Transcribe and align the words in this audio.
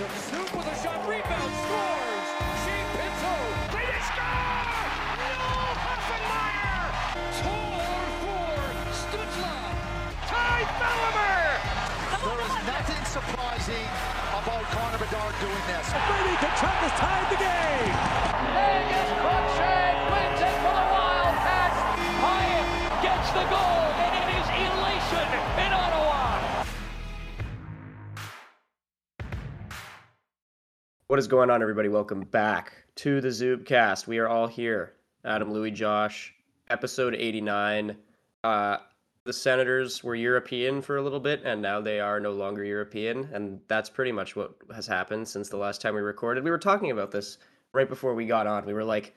Took 0.00 0.16
Soup 0.32 0.56
with 0.56 0.64
a 0.64 0.76
shot, 0.80 1.04
rebound, 1.04 1.52
scores! 1.60 2.28
Shane 2.64 2.88
Pinto, 2.96 3.36
they 3.68 3.92
score! 4.08 4.64
No, 5.20 5.44
Hoffenmeyer! 5.76 6.88
Tor 7.36 7.84
for 8.24 8.64
Stützle! 8.96 9.60
Ty 10.24 10.64
Bellimer! 10.80 11.52
There 12.16 12.40
is 12.48 12.56
nothing 12.64 13.04
surprising 13.12 13.88
about 14.40 14.64
Connor 14.72 15.04
Bedard 15.04 15.34
doing 15.36 15.64
this. 15.68 15.92
Brady 15.92 16.32
Tkachuk 16.48 16.80
has 16.80 16.96
tied 16.96 17.28
the 17.28 17.36
game! 17.36 17.92
Vegas 18.56 19.49
What 31.10 31.18
is 31.18 31.26
going 31.26 31.50
on, 31.50 31.60
everybody? 31.60 31.88
Welcome 31.88 32.20
back 32.20 32.72
to 32.94 33.20
the 33.20 33.30
Zubcast. 33.30 34.06
We 34.06 34.18
are 34.18 34.28
all 34.28 34.46
here. 34.46 34.92
Adam, 35.24 35.52
Louis, 35.52 35.72
Josh, 35.72 36.32
episode 36.68 37.16
89. 37.16 37.96
Uh, 38.44 38.76
the 39.24 39.32
Senators 39.32 40.04
were 40.04 40.14
European 40.14 40.80
for 40.80 40.98
a 40.98 41.02
little 41.02 41.18
bit, 41.18 41.42
and 41.44 41.60
now 41.60 41.80
they 41.80 41.98
are 41.98 42.20
no 42.20 42.30
longer 42.30 42.62
European. 42.62 43.28
And 43.32 43.58
that's 43.66 43.90
pretty 43.90 44.12
much 44.12 44.36
what 44.36 44.54
has 44.72 44.86
happened 44.86 45.26
since 45.26 45.48
the 45.48 45.56
last 45.56 45.82
time 45.82 45.96
we 45.96 46.00
recorded. 46.00 46.44
We 46.44 46.50
were 46.52 46.58
talking 46.58 46.92
about 46.92 47.10
this 47.10 47.38
right 47.72 47.88
before 47.88 48.14
we 48.14 48.24
got 48.24 48.46
on. 48.46 48.64
We 48.64 48.72
were 48.72 48.84
like, 48.84 49.12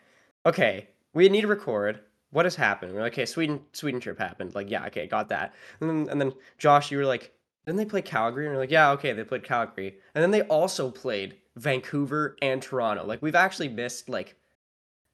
okay, 0.48 0.88
we 1.14 1.30
need 1.30 1.41
to 1.41 1.48
record. 1.48 2.00
What 2.31 2.45
has 2.45 2.55
happened? 2.55 2.94
We 2.94 2.98
are 2.98 3.03
like, 3.03 3.14
okay, 3.14 3.28
Sweden, 3.28 3.62
Sweden 3.72 4.02
trip 4.02 4.17
happened. 4.17 4.55
Like, 4.55 4.72
yeah, 4.72 4.88
okay, 4.88 5.05
got 5.05 5.30
that. 5.30 5.53
And 5.80 5.88
then, 5.88 6.09
and 6.09 6.20
then 6.20 6.34
Josh, 6.58 6.89
you 6.89 6.98
were 6.98 7.05
like, 7.05 7.34
didn't 7.67 7.78
they 7.78 7.86
play 7.86 8.02
Calgary? 8.02 8.48
And 8.48 8.55
we're 8.55 8.62
like, 8.62 8.72
yeah, 8.72 8.89
okay, 8.94 9.14
they 9.14 9.23
played 9.23 9.44
Calgary. 9.44 10.00
And 10.16 10.23
then 10.23 10.31
they 10.31 10.41
also 10.41 10.89
played 10.89 11.38
Vancouver 11.57 12.35
and 12.41 12.62
Toronto. 12.62 13.05
Like, 13.05 13.21
we've 13.21 13.35
actually 13.35 13.70
missed 13.70 14.09
like 14.09 14.36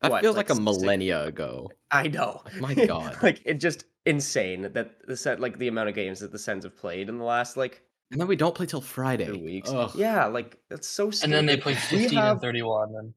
That 0.01 0.11
what, 0.11 0.21
feels 0.21 0.35
like, 0.37 0.49
a 0.49 0.53
six- 0.55 0.63
millennia 0.63 1.25
ago. 1.25 1.69
I 1.91 2.07
know. 2.07 2.41
Oh 2.45 2.59
my 2.59 2.73
God. 2.85 3.17
like 3.21 3.41
it 3.45 3.55
just 3.55 3.85
insane 4.05 4.61
that 4.73 5.05
the 5.07 5.17
set 5.17 5.39
like 5.39 5.57
the 5.59 5.67
amount 5.67 5.89
of 5.89 5.95
games 5.95 6.19
that 6.21 6.31
the 6.31 6.39
Sens 6.39 6.63
have 6.63 6.75
played 6.77 7.09
in 7.09 7.17
the 7.17 7.23
last 7.23 7.57
like 7.57 7.81
And 8.11 8.19
then 8.19 8.27
we 8.27 8.35
don't 8.35 8.55
play 8.55 8.65
till 8.65 8.81
Friday. 8.81 9.25
two 9.25 9.39
weeks. 9.39 9.69
Ugh. 9.71 9.91
Yeah, 9.95 10.25
like 10.25 10.57
that's 10.69 10.87
so 10.87 11.11
stupid. 11.11 11.25
And 11.25 11.33
then 11.33 11.45
they 11.45 11.61
play 11.61 11.75
15 11.75 12.17
have- 12.17 12.31
and 12.33 12.41
31 12.41 12.89
in 12.99 13.13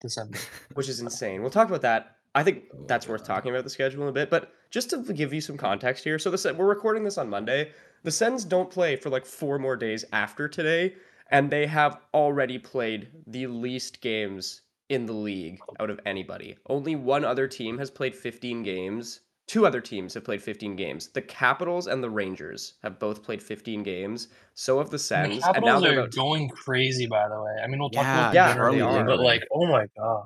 December. 0.00 0.38
which 0.74 0.88
is 0.88 1.00
insane. 1.00 1.42
We'll 1.42 1.50
talk 1.50 1.68
about 1.68 1.82
that. 1.82 2.16
I 2.34 2.44
think 2.44 2.64
Oh 2.72 2.78
my 2.78 2.84
that's 2.86 3.08
worth 3.08 3.22
God. 3.26 3.34
talking 3.34 3.50
about 3.50 3.64
the 3.64 3.70
schedule 3.70 4.04
in 4.04 4.08
a 4.08 4.12
bit. 4.12 4.30
But 4.30 4.52
just 4.70 4.90
to 4.90 4.98
give 5.12 5.32
you 5.34 5.40
some 5.40 5.56
context 5.56 6.04
here, 6.04 6.16
so 6.18 6.30
the 6.30 6.38
Sen- 6.38 6.56
we're 6.56 6.68
recording 6.68 7.02
this 7.02 7.18
on 7.18 7.28
Monday. 7.28 7.72
The 8.04 8.10
Sens 8.12 8.44
don't 8.44 8.70
play 8.70 8.94
for 8.96 9.10
like 9.10 9.26
four 9.26 9.58
more 9.58 9.76
days 9.76 10.04
after 10.12 10.46
today, 10.48 10.94
and 11.30 11.50
they 11.50 11.66
have 11.66 12.00
already 12.14 12.58
played 12.58 13.10
the 13.26 13.46
least 13.46 14.00
games 14.02 14.62
in 14.88 15.06
the 15.06 15.12
league 15.12 15.62
out 15.78 15.90
of 15.90 16.00
anybody. 16.04 16.56
Only 16.68 16.96
one 16.96 17.24
other 17.24 17.48
team 17.48 17.78
has 17.78 17.90
played 17.90 18.14
15 18.14 18.62
games. 18.62 19.20
Two 19.46 19.66
other 19.66 19.80
teams 19.80 20.14
have 20.14 20.24
played 20.24 20.42
15 20.42 20.76
games. 20.76 21.08
The 21.08 21.22
Capitals 21.22 21.86
and 21.86 22.02
the 22.02 22.10
Rangers 22.10 22.74
have 22.82 22.98
both 22.98 23.22
played 23.22 23.42
15 23.42 23.82
games. 23.82 24.28
So 24.54 24.78
have 24.78 24.90
the 24.90 24.98
And 25.14 25.24
Sens, 25.24 25.36
the 25.36 25.40
and 25.54 25.64
now 25.64 25.80
Capitals 25.80 25.82
they're 25.82 25.92
are 25.92 26.02
about 26.02 26.14
going 26.14 26.48
crazy, 26.48 27.06
by 27.06 27.28
the 27.28 27.40
way. 27.40 27.56
I 27.62 27.66
mean, 27.66 27.80
we'll 27.80 27.90
talk 27.90 28.06
Yeah, 28.06 28.30
about 28.30 28.32
yeah, 28.32 28.54
the 28.54 28.70
they 28.70 28.80
are. 28.80 29.04
but 29.04 29.18
like, 29.20 29.42
oh 29.52 29.66
my 29.66 29.86
god, 29.96 30.24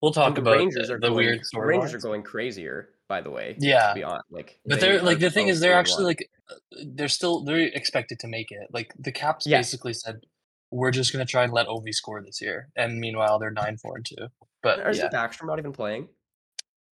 we'll 0.00 0.12
talk 0.12 0.28
and 0.28 0.36
the 0.36 0.42
about 0.42 0.56
Rangers 0.58 0.88
the, 0.88 0.94
are 0.94 0.98
the 0.98 1.08
going, 1.08 1.14
weird 1.14 1.40
the 1.52 1.60
Rangers 1.60 1.94
are 1.94 1.98
going 1.98 2.22
crazier, 2.22 2.90
by 3.08 3.20
the 3.20 3.30
way. 3.30 3.56
Yeah. 3.58 3.88
to 3.88 3.94
be 3.94 4.02
honest, 4.02 4.24
like, 4.30 4.60
But 4.64 4.80
they 4.80 4.86
they're 4.86 5.02
like 5.02 5.18
the 5.18 5.30
thing 5.30 5.48
is 5.48 5.60
they're 5.60 5.74
actually 5.74 6.04
well. 6.04 6.06
like 6.06 6.30
uh, 6.50 6.54
they're 6.94 7.08
still 7.08 7.44
they're 7.44 7.58
expected 7.68 8.18
to 8.20 8.28
make 8.28 8.50
it. 8.50 8.68
Like 8.72 8.94
the 8.98 9.12
Caps 9.12 9.46
Yes. 9.46 9.66
basically 9.66 9.92
said, 9.94 10.20
we're 10.72 10.90
just 10.90 11.12
gonna 11.12 11.24
try 11.26 11.44
and 11.44 11.52
let 11.52 11.66
Ovi 11.68 11.92
score 11.94 12.20
this 12.22 12.40
year, 12.40 12.68
and 12.76 12.98
meanwhile 12.98 13.38
they're 13.38 13.50
nine 13.52 13.76
four 13.76 13.96
and 13.96 14.04
two. 14.04 14.28
But 14.62 14.80
Or 14.80 14.90
is 14.90 14.98
yeah, 14.98 15.08
Backstrom 15.10 15.46
not 15.46 15.58
even 15.58 15.72
playing? 15.72 16.08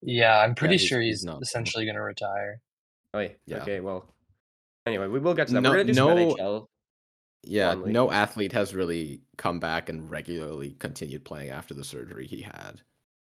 yeah, 0.03 0.39
I'm 0.39 0.55
pretty 0.55 0.75
he's- 0.77 0.87
sure 0.89 1.01
he's 1.01 1.21
he's, 1.21 1.25
not. 1.25 1.43
essentially 1.43 1.87
gonna 1.87 2.03
retire. 2.03 2.61
Oh, 3.15 3.21
yeah. 3.21 3.29
Yeah. 3.47 3.63
Okay, 3.63 3.81
well. 3.81 4.15
Anyway, 4.87 5.09
we 5.09 5.19
will 5.19 5.35
get 5.35 5.49
to 5.49 5.55
that. 5.55 5.61
No- 5.63 5.71
We're 5.71 5.77
gonna 5.79 5.93
do 5.93 5.99
no- 6.01 6.09
some 6.09 6.19
NHL. 6.39 6.67
Yeah, 7.43 7.71
Fondly. 7.71 7.93
no 7.93 8.11
athlete 8.11 8.53
has 8.53 8.75
really 8.75 9.23
come 9.39 9.59
back 9.61 9.89
and 9.89 10.11
regularly 10.11 10.73
continued 10.79 11.25
playing 11.25 11.51
after 11.51 11.73
the 11.75 11.83
surgery 11.85 12.27
he 12.27 12.43
had. 12.43 12.83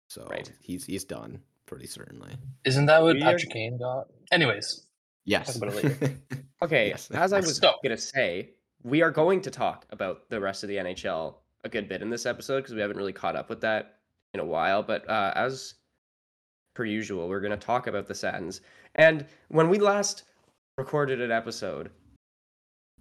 So 0.09 0.27
Right. 0.31 0.51
he's 0.61 0.85
he's 0.87 1.05
done 1.05 1.43
pretty 1.67 1.87
certainly. 1.87 2.37
Isn't 2.65 2.87
that 2.87 3.03
what 3.03 3.17
We 3.17 3.23
are- 3.23 3.33
Patrick 3.33 3.51
Kane 3.53 3.77
got? 3.79 4.07
Anyways, 4.31 4.87
Yes. 5.25 5.57
about 5.57 5.75
it 5.75 6.17
Okay, 6.63 6.89
Yes, 6.89 7.11
as 7.11 7.33
I 7.33 7.41
was 7.41 7.57
So- 7.57 7.75
gonna 7.83 7.97
say, 7.97 8.51
we 8.85 9.03
are 9.03 9.11
going 9.11 9.41
to 9.41 9.51
talk 9.51 9.87
about 9.91 10.29
the 10.29 10.41
rest 10.41 10.63
of 10.63 10.69
the 10.69 10.77
NHL 10.77 11.35
a 11.65 11.69
good 11.69 11.89
bit 11.89 12.03
in 12.03 12.11
this 12.11 12.27
episode 12.27 12.59
because 12.61 12.75
we 12.75 12.81
haven't 12.81 12.99
really 12.99 13.13
caught 13.13 13.35
up 13.37 13.49
with 13.49 13.63
that 13.63 13.97
in 14.35 14.41
a 14.41 14.45
while. 14.45 14.83
But 14.83 15.09
uh, 15.09 15.33
as 15.35 15.75
per 16.75 16.85
usual, 16.85 17.29
we're 17.29 17.41
gonna 17.41 17.57
talk 17.57 17.87
about 17.87 18.07
the 18.07 18.15
Sens. 18.15 18.61
And 18.95 19.27
when 19.49 19.69
we 19.69 19.79
last 19.79 20.25
recorded 20.77 21.21
an 21.21 21.31
episode, 21.31 21.91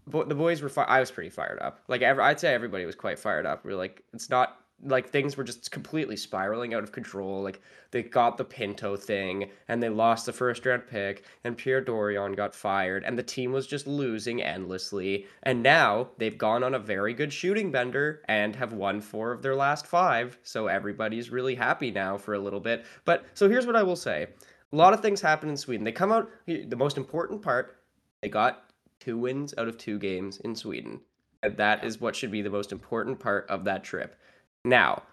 bo- 0.08 0.24
the 0.24 0.36
boys 0.36 0.62
were. 0.62 0.70
Fi- 0.70 0.84
I 0.84 1.00
was 1.00 1.12
pretty 1.12 1.30
fired 1.30 1.60
up. 1.60 1.82
Like 1.88 2.02
I'd 2.02 2.40
say 2.40 2.54
everybody 2.54 2.86
was 2.86 2.96
quite 2.96 3.20
fired 3.20 3.46
up. 3.46 3.66
We're 3.66 3.76
like, 3.76 4.04
it's 4.14 4.30
not 4.30 4.63
like 4.86 5.10
things 5.10 5.38
were 5.38 5.44
just 5.44 5.72
completely 5.72 6.16
spiraling 6.16 6.74
out 6.74 6.84
of 6.84 6.92
control. 6.92 7.42
Like 7.42 7.62
they 7.92 8.04
got 8.04 8.38
the 8.38 8.44
Pinto 8.44 8.96
thing 8.96 9.50
and 9.68 9.82
they 9.82 9.90
lost 9.90 10.26
the 10.26 10.34
first 10.34 10.66
round 10.66 10.88
pick 10.88 11.24
and 11.44 11.58
Pierre 11.58 11.82
Dorion 11.82 12.36
got 12.36 12.56
fired 12.56 13.04
and 13.04 13.18
the 13.18 13.24
team 13.24 13.52
was 13.52 13.68
just 13.68 13.88
losing 13.88 14.42
endlessly. 14.42 15.26
And 15.44 15.64
now 15.64 16.10
they've 16.18 16.38
gone 16.38 16.64
on 16.64 16.74
a 16.74 16.80
very 16.80 17.14
good 17.14 17.32
shooting 17.32 17.72
bender 17.72 18.22
and 18.28 18.56
have 18.56 18.74
won 18.74 19.02
four 19.02 19.32
of 19.32 19.42
their 19.42 19.56
last 19.56 19.88
five. 19.88 20.38
So 20.44 20.68
everybody's 20.68 21.30
really 21.30 21.56
happy 21.56 21.92
now 21.92 22.18
for 22.18 22.34
a 22.34 22.40
little 22.40 22.60
bit. 22.60 22.86
But 23.06 23.26
so 23.34 23.50
here's 23.50 23.66
what 23.66 23.76
I 23.76 23.84
will 23.84 23.96
say. 23.96 24.28
A 24.72 24.76
lot 24.76 24.94
of 24.94 25.02
things 25.02 25.22
happen 25.22 25.50
in 25.50 25.58
Sweden. 25.58 25.84
They 25.84 25.92
come 25.92 26.12
out 26.12 26.30
the 26.48 26.76
most 26.76 26.98
important 26.98 27.42
part, 27.42 27.78
they 28.22 28.30
got 28.30 28.72
two 29.00 29.18
wins 29.18 29.54
out 29.58 29.68
of 29.68 29.78
two 29.78 30.00
games 30.00 30.38
in 30.40 30.56
Sweden. 30.56 31.02
And 31.44 31.58
that 31.58 31.84
is 31.84 32.00
what 32.00 32.16
should 32.16 32.32
be 32.32 32.42
the 32.42 32.50
most 32.50 32.72
important 32.72 33.20
part 33.20 33.46
of 33.50 33.66
that 33.66 33.84
trip. 33.84 34.16
Now, 34.66 35.04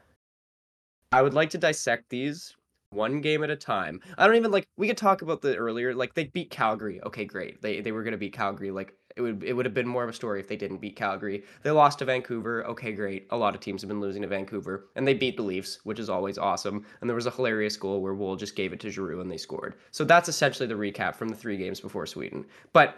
I 1.12 1.22
would 1.22 1.34
like 1.34 1.50
to 1.50 1.58
dissect 1.58 2.08
these 2.08 2.54
one 2.90 3.20
game 3.20 3.42
at 3.44 3.50
a 3.50 3.56
time. 3.56 4.00
I 4.18 4.26
don't 4.26 4.36
even 4.36 4.50
like 4.50 4.66
we 4.76 4.88
could 4.88 4.96
talk 4.96 5.22
about 5.22 5.42
the 5.42 5.56
earlier 5.56 5.94
like 5.94 6.14
they 6.14 6.24
beat 6.24 6.50
Calgary. 6.50 7.00
Okay, 7.04 7.24
great. 7.24 7.62
They 7.62 7.80
they 7.80 7.92
were 7.92 8.02
going 8.02 8.12
to 8.12 8.18
beat 8.18 8.32
Calgary 8.32 8.70
like 8.70 8.94
it 9.16 9.22
would 9.22 9.42
it 9.42 9.52
would 9.52 9.66
have 9.66 9.74
been 9.74 9.88
more 9.88 10.04
of 10.04 10.10
a 10.10 10.14
story 10.14 10.40
if 10.40 10.48
they 10.48 10.56
didn't 10.56 10.80
beat 10.80 10.96
Calgary. 10.96 11.44
They 11.62 11.70
lost 11.70 11.98
to 11.98 12.04
Vancouver. 12.04 12.64
Okay, 12.66 12.92
great. 12.92 13.26
A 13.30 13.36
lot 13.36 13.54
of 13.54 13.60
teams 13.60 13.82
have 13.82 13.88
been 13.88 14.00
losing 14.00 14.22
to 14.22 14.28
Vancouver 14.28 14.88
and 14.96 15.06
they 15.06 15.14
beat 15.14 15.36
the 15.36 15.42
Leafs, 15.42 15.80
which 15.84 15.98
is 15.98 16.10
always 16.10 16.38
awesome. 16.38 16.84
And 17.00 17.10
there 17.10 17.16
was 17.16 17.26
a 17.26 17.30
hilarious 17.30 17.76
goal 17.76 18.00
where 18.00 18.14
Woll 18.14 18.36
just 18.36 18.56
gave 18.56 18.72
it 18.72 18.80
to 18.80 18.90
Giroux 18.90 19.20
and 19.20 19.30
they 19.30 19.36
scored. 19.36 19.74
So 19.90 20.04
that's 20.04 20.28
essentially 20.28 20.68
the 20.68 20.74
recap 20.74 21.16
from 21.16 21.28
the 21.28 21.36
3 21.36 21.56
games 21.56 21.80
before 21.80 22.06
Sweden. 22.06 22.44
But 22.72 22.96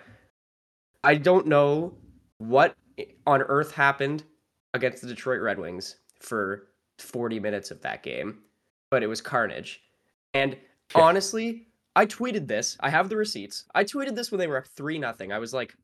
I 1.04 1.14
don't 1.16 1.46
know 1.46 1.94
what 2.38 2.74
on 3.26 3.42
earth 3.42 3.72
happened 3.72 4.24
against 4.74 5.02
the 5.02 5.08
Detroit 5.08 5.40
Red 5.40 5.58
Wings 5.58 5.96
for 6.22 6.68
40 6.98 7.40
minutes 7.40 7.70
of 7.70 7.80
that 7.82 8.02
game, 8.02 8.38
but 8.90 9.02
it 9.02 9.06
was 9.08 9.20
carnage. 9.20 9.80
And 10.34 10.52
Yeah. 10.94 11.02
honestly, 11.02 11.66
I 11.94 12.06
tweeted 12.06 12.46
this. 12.48 12.76
I 12.80 12.88
have 12.90 13.08
the 13.08 13.16
receipts. 13.16 13.64
I 13.74 13.84
tweeted 13.84 14.14
this 14.14 14.30
when 14.30 14.38
they 14.38 14.46
were 14.46 14.58
up 14.58 14.66
3 14.66 14.98
nothing. 14.98 15.32
I 15.32 15.38
was 15.38 15.52
like 15.52 15.74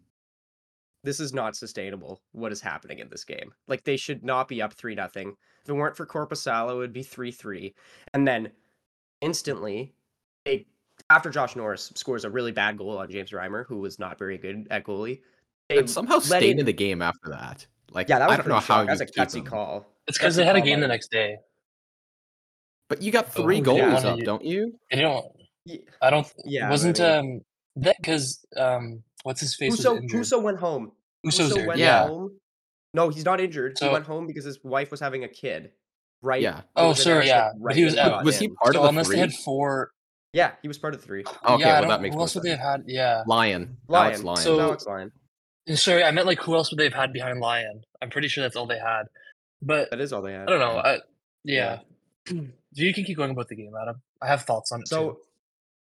this 1.04 1.20
is 1.20 1.32
not 1.32 1.54
sustainable. 1.56 2.20
What 2.32 2.50
is 2.50 2.60
happening 2.60 2.98
in 2.98 3.08
this 3.08 3.24
game? 3.24 3.54
Like 3.68 3.84
they 3.84 3.96
should 3.96 4.24
not 4.24 4.48
be 4.48 4.60
up 4.60 4.72
3 4.74 4.94
nothing. 4.96 5.36
If 5.62 5.68
it 5.68 5.72
weren't 5.72 5.96
for 5.96 6.04
Korpisalo, 6.06 6.72
it 6.72 6.78
would 6.78 6.92
be 6.92 7.04
3-3. 7.04 7.72
And 8.14 8.26
then 8.26 8.50
instantly 9.20 9.94
they 10.44 10.66
after 11.10 11.30
Josh 11.30 11.54
Norris 11.56 11.92
scores 11.94 12.24
a 12.24 12.30
really 12.30 12.52
bad 12.52 12.76
goal 12.76 12.98
on 12.98 13.10
James 13.10 13.30
Reimer, 13.30 13.64
who 13.66 13.78
was 13.78 13.98
not 13.98 14.18
very 14.18 14.36
good 14.38 14.66
at 14.70 14.84
goalie. 14.84 15.20
They 15.68 15.78
and 15.78 15.88
somehow 15.90 16.18
stayed 16.18 16.52
in- 16.52 16.60
in 16.60 16.66
the 16.66 16.72
game 16.72 17.00
after 17.02 17.30
that. 17.30 17.66
Like 17.92 18.08
Yeah, 18.08 18.18
that 18.18 18.28
was 18.28 18.34
I 18.34 18.36
don't 18.38 18.48
know 18.48 18.54
pretty 18.54 18.66
how 18.66 18.74
shock. 18.86 19.00
you 19.00 19.06
That's 19.14 19.34
a 19.34 19.40
gutsy 19.40 19.46
call. 19.46 19.86
It's 20.08 20.18
because 20.18 20.34
they 20.36 20.44
had 20.44 20.56
a 20.56 20.60
game 20.60 20.80
the 20.80 20.88
next 20.88 21.10
day. 21.10 21.36
But 22.88 23.02
you 23.02 23.12
got 23.12 23.26
Oh, 23.36 23.42
three 23.42 23.56
yeah. 23.56 23.62
goals 23.62 23.80
Wanna 23.80 24.08
up, 24.14 24.18
u- 24.18 24.24
don't 24.24 24.44
you? 24.44 24.78
They 24.90 25.00
don't. 25.00 25.26
I 26.00 26.10
don't. 26.10 26.26
Yeah, 26.44 26.70
wasn't 26.70 26.98
mean- 26.98 27.08
um 27.36 27.40
that 27.76 27.96
because 28.00 28.44
um 28.56 29.02
what's 29.22 29.40
his 29.40 29.54
face 29.54 29.74
Husso, 29.74 29.92
was 29.94 30.02
injured. 30.02 30.20
Husso 30.22 30.42
went 30.42 30.58
home. 30.58 30.92
Uso's 31.26 31.52
Husso 31.52 31.66
went 31.66 31.78
Yeah. 31.78 32.06
home. 32.06 32.38
No, 32.94 33.10
he's 33.10 33.24
not 33.24 33.40
injured. 33.40 33.76
he 33.78 33.88
went 33.88 34.06
home 34.06 34.26
because 34.26 34.44
his 34.46 34.58
wife 34.64 34.90
was 34.90 34.98
having 35.00 35.24
a 35.24 35.28
kid. 35.28 35.72
Right. 36.22 36.40
Yeah. 36.42 36.62
Oh, 36.74 36.88
was 36.88 37.02
sorry, 37.02 37.26
yeah, 37.28 37.48
like, 37.48 37.52
but 37.62 37.76
he 37.76 37.84
was 37.84 37.96
out. 37.96 38.24
Was 38.24 38.38
he 38.38 38.48
part 38.48 38.72
so 38.74 38.80
of 38.80 38.84
the 38.84 38.88
unless 38.88 39.06
three? 39.06 39.16
they 39.16 39.20
had 39.20 39.32
four. 39.34 39.92
Yeah, 40.32 40.52
he 40.62 40.68
was 40.68 40.78
part 40.78 40.94
of 40.94 41.02
three. 41.04 41.20
Okay, 41.24 41.62
yeah, 41.62 41.76
I 41.76 41.80
well 41.80 41.90
that 41.90 42.00
makes 42.02 42.14
who 42.14 42.16
more 42.18 42.22
else 42.24 42.34
would 42.34 42.44
they 42.44 42.50
have 42.50 42.58
had? 42.58 42.84
Yeah. 42.86 43.22
Lyon. 43.26 43.76
Lyon. 43.88 44.06
Alex 44.12 44.24
Lyon. 44.24 44.36
So- 44.38 44.60
Alex 44.60 44.86
Lyon. 44.86 45.12
Sorry, 45.74 46.02
I 46.02 46.10
meant 46.12 46.26
like 46.26 46.40
who 46.40 46.54
else 46.54 46.70
would 46.70 46.78
they 46.78 46.84
have 46.84 46.94
had 46.94 47.12
behind 47.12 47.40
Lyon? 47.40 47.82
I'm 48.00 48.08
pretty 48.08 48.28
sure 48.28 48.42
that's 48.42 48.56
all 48.56 48.66
they 48.66 48.78
had. 48.78 49.02
But 49.60 49.90
That 49.90 50.00
is 50.00 50.12
all 50.12 50.22
they 50.22 50.32
had. 50.32 50.48
I 50.48 50.50
don't 50.50 50.60
know. 50.60 50.78
I, 50.78 50.98
yeah. 51.44 51.80
you 52.72 52.94
can 52.94 53.04
keep 53.04 53.16
going 53.16 53.30
about 53.30 53.48
the 53.48 53.56
game, 53.56 53.72
Adam. 53.80 54.00
I 54.22 54.26
have 54.26 54.42
thoughts 54.42 54.72
on 54.72 54.80
it 54.80 54.88
too. 54.88 54.94
So, 54.94 55.18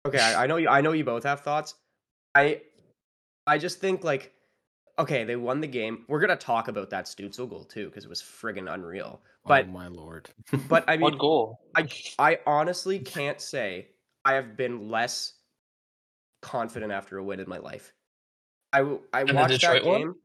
okay, 0.05 0.19
I, 0.19 0.43
I 0.43 0.47
know 0.47 0.57
you. 0.57 0.69
I 0.69 0.81
know 0.81 0.93
you 0.93 1.03
both 1.03 1.23
have 1.23 1.41
thoughts. 1.41 1.75
I, 2.33 2.61
I 3.45 3.57
just 3.57 3.79
think 3.79 4.03
like 4.03 4.33
okay, 4.99 5.23
they 5.23 5.35
won 5.35 5.61
the 5.61 5.67
game. 5.67 6.05
We're 6.07 6.19
gonna 6.19 6.35
talk 6.35 6.67
about 6.67 6.89
that 6.89 7.05
Stützle 7.05 7.49
goal 7.49 7.63
too 7.63 7.87
because 7.87 8.05
it 8.05 8.09
was 8.09 8.21
friggin' 8.21 8.71
unreal. 8.71 9.21
Oh 9.23 9.47
but 9.47 9.65
oh 9.65 9.71
my 9.71 9.87
lord. 9.87 10.29
but 10.67 10.83
I 10.87 10.93
mean, 10.97 11.01
One 11.01 11.17
goal. 11.17 11.59
I 11.75 11.87
I 12.19 12.39
honestly 12.45 12.99
can't 12.99 13.39
say 13.39 13.87
I 14.25 14.33
have 14.33 14.57
been 14.57 14.89
less 14.89 15.33
confident 16.41 16.91
after 16.91 17.17
a 17.17 17.23
win 17.23 17.39
in 17.39 17.49
my 17.49 17.57
life. 17.57 17.93
I 18.73 18.81
the 18.81 19.33
watched 19.33 19.61
that 19.61 19.83
game. 19.83 20.07
one? 20.07 20.15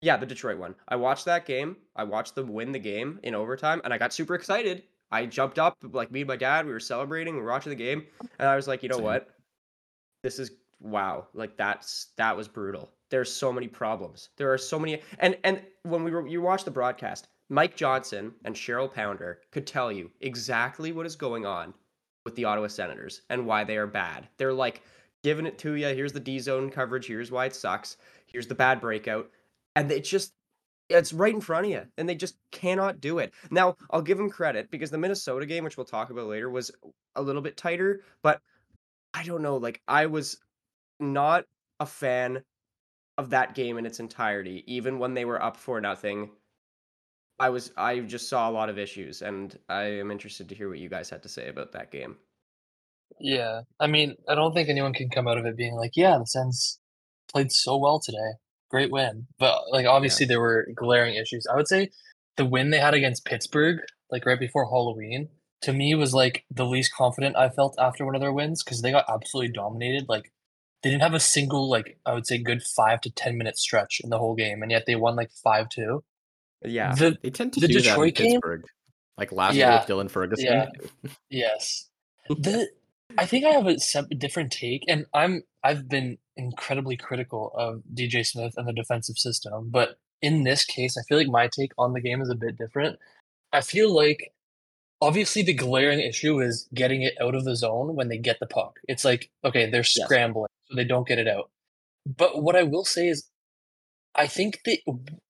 Yeah, 0.00 0.16
the 0.16 0.26
Detroit 0.26 0.58
one. 0.58 0.74
I 0.88 0.96
watched 0.96 1.24
that 1.24 1.46
game. 1.46 1.76
I 1.96 2.04
watched 2.04 2.34
them 2.34 2.52
win 2.52 2.72
the 2.72 2.78
game 2.78 3.18
in 3.22 3.34
overtime, 3.34 3.80
and 3.84 3.92
I 3.92 3.98
got 3.98 4.12
super 4.12 4.34
excited. 4.34 4.84
I 5.10 5.26
jumped 5.26 5.58
up 5.58 5.76
like 5.92 6.12
me 6.12 6.20
and 6.20 6.28
my 6.28 6.36
dad. 6.36 6.66
We 6.66 6.72
were 6.72 6.80
celebrating. 6.80 7.34
We 7.34 7.42
were 7.42 7.50
watching 7.50 7.70
the 7.70 7.76
game, 7.76 8.04
and 8.38 8.48
I 8.48 8.56
was 8.56 8.68
like, 8.68 8.82
you 8.82 8.88
know 8.88 8.96
Same. 8.96 9.04
what? 9.04 9.28
This 10.22 10.38
is 10.38 10.52
wow. 10.80 11.26
Like 11.34 11.56
that's 11.56 12.08
that 12.16 12.36
was 12.36 12.46
brutal. 12.46 12.90
There's 13.10 13.32
so 13.32 13.52
many 13.52 13.68
problems. 13.68 14.28
There 14.36 14.52
are 14.52 14.58
so 14.58 14.78
many, 14.78 15.00
and 15.18 15.36
and 15.44 15.62
when 15.82 16.04
we 16.04 16.10
were 16.10 16.26
you 16.26 16.42
watched 16.42 16.66
the 16.66 16.70
broadcast, 16.70 17.28
Mike 17.48 17.74
Johnson 17.74 18.34
and 18.44 18.54
Cheryl 18.54 18.92
Pounder 18.92 19.40
could 19.50 19.66
tell 19.66 19.90
you 19.90 20.10
exactly 20.20 20.92
what 20.92 21.06
is 21.06 21.16
going 21.16 21.46
on 21.46 21.72
with 22.24 22.36
the 22.36 22.44
Ottawa 22.44 22.68
Senators 22.68 23.22
and 23.30 23.46
why 23.46 23.64
they 23.64 23.78
are 23.78 23.86
bad. 23.86 24.28
They're 24.36 24.52
like 24.52 24.82
giving 25.24 25.46
it 25.46 25.58
to 25.58 25.72
you. 25.74 25.86
Here's 25.88 26.12
the 26.12 26.20
D 26.20 26.38
zone 26.38 26.70
coverage. 26.70 27.06
Here's 27.06 27.30
why 27.30 27.46
it 27.46 27.54
sucks. 27.54 27.96
Here's 28.26 28.46
the 28.46 28.54
bad 28.54 28.80
breakout, 28.80 29.30
and 29.78 29.92
it's 29.92 30.08
just 30.08 30.32
it's 30.88 31.12
right 31.12 31.34
in 31.34 31.40
front 31.40 31.66
of 31.66 31.70
you, 31.72 31.82
and 31.98 32.08
they 32.08 32.14
just 32.14 32.36
cannot 32.50 33.00
do 33.00 33.18
it. 33.18 33.32
Now 33.50 33.76
I'll 33.90 34.02
give 34.02 34.18
them 34.18 34.30
credit 34.30 34.70
because 34.70 34.90
the 34.90 34.98
Minnesota 34.98 35.46
game, 35.46 35.62
which 35.62 35.76
we'll 35.76 35.86
talk 35.86 36.10
about 36.10 36.26
later, 36.26 36.50
was 36.50 36.70
a 37.14 37.22
little 37.22 37.42
bit 37.42 37.56
tighter, 37.56 38.02
but 38.22 38.40
I 39.14 39.22
don't 39.22 39.42
know. 39.42 39.56
Like 39.58 39.80
I 39.86 40.06
was 40.06 40.38
not 40.98 41.44
a 41.78 41.86
fan 41.86 42.42
of 43.18 43.30
that 43.30 43.54
game 43.54 43.78
in 43.78 43.86
its 43.86 44.00
entirety, 44.00 44.64
even 44.66 44.98
when 44.98 45.14
they 45.14 45.24
were 45.24 45.42
up 45.42 45.56
for 45.56 45.80
nothing. 45.80 46.30
I 47.38 47.50
was 47.50 47.70
I 47.76 48.00
just 48.00 48.28
saw 48.28 48.50
a 48.50 48.52
lot 48.52 48.68
of 48.68 48.78
issues, 48.78 49.22
and 49.22 49.56
I 49.68 49.84
am 49.84 50.10
interested 50.10 50.48
to 50.48 50.56
hear 50.56 50.68
what 50.68 50.80
you 50.80 50.88
guys 50.88 51.08
had 51.08 51.22
to 51.22 51.28
say 51.28 51.48
about 51.48 51.70
that 51.72 51.92
game. 51.92 52.16
Yeah, 53.20 53.62
I 53.78 53.86
mean, 53.86 54.16
I 54.28 54.34
don't 54.34 54.54
think 54.54 54.68
anyone 54.68 54.92
can 54.92 55.08
come 55.08 55.28
out 55.28 55.38
of 55.38 55.46
it 55.46 55.56
being 55.56 55.74
like, 55.76 55.92
"Yeah, 55.94 56.18
the 56.18 56.26
Sens 56.26 56.80
played 57.32 57.52
so 57.52 57.76
well 57.76 58.00
today, 58.00 58.32
great 58.70 58.90
win." 58.90 59.26
But 59.38 59.62
like, 59.70 59.86
obviously, 59.86 60.26
there 60.26 60.40
were 60.40 60.68
glaring 60.74 61.14
issues. 61.14 61.46
I 61.50 61.56
would 61.56 61.68
say 61.68 61.90
the 62.36 62.44
win 62.44 62.70
they 62.70 62.78
had 62.78 62.94
against 62.94 63.24
Pittsburgh, 63.24 63.78
like 64.10 64.24
right 64.26 64.38
before 64.38 64.66
Halloween, 64.66 65.28
to 65.62 65.72
me 65.72 65.94
was 65.94 66.14
like 66.14 66.44
the 66.50 66.66
least 66.66 66.92
confident 66.96 67.36
I 67.36 67.48
felt 67.48 67.74
after 67.78 68.04
one 68.04 68.14
of 68.14 68.20
their 68.20 68.32
wins 68.32 68.62
because 68.62 68.82
they 68.82 68.90
got 68.92 69.04
absolutely 69.08 69.52
dominated. 69.52 70.06
Like, 70.08 70.30
they 70.82 70.90
didn't 70.90 71.02
have 71.02 71.14
a 71.14 71.20
single 71.20 71.68
like 71.68 71.98
I 72.06 72.12
would 72.14 72.26
say 72.26 72.38
good 72.38 72.62
five 72.62 73.00
to 73.02 73.10
ten 73.10 73.36
minute 73.36 73.58
stretch 73.58 74.00
in 74.04 74.10
the 74.10 74.18
whole 74.18 74.34
game, 74.34 74.62
and 74.62 74.70
yet 74.70 74.84
they 74.86 74.94
won 74.96 75.16
like 75.16 75.30
five 75.42 75.68
two. 75.68 76.04
Yeah, 76.64 76.94
The 76.94 77.16
They 77.22 77.30
tend 77.30 77.52
to 77.54 77.60
The 77.60 77.68
do 77.68 77.74
that 77.74 77.78
in 77.78 77.84
Detroit 77.90 78.14
game? 78.14 78.30
Pittsburgh. 78.32 78.64
Like 79.16 79.32
last 79.32 79.54
year 79.56 79.70
with 79.70 79.86
Dylan 79.88 80.10
Ferguson. 80.10 80.46
yeah. 80.46 80.66
Yes. 81.30 81.86
The 82.28 82.68
I 83.16 83.26
think 83.26 83.44
I 83.44 83.50
have 83.50 83.66
a 83.66 83.78
sep- 83.80 84.10
different 84.18 84.52
take, 84.52 84.84
and 84.88 85.06
I'm 85.14 85.42
I've 85.64 85.88
been 85.88 86.18
incredibly 86.36 86.96
critical 86.96 87.52
of 87.54 87.82
DJ 87.94 88.24
Smith 88.26 88.54
and 88.56 88.68
the 88.68 88.72
defensive 88.72 89.18
system, 89.18 89.70
but 89.70 89.98
in 90.20 90.44
this 90.44 90.64
case, 90.64 90.96
I 90.96 91.02
feel 91.02 91.18
like 91.18 91.28
my 91.28 91.48
take 91.48 91.72
on 91.78 91.92
the 91.92 92.00
game 92.00 92.20
is 92.20 92.28
a 92.28 92.34
bit 92.34 92.56
different. 92.58 92.98
I 93.52 93.60
feel 93.60 93.94
like 93.94 94.32
obviously 95.00 95.42
the 95.42 95.54
glaring 95.54 96.00
issue 96.00 96.40
is 96.40 96.68
getting 96.74 97.02
it 97.02 97.14
out 97.20 97.34
of 97.34 97.44
the 97.44 97.56
zone 97.56 97.94
when 97.94 98.08
they 98.08 98.18
get 98.18 98.40
the 98.40 98.46
puck. 98.46 98.78
It's 98.88 99.04
like 99.04 99.30
okay, 99.44 99.70
they're 99.70 99.84
scrambling, 99.84 100.50
so 100.66 100.76
they 100.76 100.84
don't 100.84 101.08
get 101.08 101.18
it 101.18 101.28
out. 101.28 101.50
But 102.06 102.42
what 102.42 102.56
I 102.56 102.62
will 102.62 102.84
say 102.84 103.08
is, 103.08 103.28
I 104.14 104.26
think 104.26 104.60
that 104.64 104.78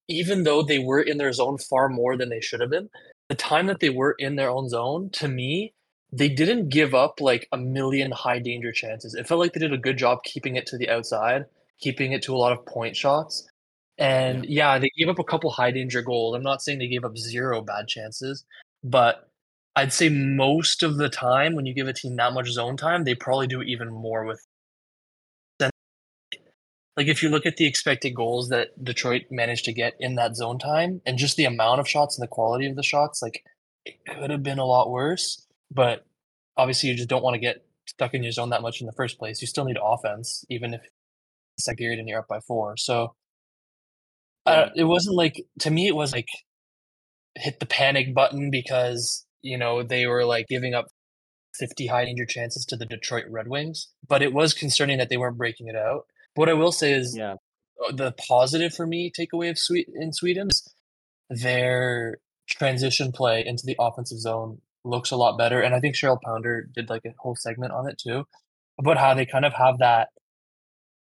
even 0.09 0.45
though 0.45 0.63
they 0.63 0.79
were 0.79 1.01
in 1.01 1.19
their 1.19 1.33
zone 1.33 1.59
far 1.59 1.89
more 1.89 2.17
than 2.17 2.29
they 2.29 2.41
should 2.41 2.61
have 2.61 2.71
been, 2.71 2.91
the 3.29 3.35
time 3.35 3.67
that 3.67 3.81
they 3.81 3.91
were 3.91 4.17
in 4.19 4.37
their 4.37 4.51
own 4.51 4.69
zone, 4.69 5.11
to 5.15 5.29
me, 5.29 5.75
they 6.13 6.29
didn't 6.29 6.71
give 6.71 6.95
up 6.95 7.21
like 7.21 7.49
a 7.53 7.59
million 7.59 8.11
high 8.11 8.39
danger 8.39 8.73
chances. 8.73 9.15
It 9.15 9.27
felt 9.27 9.41
like 9.41 9.53
they 9.53 9.61
did 9.61 9.73
a 9.73 9.79
good 9.79 9.99
job 9.99 10.23
keeping 10.25 10.57
it 10.57 10.67
to 10.67 10.79
the 10.79 10.89
outside, 10.89 11.45
keeping 11.81 12.13
it 12.13 12.23
to 12.23 12.35
a 12.35 12.39
lot 12.39 12.53
of 12.53 12.65
point 12.67 12.97
shots. 12.97 13.47
And 13.99 14.47
yeah, 14.47 14.79
they 14.79 14.91
gave 14.97 15.09
up 15.09 15.19
a 15.19 15.25
couple 15.25 15.51
high 15.51 15.71
danger 15.71 16.03
goals. 16.03 16.35
I'm 16.35 16.43
not 16.43 16.63
saying 16.63 16.79
they 16.79 16.89
gave 16.89 17.05
up 17.05 17.19
zero 17.19 17.61
bad 17.61 17.89
chances, 17.89 18.45
but 18.83 19.29
I'd 19.77 19.93
say 19.93 20.09
most 20.09 20.83
of 20.83 20.97
the 20.97 21.09
time 21.09 21.55
when 21.55 21.67
you 21.67 21.75
give 21.75 21.89
a 21.89 21.93
team 21.93 22.17
that 22.17 22.33
much 22.33 22.49
zone 22.49 22.77
time, 22.77 23.05
they 23.05 23.15
probably 23.15 23.47
do 23.47 23.63
even 23.63 23.89
more 23.91 24.25
with 24.25 24.41
like 26.99 27.07
if 27.07 27.23
you 27.23 27.29
look 27.29 27.47
at 27.47 27.57
the 27.57 27.65
expected 27.65 28.11
goals 28.11 28.49
that 28.49 28.71
Detroit 28.83 29.23
managed 29.31 29.65
to 29.67 29.73
get 29.73 29.95
in 30.01 30.17
that 30.17 30.35
zone 30.35 30.59
time 30.59 31.01
and 31.07 31.17
just 31.17 31.37
the 31.37 31.45
amount 31.45 31.79
of 31.79 31.89
shots 31.89 32.19
and 32.19 32.25
the 32.25 32.29
quality 32.29 32.67
of 32.67 32.75
the 32.75 32.83
shots, 32.83 33.23
like 33.23 33.45
it 33.85 33.95
could 34.05 34.31
have 34.31 34.43
been 34.43 34.59
a 34.59 34.65
lot 34.65 34.91
worse. 34.91 35.47
But 35.71 36.05
obviously, 36.57 36.89
you 36.91 36.97
just 36.97 37.09
don't 37.09 37.23
want 37.23 37.35
to 37.35 37.41
get 37.41 37.65
stuck 37.87 38.15
in 38.15 38.23
your 38.23 38.33
zone 38.33 38.51
that 38.51 38.63
much 38.63 38.81
in 38.81 38.87
the 38.87 38.93
first 38.93 39.19
place. 39.19 39.41
You 39.41 39.47
still 39.47 39.65
need 39.65 39.79
offense, 39.83 40.45
even 40.49 40.75
if 40.75 40.81
it's 40.83 41.65
second 41.65 41.79
period 41.79 41.99
and 41.99 42.09
you're 42.09 42.21
up 42.21 42.29
by 42.29 42.41
four. 42.41 42.77
So 42.77 43.15
uh, 44.47 44.69
it 44.77 44.85
wasn't 44.85 45.17
like 45.17 45.45
to 45.61 45.71
me, 45.71 45.89
it 45.89 45.97
was 45.97 46.13
like 46.13 46.29
hit 47.35 47.61
the 47.61 47.67
panic 47.67 48.15
button 48.15 48.51
because 48.51 49.27
you 49.43 49.59
know 49.59 49.83
they 49.83 50.07
were 50.07 50.25
like 50.25 50.47
giving 50.49 50.75
up 50.75 50.87
50 51.59 51.87
high 51.87 52.05
danger 52.05 52.25
chances 52.27 52.65
to 52.67 52.77
the 52.77 52.87
Detroit 52.87 53.25
Red 53.29 53.49
Wings. 53.49 53.89
But 54.07 54.23
it 54.23 54.33
was 54.33 54.55
concerning 54.55 54.99
that 54.99 55.09
they 55.09 55.17
weren't 55.17 55.39
breaking 55.39 55.69
it 55.69 55.77
out. 55.77 56.03
What 56.35 56.49
I 56.49 56.55
will 56.55 56.73
say 56.73 56.93
is 56.93 57.17
yeah. 57.17 57.35
uh, 57.87 57.93
the 57.93 58.13
positive 58.29 58.75
for 58.75 58.87
me 58.87 59.11
takeaway 59.11 59.51
of 59.51 59.59
Sweet 59.59 59.89
in 59.95 60.13
Sweden 60.13 60.49
is 60.51 60.73
their 61.29 62.19
transition 62.49 63.13
play 63.13 63.45
into 63.45 63.65
the 63.67 63.77
offensive 63.79 64.19
zone 64.19 64.61
looks 64.89 65.11
a 65.11 65.17
lot 65.17 65.39
better. 65.39 65.61
And 65.61 65.75
I 65.75 65.81
think 65.81 65.95
Cheryl 65.95 66.21
Pounder 66.21 66.69
did 66.75 66.89
like 66.89 67.05
a 67.05 67.15
whole 67.19 67.37
segment 67.37 67.73
on 67.73 67.89
it 67.89 67.99
too 67.99 68.25
about 68.79 68.99
how 68.99 69.15
they 69.15 69.27
kind 69.27 69.45
of 69.45 69.53
have 69.55 69.79
that 69.79 70.09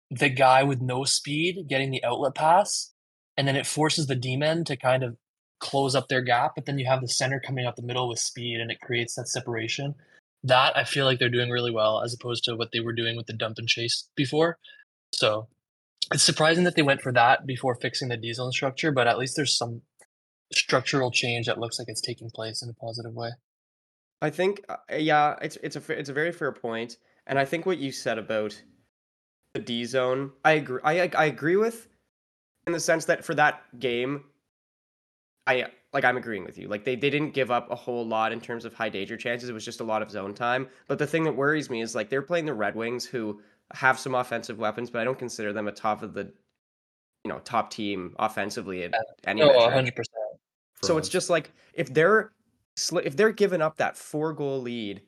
the 0.09 0.29
guy 0.29 0.63
with 0.63 0.81
no 0.81 1.03
speed 1.03 1.67
getting 1.67 1.91
the 1.91 2.03
outlet 2.03 2.33
pass, 2.35 2.93
and 3.35 3.47
then 3.47 3.55
it 3.55 3.67
forces 3.67 4.07
the 4.07 4.15
D-man 4.15 4.63
to 4.65 4.77
kind 4.77 5.03
of 5.03 5.17
close 5.59 5.95
up 5.95 6.07
their 6.07 6.21
gap, 6.21 6.53
but 6.55 6.65
then 6.65 6.77
you 6.77 6.85
have 6.85 7.01
the 7.01 7.07
center 7.07 7.39
coming 7.39 7.65
up 7.65 7.75
the 7.75 7.81
middle 7.81 8.07
with 8.07 8.19
speed 8.19 8.59
and 8.59 8.71
it 8.71 8.79
creates 8.81 9.15
that 9.15 9.27
separation. 9.27 9.95
That 10.43 10.77
I 10.77 10.83
feel 10.83 11.05
like 11.05 11.19
they're 11.19 11.29
doing 11.29 11.49
really 11.49 11.71
well 11.71 12.03
as 12.03 12.13
opposed 12.13 12.43
to 12.45 12.55
what 12.55 12.71
they 12.71 12.79
were 12.79 12.93
doing 12.93 13.17
with 13.17 13.25
the 13.25 13.33
dump 13.33 13.57
and 13.57 13.67
chase 13.67 14.07
before. 14.15 14.59
So 15.11 15.47
it's 16.13 16.23
surprising 16.23 16.63
that 16.65 16.75
they 16.75 16.83
went 16.83 17.01
for 17.01 17.11
that 17.11 17.45
before 17.45 17.75
fixing 17.75 18.09
the 18.09 18.17
diesel 18.17 18.51
structure, 18.51 18.91
but 18.91 19.07
at 19.07 19.17
least 19.17 19.35
there's 19.35 19.57
some 19.57 19.81
structural 20.53 21.11
change 21.11 21.47
that 21.47 21.59
looks 21.59 21.79
like 21.79 21.89
it's 21.89 22.01
taking 22.01 22.29
place 22.29 22.61
in 22.61 22.69
a 22.69 22.73
positive 22.73 23.13
way. 23.13 23.31
I 24.21 24.29
think 24.29 24.65
uh, 24.69 24.77
yeah, 24.97 25.35
it's 25.41 25.57
it's 25.63 25.75
a 25.75 25.99
it's 25.99 26.09
a 26.09 26.13
very 26.13 26.31
fair 26.31 26.51
point, 26.51 26.97
and 27.27 27.37
I 27.37 27.45
think 27.45 27.65
what 27.65 27.77
you 27.77 27.91
said 27.91 28.17
about 28.17 28.59
the 29.53 29.61
D 29.61 29.85
zone, 29.85 30.31
I 30.43 30.53
agree. 30.53 30.81
I 30.83 31.09
I 31.15 31.25
agree 31.25 31.55
with, 31.55 31.87
in 32.65 32.73
the 32.73 32.79
sense 32.79 33.05
that 33.05 33.23
for 33.23 33.35
that 33.35 33.61
game, 33.79 34.23
I 35.45 35.67
like 35.93 36.03
I'm 36.03 36.17
agreeing 36.17 36.43
with 36.45 36.57
you. 36.57 36.67
Like 36.67 36.83
they 36.83 36.95
they 36.95 37.09
didn't 37.09 37.33
give 37.33 37.51
up 37.51 37.71
a 37.71 37.75
whole 37.75 38.05
lot 38.05 38.31
in 38.31 38.41
terms 38.41 38.65
of 38.65 38.73
high 38.73 38.89
danger 38.89 39.17
chances. 39.17 39.49
It 39.49 39.53
was 39.53 39.65
just 39.65 39.81
a 39.81 39.83
lot 39.83 40.01
of 40.01 40.11
zone 40.11 40.33
time. 40.33 40.67
But 40.87 40.99
the 40.99 41.07
thing 41.07 41.23
that 41.23 41.35
worries 41.35 41.69
me 41.69 41.81
is 41.81 41.95
like 41.95 42.09
they're 42.09 42.21
playing 42.21 42.45
the 42.45 42.53
Red 42.53 42.75
Wings, 42.75 43.05
who 43.05 43.41
have 43.73 43.99
some 43.99 44.15
offensive 44.15 44.57
weapons, 44.57 44.89
but 44.89 45.01
I 45.01 45.03
don't 45.03 45.19
consider 45.19 45.53
them 45.53 45.67
a 45.67 45.71
top 45.71 46.01
of 46.01 46.13
the, 46.13 46.31
you 47.23 47.29
know, 47.31 47.39
top 47.39 47.69
team 47.69 48.15
offensively 48.17 48.83
at 48.83 48.93
any 49.25 49.41
Oh, 49.41 49.69
metric. 49.69 49.95
100%. 49.95 50.03
So 50.83 50.97
it's 50.97 51.09
just 51.09 51.29
like 51.29 51.51
if 51.73 51.93
they're 51.93 52.31
if 53.03 53.15
they're 53.17 53.31
giving 53.31 53.61
up 53.61 53.77
that 53.77 53.97
four 53.97 54.33
goal 54.33 54.61
lead 54.61 55.01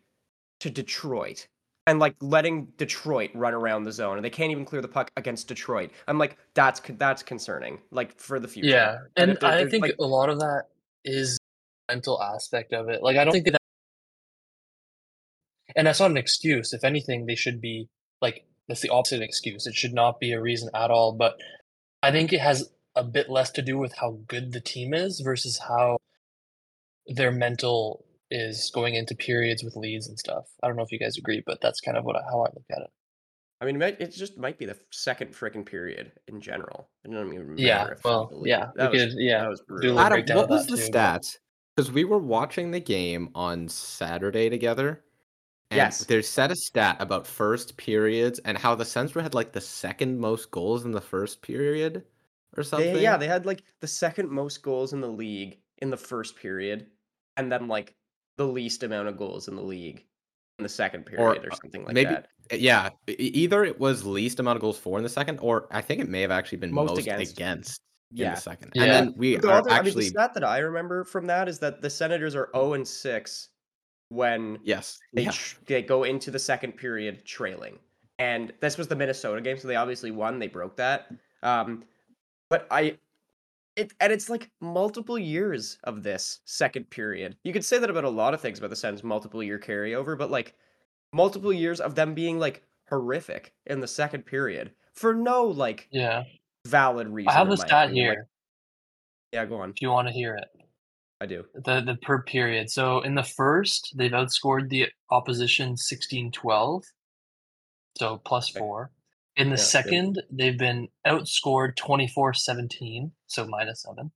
to 0.60 0.70
Detroit 0.70 1.48
and 1.88 2.00
like 2.00 2.16
letting 2.22 2.66
Detroit 2.78 3.32
run 3.34 3.54
around 3.54 3.84
the 3.84 3.92
zone 3.92 4.18
and 4.18 4.26
they 4.26 4.30
can't 4.30 4.52
even 4.52 4.66
clear 4.66 4.82
the 4.82 4.88
puck 4.88 5.12
against 5.18 5.48
Detroit, 5.48 5.92
I'm 6.08 6.18
like 6.18 6.38
that's 6.54 6.82
that's 6.98 7.24
concerning. 7.24 7.80
Like 7.92 8.18
for 8.20 8.40
the 8.40 8.48
future. 8.48 8.70
Yeah, 8.70 8.98
And 9.16 9.32
and 9.32 9.44
I 9.44 9.68
think 9.68 9.84
like- 9.84 9.96
a 10.00 10.06
lot 10.06 10.30
of 10.30 10.40
that 10.40 10.64
is 11.06 11.38
mental 11.88 12.22
aspect 12.22 12.74
of 12.74 12.90
it. 12.90 13.02
Like 13.02 13.18
I 13.18 13.24
don't 13.24 13.34
think 13.34 13.46
that, 13.46 13.58
and 15.76 15.88
that's 15.88 16.00
not 16.00 16.12
an 16.12 16.18
excuse. 16.18 16.74
If 16.74 16.84
anything, 16.84 17.26
they 17.26 17.36
should 17.36 17.62
be 17.62 17.88
like 18.22 18.46
that's 18.68 18.82
the 18.82 18.90
opposite 18.90 19.22
excuse. 19.22 19.66
It 19.66 19.76
should 19.76 19.94
not 19.94 20.20
be 20.20 20.32
a 20.34 20.42
reason 20.42 20.70
at 20.74 20.92
all. 20.92 21.14
But 21.14 21.38
I 22.04 22.12
think 22.12 22.34
it 22.34 22.42
has 22.42 22.70
a 22.96 23.04
bit 23.04 23.30
less 23.30 23.50
to 23.52 23.62
do 23.62 23.78
with 23.78 23.96
how 23.98 24.20
good 24.28 24.52
the 24.52 24.60
team 24.62 24.94
is 24.94 25.22
versus 25.22 25.60
how 25.68 25.98
their 27.08 27.32
mental 27.32 28.06
is 28.32 28.72
going 28.74 28.96
into 28.96 29.16
periods 29.16 29.64
with 29.64 29.76
leads 29.76 30.08
and 30.08 30.18
stuff. 30.20 30.46
I 30.62 30.68
don't 30.68 30.76
know 30.78 30.84
if 30.84 30.92
you 30.92 31.00
guys 31.00 31.18
agree, 31.18 31.42
but 31.46 31.60
that's 31.62 31.82
kind 31.82 31.98
of 31.98 32.04
what 32.06 32.16
I, 32.16 32.22
how 32.30 32.42
I 32.42 32.50
look 32.54 32.66
at 32.72 32.82
it. 32.82 32.90
I 33.62 33.66
mean, 33.66 33.82
it 33.82 34.12
just 34.14 34.38
might 34.38 34.58
be 34.58 34.66
the 34.66 34.78
second 34.92 35.34
freaking 35.34 35.66
period 35.66 36.14
in 36.28 36.40
general. 36.40 36.90
It 37.04 37.12
doesn't 37.12 37.34
even 37.34 37.50
matter. 37.56 37.62
Yeah, 37.62 37.88
if 37.92 38.04
well, 38.06 38.32
yeah, 38.46 38.70
that 38.76 38.92
we 38.92 39.04
was, 39.04 39.14
could- 39.14 39.22
yeah, 39.22 39.42
that 39.42 39.50
was 39.50 39.60
do 39.60 39.66
a 39.66 39.68
brutal. 39.80 40.00
Adam, 40.00 40.38
what 40.38 40.50
was 40.50 40.68
the 40.68 40.78
too, 40.78 40.84
stats? 40.92 41.38
Because 41.76 41.92
we 41.92 42.06
were 42.06 42.20
watching 42.20 42.72
the 42.72 42.80
game 42.80 43.30
on 43.36 43.68
Saturday 43.68 44.50
together. 44.50 45.04
And 45.72 45.78
Yes. 45.78 46.06
There's 46.06 46.28
set 46.28 46.52
a 46.52 46.56
stat 46.56 46.98
about 47.00 47.28
first 47.28 47.78
periods 47.78 48.40
and 48.40 48.58
how 48.58 48.76
the 48.76 48.86
Sens 48.86 49.14
were 49.14 49.22
had 49.22 49.36
like 49.36 49.52
the 49.52 49.62
second 49.62 50.20
most 50.20 50.52
goals 50.52 50.86
in 50.86 50.92
the 50.92 51.02
first 51.02 51.42
period. 51.42 52.04
or 52.58 52.64
something. 52.64 52.94
They, 52.94 53.04
yeah, 53.04 53.18
they 53.18 53.28
had 53.28 53.46
like 53.46 53.64
the 53.82 53.88
second 53.88 54.30
most 54.30 54.64
goals 54.64 54.94
in 54.94 55.02
the 55.02 55.08
league 55.08 55.60
in 55.82 55.90
the 55.90 55.98
first 55.98 56.36
period, 56.36 56.88
and 57.38 57.52
then 57.52 57.68
like 57.68 57.96
the 58.38 58.46
least 58.46 58.84
amount 58.84 59.08
of 59.08 59.18
goals 59.18 59.48
in 59.48 59.56
the 59.56 59.62
league 59.62 60.06
in 60.58 60.64
the 60.64 60.70
second 60.70 61.06
period 61.06 61.46
or, 61.46 61.52
uh, 61.52 61.56
something 61.56 61.86
like 61.86 61.96
that. 61.96 62.10
maybe 62.10 62.22
that. 62.50 62.60
yeah. 62.60 62.90
Either 63.08 63.64
it 63.64 63.80
was 63.80 64.06
least 64.06 64.40
amount 64.40 64.58
of 64.58 64.62
goals 64.62 64.78
for 64.78 64.98
in 64.98 65.04
the 65.04 65.10
second, 65.10 65.40
or 65.42 65.68
I 65.72 65.82
think 65.82 66.02
it 66.02 66.10
may 66.10 66.22
have 66.22 66.32
actually 66.32 66.58
been 66.58 66.74
Most 66.74 66.90
most, 66.90 67.00
against. 67.00 67.34
against. 67.34 67.82
in 68.12 68.18
Yeah. 68.18 68.36
the 68.36 68.42
second. 68.42 68.72
Yeah. 68.76 68.84
And 68.84 68.92
then 68.92 69.14
we 69.18 69.38
the 69.38 69.50
are 69.50 69.60
other, 69.60 69.70
I 69.70 69.76
mean, 69.76 69.84
the 69.84 69.90
actually 69.90 70.06
stat 70.06 70.34
that 70.34 70.44
I 70.44 70.60
remember 70.60 71.04
from 71.04 71.28
that 71.28 71.48
is 71.48 71.60
that 71.60 71.82
the 71.82 71.90
Senators 71.90 72.36
are 72.36 72.50
0 72.54 72.74
and 72.74 72.88
6 72.88 73.50
when 74.10 74.58
yes. 74.64 75.00
they 75.14 75.24
yeah. 75.24 75.32
tr- 75.32 75.58
they 75.66 75.82
go 75.82 76.04
into 76.04 76.32
the 76.32 76.40
second 76.40 76.74
period 76.74 77.26
trailing. 77.26 77.78
And 78.18 78.52
this 78.60 78.78
was 78.78 78.88
the 78.90 78.96
Minnesota 78.96 79.42
game, 79.42 79.58
so 79.58 79.68
they 79.68 79.78
obviously 79.78 80.12
won. 80.12 80.40
They 80.40 80.48
broke 80.48 80.76
that. 80.76 81.08
Um, 81.42 81.84
but 82.50 82.68
I, 82.70 82.98
it 83.80 83.94
and 84.00 84.12
it's 84.14 84.30
like 84.30 84.52
multiple 84.62 85.18
years 85.18 85.78
of 85.84 86.04
this 86.04 86.42
second 86.46 86.90
period. 86.90 87.38
You 87.44 87.54
could 87.54 87.66
say 87.66 87.80
that 87.80 87.90
about 87.90 88.04
a 88.04 88.10
lot 88.10 88.34
of 88.34 88.42
things 88.42 88.60
about 88.60 88.70
the 88.72 88.76
Sens, 88.76 89.04
multiple 89.04 89.42
year 89.44 89.60
carryover, 89.60 90.18
but 90.18 90.32
like 90.32 90.56
multiple 91.14 91.54
years 91.54 91.80
of 91.80 91.96
them 91.96 92.14
being 92.14 92.40
like 92.40 92.64
horrific 92.90 93.54
in 93.66 93.80
the 93.80 93.88
second 93.88 94.26
period 94.26 94.74
for 94.94 95.14
no 95.14 95.44
like 95.46 95.88
Yeah. 95.92 96.24
valid 96.68 97.08
reason. 97.08 97.30
I 97.30 97.34
have 97.34 97.50
the 97.50 97.58
stat 97.58 97.86
opinion. 97.88 98.08
Like, 98.10 98.18
here 98.18 98.28
yeah, 99.32 99.46
go 99.46 99.58
on. 99.62 99.70
if 99.72 99.82
you 99.82 99.90
want 99.90 100.08
to 100.08 100.14
hear 100.14 100.36
it. 100.36 100.48
I 101.22 101.26
do. 101.26 101.46
The 101.54 101.82
the 101.82 101.98
per 102.02 102.24
period. 102.24 102.70
So 102.72 103.02
in 103.02 103.14
the 103.16 103.24
first, 103.24 103.94
they've 103.96 104.12
outscored 104.12 104.70
the 104.70 104.88
opposition 105.12 105.76
16-12. 105.76 106.84
So 107.98 108.18
plus 108.26 108.50
Okay. 108.52 108.60
4. 108.60 108.92
In 109.40 109.48
the 109.50 109.52
Yeah, 109.52 109.56
good. 109.56 109.60
second, 109.60 110.22
they've 110.32 110.58
been 110.58 110.88
outscored 111.08 111.76
24-17, 111.78 113.12
so 113.28 113.48
minus 113.48 113.84
7. 113.84 114.12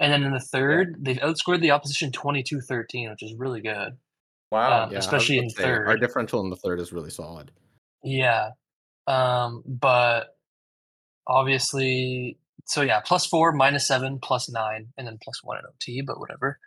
And 0.00 0.12
then 0.12 0.24
in 0.24 0.32
the 0.32 0.40
third, 0.40 0.96
they've 0.98 1.18
outscored 1.18 1.60
the 1.60 1.70
opposition 1.70 2.10
22-13, 2.10 3.08
which 3.10 3.22
is 3.22 3.32
really 3.38 3.60
good. 3.62 3.96
Wow. 4.50 4.84
Um, 4.84 4.92
Yeah, 4.92 4.98
especially 4.98 5.38
in 5.38 5.48
to 5.48 5.54
say, 5.54 5.64
Our 5.70 5.96
differential 5.96 6.40
in 6.40 6.50
the 6.50 6.56
third 6.56 6.80
is 6.80 6.92
really 6.92 7.10
solid. 7.10 7.50
Yeah. 8.02 8.50
Um, 9.06 9.62
but 9.66 10.36
obviously, 11.26 12.38
so 12.66 12.82
yeah, 12.82 13.00
plus 13.00 13.26
four, 13.26 13.52
minus 13.52 13.86
seven, 13.86 14.18
plus 14.18 14.48
nine, 14.50 14.88
and 14.98 15.06
then 15.06 15.18
plus 15.22 15.42
one 15.42 15.58
at 15.58 15.64
OT, 15.64 16.02
but 16.02 16.18
whatever. 16.18 16.58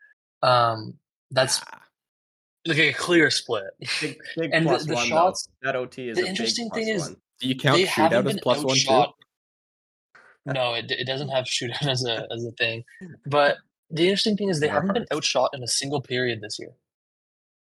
Um, 0.41 0.95
that's 1.31 1.61
Ah, 1.71 1.81
like 2.65 2.77
a 2.77 2.93
clear 2.93 3.29
split. 3.29 3.65
Big, 4.01 4.17
big 4.37 4.51
And 4.53 4.65
the- 4.65 4.69
plus 4.69 4.85
the 4.85 4.93
one, 4.95 5.07
shots- 5.07 5.49
though. 5.61 5.67
That 5.67 5.75
OT 5.75 6.09
is 6.09 6.15
the 6.15 6.21
a 6.21 6.23
big 6.25 6.29
interesting 6.29 6.69
thing 6.71 6.85
plus 6.85 6.95
is- 6.95 7.09
one. 7.13 7.21
Do 7.39 7.47
you 7.47 7.55
count 7.55 7.77
they 7.77 7.85
shootout 7.85 8.11
haven't 8.11 8.27
as 8.27 8.33
been 8.33 8.41
plus 8.43 8.63
one 8.63 8.75
too? 8.75 8.91
outshot. 8.91 9.13
No, 10.45 10.73
it, 10.73 10.85
it 10.89 11.05
doesn't 11.05 11.29
have 11.29 11.45
shootout 11.45 11.87
as 11.87 12.03
a 12.05 12.27
as 12.31 12.45
a 12.45 12.51
thing. 12.51 12.83
But 13.25 13.57
the 13.89 14.03
interesting 14.03 14.37
thing 14.37 14.49
is 14.49 14.59
they 14.59 14.67
haven't 14.67 14.93
been 14.93 15.05
outshot 15.13 15.51
in 15.53 15.63
a 15.63 15.67
single 15.67 16.01
period 16.01 16.41
this 16.41 16.57
year. 16.59 16.71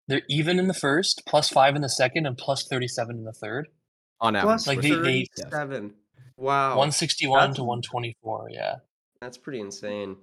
They're 0.09 0.23
even 0.29 0.59
in 0.59 0.67
the 0.67 0.75
first, 0.75 1.23
plus 1.27 1.49
five 1.49 1.77
in 1.77 1.83
the 1.83 1.89
second, 1.89 2.27
and 2.27 2.37
plus 2.37 2.67
thirty 2.67 2.89
seven 2.89 3.17
in 3.17 3.25
the 3.25 3.33
third. 3.33 3.69
On 4.21 4.37
average. 4.37 4.49
Plus 4.49 4.67
Like, 4.67 4.81
they- 4.83 4.91
they- 4.91 5.27
thirty-seven. 5.37 5.95
Wow, 6.37 6.79
One 6.79 6.91
sixty 6.91 7.27
one 7.27 7.53
to 7.55 7.65
one 7.65 7.83
twenty 7.83 8.17
four. 8.23 8.49
Yeah. 8.51 8.77
that's 9.21 9.37
pretty 9.37 9.61
insane. 9.61 10.17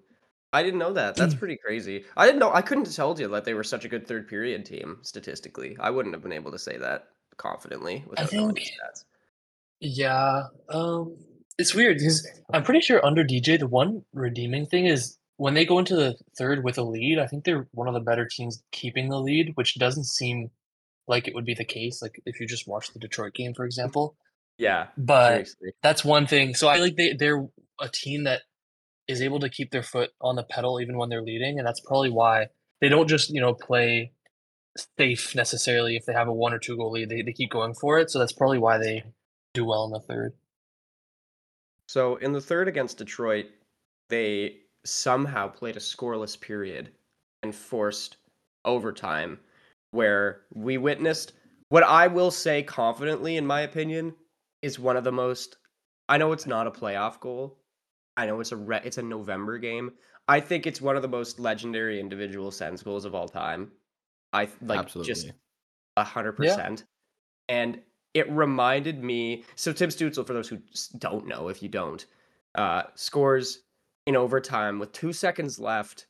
I 0.52 0.64
didn't 0.64 0.80
know 0.80 0.94
that. 0.94 1.16
That's 1.16 1.36
mm. 1.36 1.40
pretty 1.40 1.58
crazy. 1.58 2.06
I 2.16 2.26
didn't 2.26 2.40
know. 2.40 2.52
I 2.52 2.62
couldn't 2.64 2.86
have 2.86 2.96
told 2.96 3.20
you 3.20 3.28
that 3.30 3.46
they 3.46 3.54
were 3.54 3.64
such 3.64 3.86
a 3.86 3.90
good 3.90 4.08
third 4.08 4.28
period 4.28 4.66
team 4.66 4.98
statistically. 5.04 5.78
I 5.80 5.92
wouldn't 5.92 6.16
have 6.16 6.24
been 6.24 6.32
able 6.32 6.52
to 6.52 6.60
say 6.60 6.78
that 6.78 7.08
confidently 7.38 8.04
without 8.08 8.32
knowing 8.34 8.48
the 8.50 8.54
think- 8.62 8.70
stats. 8.70 9.04
Yeah, 9.80 10.44
um, 10.70 11.18
it's 11.58 11.74
weird 11.76 11.98
because 11.98 12.28
I'm 12.54 12.64
pretty 12.64 12.82
sure 12.82 13.06
under 13.06 13.24
DJ, 13.24 13.60
the 13.60 13.68
one 13.68 14.04
redeeming 14.14 14.66
thing 14.66 14.86
is 14.86 15.18
when 15.38 15.54
they 15.54 15.66
go 15.66 15.80
into 15.80 15.96
the 15.96 16.16
third 16.38 16.64
with 16.64 16.78
a 16.78 16.84
lead, 16.84 17.20
I 17.20 17.28
think 17.28 17.44
they're 17.44 17.68
one 17.72 17.88
of 17.88 17.94
the 17.94 18.00
better 18.00 18.28
teams 18.30 18.64
keeping 18.72 19.10
the 19.10 19.20
lead, 19.20 19.52
which 19.56 19.76
doesn't 19.78 20.06
seem 20.06 20.50
like 21.08 21.28
it 21.28 21.36
would 21.36 21.46
be 21.46 21.54
the 21.54 21.64
case. 21.66 22.02
Like 22.02 22.20
if 22.26 22.40
you 22.40 22.48
just 22.48 22.68
watch 22.68 22.92
the 22.92 23.00
Detroit 23.00 23.34
game, 23.34 23.54
for 23.54 23.66
example. 23.66 24.16
Yeah, 24.58 24.88
But 24.98 25.32
seriously. 25.34 25.72
that's 25.84 26.04
one 26.04 26.26
thing. 26.26 26.56
So 26.56 26.68
I 26.68 26.76
feel 26.76 26.84
like 26.84 26.96
they 26.96 27.14
they're 27.14 27.48
a 27.80 27.90
team 27.90 28.24
that 28.24 28.42
is 29.08 29.22
able 29.22 29.40
to 29.40 29.50
keep 29.50 29.70
their 29.72 29.84
foot 29.84 30.10
on 30.20 30.36
the 30.36 30.44
pedal 30.44 30.82
even 30.82 30.98
when 30.98 31.10
they're 31.10 31.22
leading, 31.22 31.60
and 31.60 31.68
that's 31.68 31.80
probably 31.80 32.10
why 32.10 32.48
they 32.82 32.90
don't 32.90 33.08
just 33.08 33.30
you 33.30 33.40
know 33.40 33.54
play 33.54 34.12
safe 34.98 35.36
necessarily 35.36 35.96
if 35.96 36.06
they 36.06 36.14
have 36.14 36.28
a 36.28 36.34
one 36.34 36.54
or 36.54 36.60
two 36.60 36.76
goal 36.76 36.92
lead. 36.92 37.10
They 37.10 37.22
they 37.22 37.34
keep 37.34 37.52
going 37.52 37.76
for 37.76 38.00
it. 38.00 38.10
So 38.10 38.18
that's 38.18 38.34
probably 38.34 38.58
why 38.58 38.80
they 38.80 39.04
do 39.58 39.66
well 39.66 39.86
in 39.86 39.92
the 39.92 40.00
third. 40.00 40.34
So 41.90 42.18
in 42.18 42.32
the 42.32 42.42
third 42.42 42.68
against 42.68 42.98
Detroit, 42.98 43.46
they 44.10 44.58
somehow 44.86 45.48
played 45.48 45.78
a 45.78 45.82
scoreless 45.82 46.40
period 46.40 46.92
and 47.44 47.54
forced 47.54 48.18
overtime, 48.66 49.40
where 49.92 50.42
we 50.54 50.78
witnessed 50.78 51.34
what 51.70 51.84
I 51.84 52.08
will 52.08 52.32
say 52.32 52.64
confidently, 52.64 53.38
in 53.38 53.46
my 53.46 53.62
opinion, 53.62 54.14
is 54.62 54.80
one 54.80 54.98
of 54.98 55.04
the 55.04 55.12
most. 55.12 55.58
I 56.10 56.18
know 56.18 56.32
it's 56.32 56.48
not 56.48 56.68
a 56.68 56.72
playoff 56.72 57.20
goal. 57.20 57.58
I 58.16 58.26
know 58.26 58.40
it's 58.40 58.52
a 58.52 58.58
re- 58.58 58.82
it's 58.84 58.98
a 58.98 59.04
November 59.04 59.58
game. 59.58 59.94
I 60.28 60.40
think 60.40 60.68
it's 60.68 60.82
one 60.82 60.96
of 60.96 61.02
the 61.02 61.08
most 61.08 61.40
legendary 61.40 62.00
individual 62.00 62.52
Sens 62.52 62.84
goals 62.84 63.06
of 63.06 63.16
all 63.16 63.30
time. 63.30 63.72
I 64.34 64.50
like 64.62 64.80
Absolutely. 64.80 65.14
just 65.14 65.32
a 65.96 66.04
hundred 66.04 66.34
percent. 66.34 66.84
And 67.50 67.80
it 68.18 68.30
reminded 68.32 69.04
me. 69.04 69.44
So 69.56 69.72
Tim 69.74 69.90
Stützle, 69.90 70.26
for 70.26 70.34
those 70.34 70.50
who 70.50 70.60
don't 70.98 71.28
know, 71.28 71.48
if 71.50 71.62
you 71.62 71.70
don't, 71.70 72.06
uh, 72.56 72.84
scores 72.96 73.60
in 74.06 74.16
overtime 74.16 74.80
with 74.80 74.92
two 74.92 75.14
seconds 75.14 75.60
left, 75.60 76.08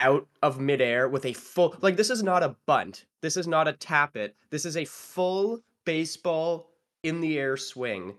out 0.00 0.26
of 0.42 0.58
midair 0.58 1.08
with 1.08 1.26
a 1.26 1.32
full. 1.32 1.76
Like 1.80 1.96
this 1.96 2.10
is 2.10 2.22
not 2.22 2.42
a 2.42 2.56
bunt. 2.66 3.04
This 3.20 3.36
is 3.36 3.46
not 3.46 3.68
a 3.68 3.74
tap 3.74 4.16
it. 4.16 4.34
This 4.48 4.64
is 4.64 4.76
a 4.76 4.84
full 4.84 5.60
baseball 5.84 6.70
in 7.02 7.20
the 7.20 7.38
air 7.38 7.56
swing. 7.56 8.14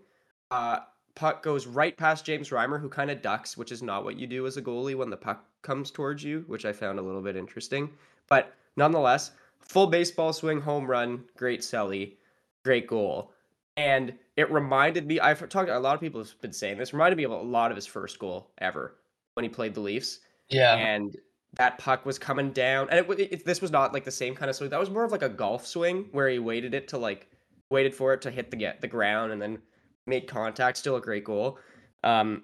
Uh, 0.52 0.80
puck 1.16 1.44
goes 1.44 1.68
right 1.68 1.98
past 1.98 2.26
James 2.26 2.50
Reimer, 2.50 2.80
who 2.80 2.90
kind 2.90 3.10
of 3.12 3.22
ducks, 3.22 3.58
which 3.58 3.72
is 3.72 3.82
not 3.82 4.04
what 4.04 4.20
you 4.20 4.28
do 4.28 4.46
as 4.46 4.58
a 4.58 4.62
goalie 4.62 4.96
when 4.96 5.10
the 5.10 5.18
puck 5.18 5.46
comes 5.62 5.92
towards 5.92 6.24
you, 6.24 6.44
which 6.48 6.66
I 6.66 6.74
found 6.74 7.00
a 7.00 7.02
little 7.02 7.22
bit 7.22 7.36
interesting. 7.36 7.90
But 8.28 8.54
nonetheless, 8.76 9.32
full 9.60 9.88
baseball 9.88 10.34
swing, 10.34 10.62
home 10.62 10.86
run, 10.86 11.24
great 11.36 11.62
Selly, 11.62 12.14
great 12.64 12.88
goal. 12.88 13.32
And 13.78 14.14
it 14.36 14.52
reminded 14.52 15.08
me, 15.08 15.20
I've 15.20 15.48
talked, 15.50 15.70
a 15.70 15.80
lot 15.80 15.96
of 15.96 16.02
people 16.02 16.22
have 16.22 16.42
been 16.42 16.54
saying 16.54 16.78
this, 16.78 16.94
reminded 16.94 17.18
me 17.18 17.24
of 17.24 17.32
a 17.32 17.38
lot 17.38 17.72
of 17.72 17.78
his 17.78 17.88
first 17.88 18.20
goal 18.20 18.52
ever 18.58 18.98
when 19.34 19.44
he 19.44 19.50
played 19.50 19.74
the 19.74 19.80
Leafs. 19.80 20.20
Yeah. 20.50 20.76
And 20.76 21.16
that 21.54 21.78
puck 21.78 22.06
was 22.06 22.20
coming 22.20 22.52
down. 22.52 22.90
And 22.90 23.00
it, 23.00 23.20
it, 23.34 23.46
this 23.46 23.62
was 23.62 23.72
not 23.72 23.94
like 23.94 24.04
the 24.04 24.12
same 24.12 24.36
kind 24.36 24.50
of 24.50 24.56
swing. 24.56 24.70
That 24.70 24.80
was 24.80 24.90
more 24.90 25.04
of 25.04 25.12
like 25.12 25.22
a 25.22 25.30
golf 25.30 25.66
swing 25.66 26.10
where 26.12 26.30
he 26.30 26.40
waited 26.40 26.74
it 26.74 26.88
to 26.90 26.98
like, 26.98 27.30
waited 27.70 27.96
for 27.96 28.14
it 28.14 28.22
to 28.24 28.32
hit 28.32 28.52
the, 28.52 28.58
get 28.58 28.82
the 28.82 28.88
ground 28.88 29.32
and 29.32 29.42
then 29.42 29.60
made 30.06 30.28
contact. 30.28 30.78
Still 30.78 30.98
a 30.98 31.02
great 31.02 31.24
goal. 31.24 31.58
Um, 32.04 32.44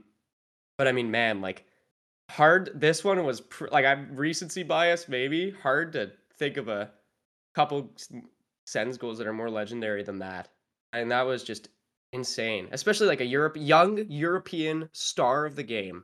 but 0.77 0.87
I 0.87 0.91
mean, 0.91 1.11
man, 1.11 1.41
like 1.41 1.65
hard. 2.29 2.71
This 2.75 3.03
one 3.03 3.23
was 3.25 3.41
pr- 3.41 3.67
like 3.71 3.85
I'm 3.85 4.15
recency 4.15 4.63
bias, 4.63 5.09
maybe 5.09 5.51
hard 5.51 5.93
to 5.93 6.11
think 6.37 6.57
of 6.57 6.67
a 6.67 6.91
couple 7.55 7.91
s- 8.67 8.71
Sens 8.71 8.97
goals 8.97 9.17
that 9.17 9.27
are 9.27 9.33
more 9.33 9.49
legendary 9.49 10.03
than 10.03 10.19
that. 10.19 10.49
And 10.93 11.11
that 11.11 11.23
was 11.23 11.43
just 11.43 11.69
insane, 12.13 12.69
especially 12.71 13.07
like 13.07 13.21
a 13.21 13.25
Europe 13.25 13.57
young 13.59 14.05
European 14.09 14.89
star 14.93 15.45
of 15.45 15.55
the 15.55 15.63
game 15.63 16.03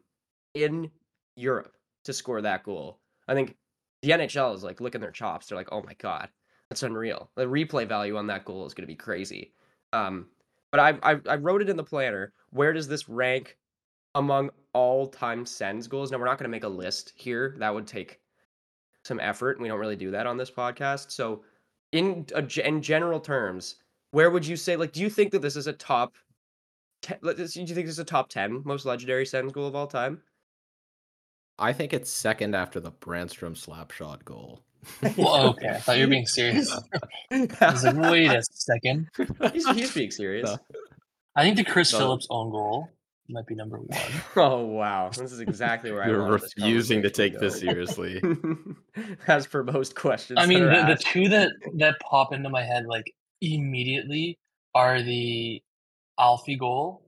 in 0.54 0.92
Europe 1.36 1.74
to 2.06 2.14
score 2.14 2.42
that 2.42 2.64
goal. 2.64 3.00
I 3.28 3.34
think 3.34 3.56
the 4.02 4.12
NHL 4.12 4.54
is 4.56 4.64
like 4.64 4.82
licking 4.82 5.02
their 5.02 5.12
chops. 5.12 5.48
They're 5.48 5.58
like, 5.58 5.72
"Oh 5.72 5.82
my 5.84 5.94
god, 5.96 6.30
that's 6.70 6.84
unreal." 6.84 7.32
The 7.36 7.46
replay 7.46 7.88
value 7.88 8.18
on 8.18 8.28
that 8.28 8.46
goal 8.46 8.66
is 8.66 8.74
going 8.74 8.84
to 8.84 8.88
be 8.88 8.96
crazy. 8.96 9.54
Um, 9.94 10.30
but 10.72 10.80
I, 10.80 11.14
I 11.14 11.20
I 11.30 11.36
wrote 11.36 11.62
it 11.62 11.70
in 11.70 11.78
the 11.78 11.84
planner. 11.84 12.34
Where 12.50 12.74
does 12.74 12.88
this 12.88 13.08
rank 13.10 13.58
among 14.16 14.52
all-time 14.74 15.46
Sens 15.46 15.88
goals? 15.88 16.12
Now 16.12 16.18
we're 16.18 16.26
not 16.26 16.38
going 16.38 16.50
to 16.50 16.50
make 16.50 16.64
a 16.66 16.68
list 16.68 17.14
here. 17.16 17.56
That 17.60 17.74
would 17.74 17.88
take 17.88 18.20
some 19.06 19.20
effort. 19.20 19.60
We 19.60 19.68
don't 19.68 19.80
really 19.80 19.96
do 19.96 20.12
that 20.12 20.28
on 20.28 20.38
this 20.38 20.52
podcast. 20.52 21.12
So, 21.12 21.44
in 21.94 22.26
a 22.36 22.68
in 22.68 22.82
general 22.82 23.22
terms, 23.22 23.76
where 24.12 24.30
would 24.30 24.46
you 24.46 24.58
say? 24.58 24.76
Like, 24.76 24.92
do 24.92 25.00
you 25.00 25.10
think 25.10 25.32
that 25.32 25.42
this 25.42 25.56
is 25.56 25.68
a 25.68 25.74
top? 25.74 26.16
Ten, 27.02 27.18
do 27.22 27.30
you 27.32 27.46
think 27.46 27.86
this 27.86 27.96
is 27.96 28.00
a 28.00 28.04
top 28.04 28.30
ten 28.30 28.62
most 28.66 28.86
legendary 28.86 29.26
Sens 29.26 29.54
goal 29.54 29.68
of 29.68 29.76
all 29.76 29.88
time? 29.88 30.22
I 31.60 31.72
think 31.72 31.94
it's 31.94 32.10
second 32.10 32.56
after 32.56 32.80
the 32.80 32.92
Brännström 32.92 33.56
slap 33.56 33.92
shot 33.92 34.26
goal. 34.26 34.62
Well, 35.18 35.50
okay. 35.50 35.70
I 35.70 35.78
thought 35.80 35.98
you 35.98 36.06
were 36.06 36.10
being 36.10 36.26
serious. 36.26 36.72
I 37.32 37.48
was 37.62 37.84
like, 37.84 37.96
wait 37.96 38.32
a 38.32 38.44
second. 38.52 39.10
he's, 39.54 39.70
he's 39.70 39.94
being 39.94 40.12
serious. 40.12 40.50
No. 40.50 40.58
I 41.36 41.44
think 41.44 41.58
the 41.58 41.64
Chris 41.64 41.94
No. 41.94 42.00
Phillips 42.00 42.28
own 42.30 42.52
goal 42.52 42.90
might 43.30 43.46
be 43.48 43.56
number 43.56 43.78
one. 43.80 43.98
Oh 44.36 44.66
wow, 44.66 45.10
this 45.10 45.32
is 45.32 45.40
exactly 45.40 45.92
where 45.92 46.04
I 46.04 46.08
You're 46.08 46.24
refusing 46.24 47.02
to 47.04 47.10
take 47.10 47.40
this 47.40 47.60
seriously. 47.60 48.22
As 49.28 49.46
for 49.46 49.64
most 49.64 49.96
questions, 49.96 50.40
I 50.42 50.46
mean, 50.46 50.66
the, 50.66 50.84
the 50.96 50.98
two 51.00 51.30
that 51.30 51.52
that 51.78 52.00
pop 52.00 52.34
into 52.34 52.50
my 52.50 52.64
head 52.64 52.86
like 52.86 53.06
immediately 53.42 54.40
are 54.76 55.02
the 55.02 55.62
Alfie 56.20 56.58
goal 56.58 57.02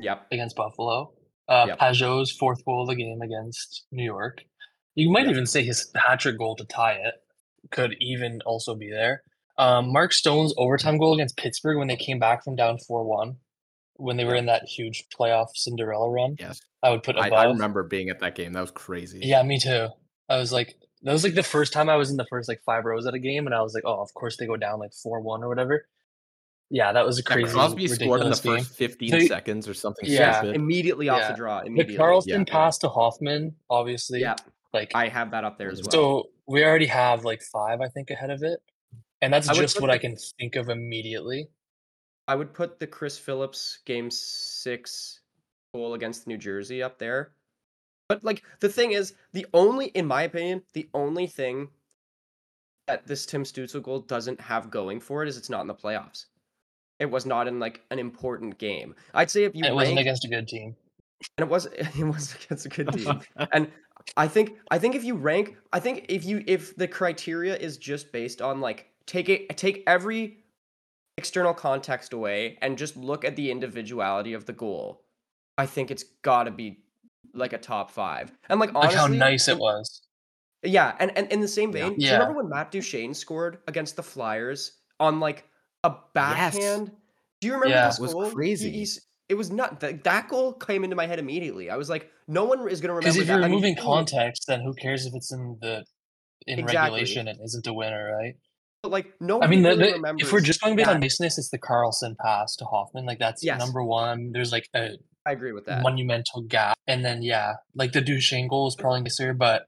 Yep. 0.00 0.26
against 0.30 0.56
Buffalo 0.56 1.12
Uh, 1.48 1.64
Yep. 1.68 1.78
Pageau's 1.78 2.30
fourth 2.32 2.62
goal 2.64 2.82
of 2.82 2.88
the 2.88 2.94
game 2.94 3.22
against 3.22 3.86
New 3.90 4.04
York. 4.04 4.42
You 4.94 5.10
might 5.10 5.24
Yep. 5.24 5.30
even 5.30 5.46
say 5.46 5.64
his 5.64 5.90
hat 5.96 6.20
trick 6.20 6.36
goal 6.38 6.54
to 6.56 6.64
tie 6.64 6.92
it 6.94 7.14
could 7.70 7.96
even 8.00 8.40
also 8.46 8.74
be 8.74 8.90
there. 8.90 9.22
Um, 9.58 9.90
Mark 9.92 10.12
Stone's 10.12 10.52
overtime 10.58 10.98
goal 10.98 11.14
against 11.14 11.36
Pittsburgh 11.38 11.78
when 11.78 11.88
they 11.88 11.96
came 11.96 12.18
back 12.18 12.44
from 12.44 12.56
down 12.56 12.78
4 12.78 13.04
1, 13.04 13.36
when 13.98 14.16
they 14.16 14.24
were 14.24 14.34
in 14.34 14.46
that 14.46 14.64
huge 14.64 15.04
playoff 15.08 15.48
Cinderella 15.54 16.10
run, 16.10 16.36
Yes. 16.38 16.60
I 16.82 16.90
would 16.90 17.02
put 17.02 17.16
I, 17.16 17.28
above. 17.28 17.38
I 17.38 17.44
remember 17.46 17.82
being 17.82 18.08
at 18.10 18.20
that 18.20 18.34
game. 18.34 18.52
That 18.52 18.60
was 18.60 18.70
crazy. 18.70 19.20
Yeah, 19.22 19.42
me 19.42 19.58
too. 19.58 19.88
I 20.28 20.36
was 20.38 20.52
like, 20.52 20.76
that 21.02 21.12
was 21.12 21.24
like 21.24 21.34
the 21.34 21.42
first 21.42 21.72
time 21.72 21.88
I 21.88 21.96
was 21.96 22.10
in 22.10 22.16
the 22.16 22.26
first 22.28 22.48
like 22.48 22.60
five 22.64 22.84
rows 22.84 23.06
at 23.06 23.14
a 23.14 23.18
game, 23.18 23.46
and 23.46 23.54
I 23.54 23.62
was 23.62 23.74
like, 23.74 23.84
oh, 23.86 24.00
of 24.00 24.12
course 24.14 24.36
they 24.36 24.46
go 24.46 24.56
down 24.56 24.78
like 24.80 24.92
4 24.92 25.20
1 25.20 25.42
or 25.44 25.48
whatever. 25.48 25.86
Yeah, 26.68 26.92
that 26.92 27.06
was 27.06 27.18
a 27.18 27.22
crazy. 27.22 27.40
Yeah, 27.42 27.44
crazy. 27.44 27.54
Crosby 27.54 27.88
scored 27.88 28.20
in 28.22 28.30
the 28.30 28.36
game. 28.40 28.58
first 28.58 28.74
15 28.76 29.08
So 29.10 29.16
you- 29.18 29.26
seconds 29.28 29.68
or 29.68 29.74
something 29.74 30.04
Yeah. 30.08 30.38
stupid. 30.38 30.56
Immediately 30.56 31.08
off 31.08 31.20
Yeah. 31.20 31.30
the 31.30 31.36
draw. 31.36 31.60
The 31.60 31.66
Immediately. 31.66 31.96
Karlsson 31.96 32.26
yeah. 32.26 32.52
pass 32.52 32.78
to 32.78 32.88
Hoffman, 32.88 33.54
obviously. 33.70 34.20
Yeah, 34.20 34.34
Like 34.72 34.90
I 34.94 35.06
have 35.08 35.30
that 35.30 35.44
up 35.44 35.58
there 35.58 35.70
as 35.70 35.80
well. 35.82 35.90
So 35.92 36.30
we 36.48 36.64
already 36.64 36.86
have 36.86 37.24
like 37.24 37.40
five, 37.42 37.80
I 37.80 37.88
think, 37.88 38.10
ahead 38.10 38.30
of 38.30 38.42
it, 38.42 38.58
and 39.20 39.32
that's 39.32 39.48
I 39.48 39.54
just 39.54 39.80
what 39.80 39.86
the- 39.88 39.92
I 39.92 39.98
can 39.98 40.16
think 40.40 40.56
of 40.56 40.68
immediately. 40.68 41.48
I 42.28 42.34
would 42.34 42.52
put 42.52 42.78
the 42.78 42.86
Chris 42.86 43.18
Phillips 43.18 43.78
game 43.84 44.10
six 44.10 45.20
goal 45.74 45.94
against 45.94 46.26
New 46.26 46.38
Jersey 46.38 46.82
up 46.82 46.98
there. 46.98 47.32
But 48.08 48.24
like 48.24 48.42
the 48.60 48.68
thing 48.68 48.92
is, 48.92 49.14
the 49.32 49.46
only, 49.52 49.86
in 49.86 50.06
my 50.06 50.22
opinion, 50.22 50.62
the 50.72 50.88
only 50.94 51.26
thing 51.26 51.68
that 52.86 53.06
this 53.06 53.26
Tim 53.26 53.42
Stützle 53.42 53.82
goal 53.82 54.00
doesn't 54.00 54.40
have 54.40 54.70
going 54.70 55.00
for 55.00 55.22
it 55.22 55.28
is 55.28 55.36
it's 55.36 55.50
not 55.50 55.60
in 55.60 55.66
the 55.66 55.74
playoffs. 55.74 56.26
It 56.98 57.10
was 57.10 57.26
not 57.26 57.48
in 57.48 57.58
like 57.58 57.82
an 57.90 57.98
important 57.98 58.58
game. 58.58 58.94
I'd 59.12 59.30
say 59.30 59.44
if 59.44 59.54
you 59.54 59.64
And 59.64 59.72
it 59.72 59.74
wasn't 59.74 59.98
against 59.98 60.24
a 60.24 60.28
good 60.28 60.48
team. 60.48 60.76
and 61.36 61.46
it 61.46 61.48
was 61.48 61.66
it 61.76 62.04
was 62.04 62.34
against 62.34 62.66
a 62.66 62.68
good 62.68 62.92
team. 62.92 63.20
and 63.52 63.70
I 64.16 64.28
think 64.28 64.56
I 64.70 64.78
think 64.78 64.94
if 64.94 65.04
you 65.04 65.14
rank, 65.14 65.56
I 65.72 65.80
think 65.80 66.06
if 66.08 66.24
you 66.24 66.42
if 66.46 66.76
the 66.76 66.88
criteria 66.88 67.56
is 67.56 67.76
just 67.76 68.12
based 68.12 68.40
on 68.40 68.60
like 68.60 68.86
take 69.06 69.28
it 69.28 69.56
take 69.56 69.82
every 69.86 70.38
external 71.18 71.54
context 71.54 72.12
away 72.12 72.58
and 72.60 72.76
just 72.78 72.96
look 72.96 73.24
at 73.24 73.36
the 73.36 73.50
individuality 73.50 74.32
of 74.34 74.44
the 74.44 74.52
goal, 74.52 75.02
I 75.58 75.66
think 75.66 75.90
it's 75.90 76.04
got 76.22 76.44
to 76.44 76.50
be 76.50 76.82
like 77.34 77.52
a 77.52 77.58
top 77.58 77.90
five. 77.90 78.32
And 78.48 78.60
like 78.60 78.72
Like 78.74 78.90
honestly, 78.90 78.98
how 78.98 79.06
nice 79.28 79.48
it 79.48 79.58
was. 79.58 80.02
yeah, 80.62 80.94
and, 80.98 81.16
and 81.16 81.30
in 81.32 81.40
the 81.40 81.48
same 81.48 81.74
Yeah. 81.74 81.84
vein, 81.88 81.98
do 81.98 82.04
you 82.04 82.12
remember 82.12 82.34
when 82.34 82.48
Matt 82.48 82.70
Duchene 82.70 83.14
scored 83.14 83.58
against 83.66 83.96
the 83.96 84.02
Flyers 84.02 84.72
on 85.00 85.20
like 85.20 85.44
a 85.84 85.94
backhand? 86.14 86.92
Do 87.40 87.46
you 87.48 87.54
remember 87.54 87.74
Yeah. 87.74 87.86
this 87.88 87.98
It 87.98 88.02
was 88.02 88.12
goal? 88.14 88.24
He- 88.28 88.34
crazy. 88.34 88.86
it 89.28 89.34
was 89.34 89.50
not 89.50 89.80
that 89.80 90.04
that 90.04 90.28
goal 90.28 90.52
came 90.52 90.84
into 90.84 90.96
my 90.96 91.06
head 91.06 91.18
immediately. 91.18 91.68
I 91.70 91.76
was 91.76 91.90
like, 91.90 92.10
no 92.28 92.44
one 92.44 92.60
is 92.68 92.80
going 92.80 92.88
to 92.88 92.94
remember 92.94 93.00
Because 93.00 93.16
if 93.18 93.26
you're 93.28 93.36
I 93.38 93.48
mean, 93.48 93.50
removing 93.62 93.76
context, 93.76 94.46
then 94.46 94.60
who 94.60 94.72
cares 94.74 95.04
if 95.06 95.14
it's 95.14 95.32
in 95.32 95.58
the 95.60 95.84
in 96.46 96.58
Exactly. 96.60 97.00
regulation 97.00 97.26
and 97.28 97.40
isn't 97.42 97.66
a 97.66 97.72
winner, 97.72 98.14
right? 98.16 98.36
But 98.82 98.92
like 98.92 99.12
no. 99.20 99.40
I 99.42 99.46
mean, 99.46 99.62
the, 99.62 99.70
really 99.70 99.86
the- 99.88 99.92
remembers 99.94 100.26
if 100.26 100.32
we're 100.32 100.40
just 100.40 100.60
going 100.60 100.76
based 100.76 100.88
on 100.88 100.94
that. 100.96 101.00
niceness, 101.00 101.38
it's 101.38 101.50
the 101.50 101.58
Karlsson 101.58 102.16
pass 102.18 102.54
to 102.56 102.64
Hoffman. 102.64 103.04
Like 103.06 103.18
that's 103.18 103.42
Yes. 103.44 103.58
number 103.58 103.82
one. 103.82 104.30
There's 104.32 104.52
like 104.52 104.68
a 104.74 104.90
I 105.26 105.32
agree 105.32 105.52
with 105.52 105.64
that. 105.66 105.82
monumental 105.82 106.42
gap, 106.42 106.76
and 106.86 107.04
then 107.04 107.22
yeah, 107.22 107.54
like 107.74 107.92
the 107.92 108.00
Duchene 108.00 108.46
goal 108.48 108.68
is 108.68 108.76
probably 108.76 109.00
nicer, 109.02 109.34
but 109.34 109.64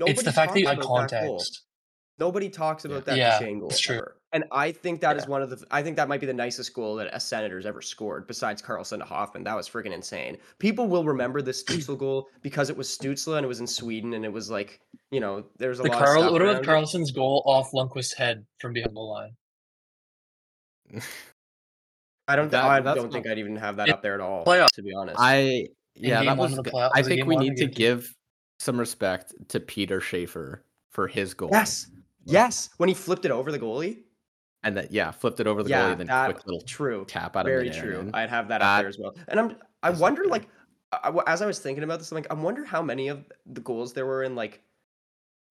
it's 0.00 0.22
the 0.22 0.32
fact 0.32 0.52
that 0.54 0.60
you 0.60 0.66
that 0.66 0.80
context. 0.80 1.62
Nobody 2.18 2.50
talks 2.50 2.84
about 2.84 3.04
that 3.06 3.16
Yeah, 3.16 3.38
Duchene 3.38 3.60
goal 3.60 3.68
it's 3.70 3.80
true. 3.80 3.96
ever. 3.96 4.17
And 4.32 4.44
I 4.52 4.72
think 4.72 5.00
that 5.00 5.16
is 5.16 5.22
Yeah. 5.24 5.30
one 5.30 5.42
of 5.42 5.48
the 5.48 5.64
I 5.70 5.82
think 5.82 5.96
that 5.96 6.06
might 6.06 6.20
be 6.20 6.26
the 6.26 6.34
nicest 6.34 6.74
goal 6.74 6.96
that 6.96 7.08
a 7.14 7.18
Senator's 7.20 7.64
ever 7.64 7.80
scored 7.80 8.26
besides 8.26 8.60
Karlsson 8.60 8.98
to 8.98 9.04
Hoffman. 9.06 9.42
That 9.44 9.56
was 9.56 9.66
freaking 9.68 9.92
insane. 9.94 10.36
People 10.58 10.86
will 10.86 11.04
remember 11.04 11.40
this 11.40 11.64
Stützle 11.64 11.96
goal 11.98 12.28
because 12.42 12.68
it 12.68 12.76
was 12.76 12.88
Stützle 12.88 13.36
and 13.38 13.44
it 13.44 13.48
was 13.48 13.60
in 13.60 13.66
Sweden 13.66 14.12
and 14.12 14.26
it 14.26 14.32
was 14.32 14.50
like, 14.50 14.80
you 15.10 15.20
know, 15.20 15.44
there's 15.56 15.80
a 15.80 15.82
The 15.84 15.88
lot 15.88 15.98
Carl, 15.98 16.10
of 16.16 16.18
stuff 16.24 16.32
what 16.32 16.42
around 16.42 16.56
about 16.56 16.64
it. 16.64 16.66
Karlsson's 16.68 17.10
goal 17.10 17.42
off 17.46 17.70
Lundqvist's 17.72 18.12
head 18.12 18.44
from 18.60 18.74
behind 18.74 18.94
the 18.94 19.00
line? 19.00 19.30
I 22.28 22.36
don't 22.36 22.50
That- 22.50 22.64
I 22.64 22.80
don't 22.80 23.10
think 23.10 23.26
I'd 23.26 23.38
even 23.38 23.56
have 23.56 23.76
that 23.76 23.88
It- 23.88 23.94
up 23.94 24.02
there 24.02 24.14
at 24.14 24.20
all, 24.20 24.44
playoff. 24.44 24.68
to 24.74 24.82
be 24.82 24.92
honest. 24.94 25.16
I 25.18 25.68
yeah, 25.94 26.22
that 26.24 26.36
was. 26.36 26.52
of 26.56 26.64
the 26.64 26.70
g- 26.70 26.76
playoff- 26.76 26.90
I 26.94 27.00
was 27.00 27.08
think 27.08 27.26
we 27.26 27.36
need 27.36 27.56
to 27.56 27.64
game 27.64 27.68
two? 27.70 27.74
give 27.74 28.14
some 28.58 28.78
respect 28.78 29.32
to 29.48 29.60
Peter 29.60 30.00
Schaefer 30.00 30.64
for 30.90 31.08
his 31.08 31.32
goal. 31.34 31.48
yes. 31.52 31.86
Yes, 32.24 32.68
when 32.76 32.90
he 32.90 32.94
flipped 32.94 33.24
it 33.24 33.30
over 33.30 33.50
the 33.50 33.58
goalie. 33.58 34.02
And 34.64 34.76
that 34.76 34.92
yeah, 34.92 35.10
flipped 35.12 35.38
it 35.40 35.46
over 35.46 35.62
the 35.62 35.70
yeah, 35.70 35.88
goalie, 35.94 36.00
and 36.00 36.08
then 36.08 36.24
quick 36.32 36.44
little 36.46 36.60
true. 36.62 37.04
tap 37.06 37.36
out 37.36 37.40
of 37.40 37.46
there. 37.46 37.58
Very 37.58 37.70
true. 37.70 38.10
I'd 38.12 38.28
have 38.28 38.48
that, 38.48 38.58
That 38.60 38.66
up 38.78 38.80
there 38.80 38.88
as 38.88 38.98
well. 38.98 39.14
And 39.28 39.38
I'm 39.38 39.56
I 39.82 39.90
wonder 39.90 40.24
like 40.24 40.48
I- 40.92 41.12
as 41.26 41.42
I 41.42 41.46
was 41.46 41.58
thinking 41.60 41.84
about 41.84 42.00
this, 42.00 42.10
I'm 42.10 42.16
like 42.16 42.26
I 42.30 42.34
wonder 42.34 42.64
how 42.64 42.82
many 42.82 43.08
of 43.08 43.24
the 43.46 43.60
goals 43.60 43.92
there 43.92 44.04
were 44.06 44.24
in 44.24 44.34
like 44.34 44.62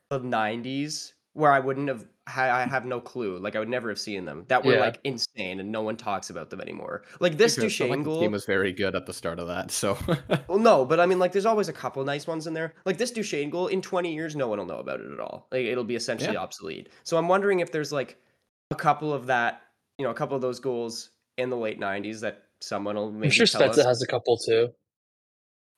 the 0.10 0.20
90s 0.20 1.14
where 1.34 1.52
I 1.52 1.60
wouldn't 1.60 1.88
have 1.88 2.06
ha- 2.28 2.54
I 2.54 2.66
have 2.68 2.84
no 2.86 3.00
clue. 3.00 3.38
Like 3.38 3.56
I 3.56 3.60
would 3.60 3.70
never 3.70 3.90
have 3.90 4.00
seen 4.00 4.26
them. 4.26 4.44
That 4.48 4.66
were 4.66 4.74
Yeah. 4.74 4.80
like 4.82 5.00
insane 5.04 5.60
and 5.60 5.72
no 5.72 5.84
one 5.84 5.96
talks 5.96 6.30
about 6.30 6.50
them 6.50 6.60
anymore. 6.60 7.04
Like 7.20 7.38
this 7.38 7.56
Because 7.56 7.72
Duchene 7.78 7.90
like 7.92 8.00
the 8.00 8.04
goal. 8.06 8.20
team 8.20 8.32
was 8.32 8.46
very 8.46 8.74
good 8.74 8.96
at 8.96 9.06
the 9.06 9.14
start 9.14 9.40
of 9.40 9.48
that, 9.48 9.70
so 9.72 9.98
Well, 10.48 10.58
no, 10.60 10.84
but 10.84 11.00
I 11.00 11.06
mean, 11.06 11.20
like, 11.20 11.32
there's 11.32 11.46
always 11.46 11.70
a 11.70 11.74
couple 11.74 12.04
nice 12.04 12.26
ones 12.28 12.48
in 12.48 12.54
there. 12.54 12.74
Like 12.86 12.98
this 12.98 13.12
Duchene 13.12 13.50
goal, 13.52 13.68
in 13.68 13.82
20 13.82 14.14
years, 14.14 14.36
no 14.36 14.48
one 14.48 14.58
will 14.60 14.66
know 14.66 14.80
about 14.80 15.00
it 15.00 15.12
at 15.12 15.20
all. 15.20 15.48
Like, 15.52 15.66
it'll 15.66 15.84
be 15.84 15.96
essentially 15.96 16.34
Yeah. 16.34 16.42
obsolete. 16.42 16.90
So 17.04 17.18
I'm 17.18 17.28
wondering 17.28 17.60
if 17.60 17.72
there's 17.72 17.92
like 17.94 18.18
a 18.72 18.76
couple 18.76 19.14
of 19.14 19.28
that, 19.28 19.62
you 19.98 20.04
know, 20.06 20.12
a 20.12 20.16
couple 20.16 20.36
of 20.36 20.42
those 20.42 20.60
goals 20.60 21.12
in 21.38 21.50
the 21.50 21.58
late 21.58 21.80
90s 21.80 22.20
that 22.22 22.44
someone 22.62 22.96
will 22.96 23.12
maybe 23.12 23.28
I'm 23.28 23.32
sure 23.32 23.46
tell 23.46 23.62
Spezza 23.70 23.86
has 23.86 24.02
a 24.02 24.08
couple 24.08 24.38
too. 24.38 24.70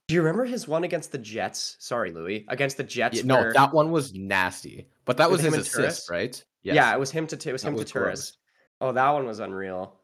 Do 0.08 0.15
you 0.15 0.21
remember 0.21 0.45
his 0.45 0.67
one 0.67 0.84
against 0.84 1.12
the 1.12 1.19
Jets? 1.19 1.75
Sorry, 1.80 2.12
Louis, 2.12 2.45
against 2.47 2.78
the 2.78 2.84
Jets. 2.84 3.17
Yeah, 3.17 3.23
no, 3.25 3.36
where- 3.41 3.54
that 3.54 3.73
one 3.73 3.91
was 3.91 4.13
nasty. 4.13 4.88
But 5.06 5.17
that 5.17 5.30
With 5.30 5.41
was 5.43 5.47
him 5.47 5.54
his 5.60 5.75
and 5.75 5.86
assist, 5.86 6.08
Turris? 6.08 6.10
right? 6.10 6.43
yeah, 6.63 6.93
it 6.93 6.99
was 6.99 7.12
him 7.12 7.28
to 7.28 7.38
t- 7.38 7.49
it 7.49 7.54
was 7.54 7.62
That 7.62 7.69
him 7.69 7.73
was 7.75 7.86
to 7.86 7.91
Turris. 7.93 8.38
Oh, 8.82 8.91
that 8.91 9.10
one 9.12 9.25
was 9.25 9.39
unreal. 9.39 9.99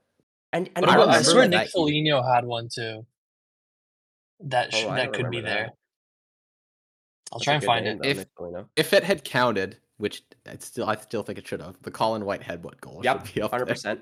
And 0.53 0.69
and 0.75 0.85
But 0.85 0.89
I 0.89 0.93
I, 0.93 0.95
I 0.97 0.99
remember 1.05 1.23
swear 1.23 1.41
that 1.43 1.49
Nick 1.49 1.61
he- 1.63 1.71
Foligno 1.71 2.21
had 2.21 2.45
one 2.45 2.69
too. 2.73 3.05
That 4.41 4.73
sh- 4.73 4.83
Oh, 4.85 4.93
that 4.93 5.13
could 5.13 5.31
be 5.31 5.41
that. 5.41 5.45
there. 5.47 5.69
I'll 7.31 7.39
That's 7.39 7.43
try 7.45 7.53
and 7.55 7.63
find 7.63 7.85
name, 7.85 7.99
it. 8.03 8.29
though, 8.37 8.57
If- 8.59 8.65
If 8.87 8.93
it 8.93 9.03
had 9.03 9.23
counted, 9.23 9.79
which 9.97 10.23
I 10.45 10.57
still 10.59 10.87
I 10.87 10.95
still 10.95 11.23
think 11.23 11.39
it 11.39 11.47
should 11.47 11.61
have, 11.61 11.75
the 11.81 11.91
Colin 11.91 12.25
White 12.25 12.41
headbutt 12.41 12.79
goal 12.81 13.01
Yep, 13.03 13.25
should 13.27 13.35
be 13.35 13.41
up 13.41 13.51
100%. 13.51 13.99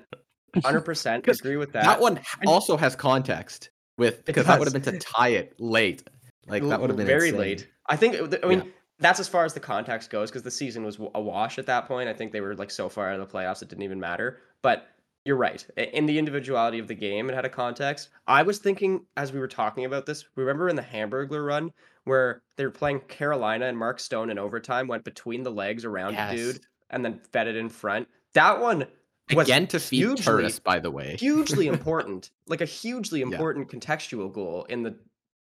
hundred 0.64 0.84
percent. 0.84 1.26
agree 1.28 1.56
with 1.56 1.72
That, 1.72 1.84
that. 1.84 2.00
one 2.00 2.20
also 2.46 2.76
has 2.76 2.94
context 2.96 3.70
with 3.98 4.24
because 4.24 4.46
that 4.46 4.58
would 4.58 4.72
have 4.72 4.82
been 4.84 4.92
to 4.94 4.98
tie 4.98 5.28
it 5.30 5.54
late. 5.58 6.08
Like 6.46 6.62
that 6.68 6.80
would 6.80 6.90
have 6.90 6.96
been 6.96 7.06
very 7.06 7.28
insane. 7.28 7.40
late. 7.40 7.68
I 7.88 7.96
think. 7.96 8.16
I 8.42 8.46
mean, 8.46 8.58
Yeah. 8.60 8.64
that's 8.98 9.20
as 9.20 9.28
far 9.28 9.44
as 9.44 9.54
the 9.54 9.60
context 9.60 10.10
goes 10.10 10.30
because 10.30 10.42
the 10.42 10.50
season 10.50 10.84
was 10.84 10.98
a 11.14 11.20
wash 11.20 11.58
at 11.58 11.66
that 11.66 11.86
point. 11.86 12.08
I 12.08 12.12
think 12.14 12.32
they 12.32 12.40
were 12.40 12.54
like 12.54 12.70
so 12.70 12.88
far 12.88 13.10
out 13.10 13.18
of 13.20 13.26
the 13.30 13.38
playoffs 13.38 13.62
it 13.62 13.68
didn't 13.68 13.82
even 13.84 14.00
matter. 14.00 14.38
But 14.62 14.88
you're 15.24 15.36
right. 15.36 15.64
In 15.76 16.06
the 16.06 16.18
individuality 16.18 16.78
of 16.78 16.88
the 16.88 16.94
game, 16.94 17.28
it 17.30 17.34
had 17.34 17.44
a 17.44 17.48
context. 17.50 18.10
I 18.26 18.42
was 18.42 18.58
thinking 18.58 19.06
as 19.16 19.32
we 19.32 19.40
were 19.40 19.48
talking 19.48 19.84
about 19.84 20.06
this. 20.06 20.24
Remember 20.36 20.68
in 20.68 20.76
the 20.76 20.82
Hamburglar 20.82 21.46
run 21.46 21.72
where 22.04 22.42
they 22.56 22.64
were 22.64 22.70
playing 22.70 23.00
Carolina 23.00 23.66
and 23.66 23.78
Mark 23.78 23.98
Stone 24.00 24.28
in 24.30 24.38
overtime 24.38 24.86
went 24.86 25.04
between 25.04 25.42
the 25.42 25.50
legs 25.50 25.84
around 25.84 26.12
Yes. 26.12 26.32
a 26.32 26.36
dude 26.36 26.60
and 26.90 27.04
then 27.04 27.20
fed 27.32 27.48
it 27.48 27.56
in 27.56 27.68
front. 27.70 28.06
That 28.34 28.60
one 28.60 28.86
was 29.34 29.48
Again 29.48 29.66
to 29.68 29.80
feed 29.80 29.96
hugely- 29.98 30.22
Turris, 30.22 30.58
by 30.58 30.78
the 30.80 30.90
way. 30.90 31.16
hugely 31.18 31.66
important, 31.68 32.30
like 32.46 32.60
a 32.60 32.66
hugely 32.66 33.20
Yeah. 33.20 33.26
important 33.26 33.70
contextual 33.70 34.30
goal 34.30 34.64
in 34.68 34.82
the 34.82 34.94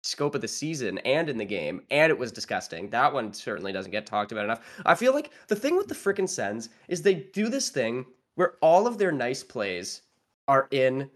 scope 0.05 0.35
of 0.37 0.43
the 0.43 0.49
season 0.49 0.99
and 0.99 1.29
in 1.29 1.39
the 1.39 1.45
game, 1.45 1.81
and 1.91 2.11
it 2.13 2.19
was 2.19 2.31
disgusting. 2.31 2.91
That 2.91 3.13
one 3.13 3.33
certainly 3.33 3.73
doesn't 3.73 3.91
get 3.91 4.07
talked 4.07 4.31
about 4.31 4.45
enough. 4.45 4.61
I 4.87 4.95
feel 4.95 5.13
like 5.15 5.31
the 5.49 5.57
thing 5.57 5.77
with 5.77 5.89
the 5.89 5.95
frickin' 5.95 6.29
Sens 6.29 6.69
is 6.89 7.03
they 7.03 7.15
do 7.15 7.49
this 7.49 7.71
thing 7.71 8.05
where 8.35 8.55
all 8.61 8.87
of 8.87 8.99
their 8.99 9.13
nice 9.13 9.43
plays 9.43 10.03
are 10.49 10.69
in 10.71 11.11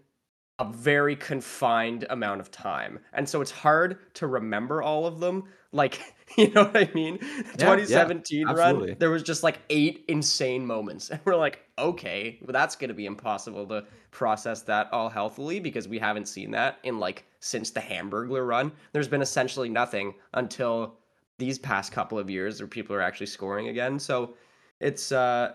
a 0.59 0.65
very 0.65 1.15
confined 1.15 2.05
amount 2.09 2.41
of 2.41 2.51
time. 2.51 2.99
And 3.13 3.27
so 3.27 3.41
it's 3.41 3.51
hard 3.51 3.97
to 4.15 4.27
remember 4.27 4.81
all 4.81 5.05
of 5.05 5.19
them. 5.19 5.45
Like, 5.71 6.01
you 6.37 6.49
know 6.51 6.65
what 6.65 6.75
I 6.75 6.91
mean? 6.93 7.17
yeah, 7.21 7.43
2017 7.57 8.47
run, 8.47 8.95
there 8.99 9.09
was 9.09 9.23
just 9.23 9.41
like 9.41 9.59
eight 9.69 10.03
insane 10.09 10.65
moments. 10.65 11.09
And 11.11 11.21
we're 11.23 11.37
like, 11.37 11.61
okay, 11.77 12.39
well, 12.41 12.51
that's 12.51 12.75
going 12.75 12.89
to 12.89 12.93
be 12.93 13.05
impossible 13.05 13.65
to 13.67 13.85
process 14.11 14.61
that 14.63 14.91
all 14.91 15.09
healthily 15.09 15.59
because 15.61 15.87
we 15.87 15.97
haven't 15.97 16.27
seen 16.27 16.51
that 16.51 16.79
in 16.83 16.99
like 16.99 17.25
since 17.39 17.71
the 17.71 17.79
Hamburglar 17.79 18.45
run. 18.45 18.71
There's 18.91 19.07
been 19.07 19.21
essentially 19.21 19.69
nothing 19.69 20.13
until 20.33 20.97
these 21.37 21.57
past 21.57 21.93
couple 21.93 22.19
of 22.19 22.29
years 22.29 22.59
where 22.59 22.67
people 22.67 22.93
are 22.95 23.01
actually 23.01 23.27
scoring 23.27 23.69
again. 23.69 23.97
So 23.97 24.35
it's, 24.81 25.13
uh, 25.13 25.53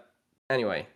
anyway, 0.49 0.87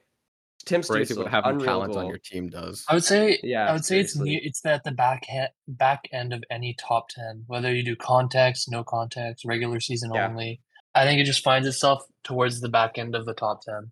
Tim 0.69 0.83
Crazy 0.83 1.15
Stützle, 1.15 1.19
what 1.25 1.31
having 1.31 1.51
unreal 1.53 1.67
talent 1.67 1.97
on 1.97 2.07
your 2.07 2.19
team 2.19 2.49
does. 2.49 2.85
I 2.89 2.95
would 2.95 3.05
say 3.05 3.39
Yeah, 3.43 3.69
I 3.69 3.73
would 3.73 3.85
say 3.85 4.01
it's 4.01 4.13
seriously. 4.13 4.31
near, 4.31 4.41
it's 4.45 4.65
at 4.67 4.85
the 4.85 4.93
back 4.93 5.25
ha- 5.29 5.49
back 5.67 6.09
end 6.13 6.33
of 6.33 6.43
any 6.51 6.75
top 6.79 7.09
ten, 7.09 7.45
whether 7.47 7.75
you 7.75 7.83
do 7.83 7.97
context, 7.97 8.71
no 8.71 8.85
context, 8.85 9.45
regular 9.45 9.81
season 9.81 10.13
Yeah. 10.15 10.29
only. 10.29 10.61
I 10.95 11.05
think 11.05 11.21
it 11.21 11.25
just 11.25 11.43
finds 11.45 11.67
itself 11.67 12.03
towards 12.25 12.61
the 12.61 12.69
back 12.69 12.99
end 12.99 13.15
of 13.15 13.25
the 13.27 13.35
top 13.35 13.63
ten, 13.63 13.91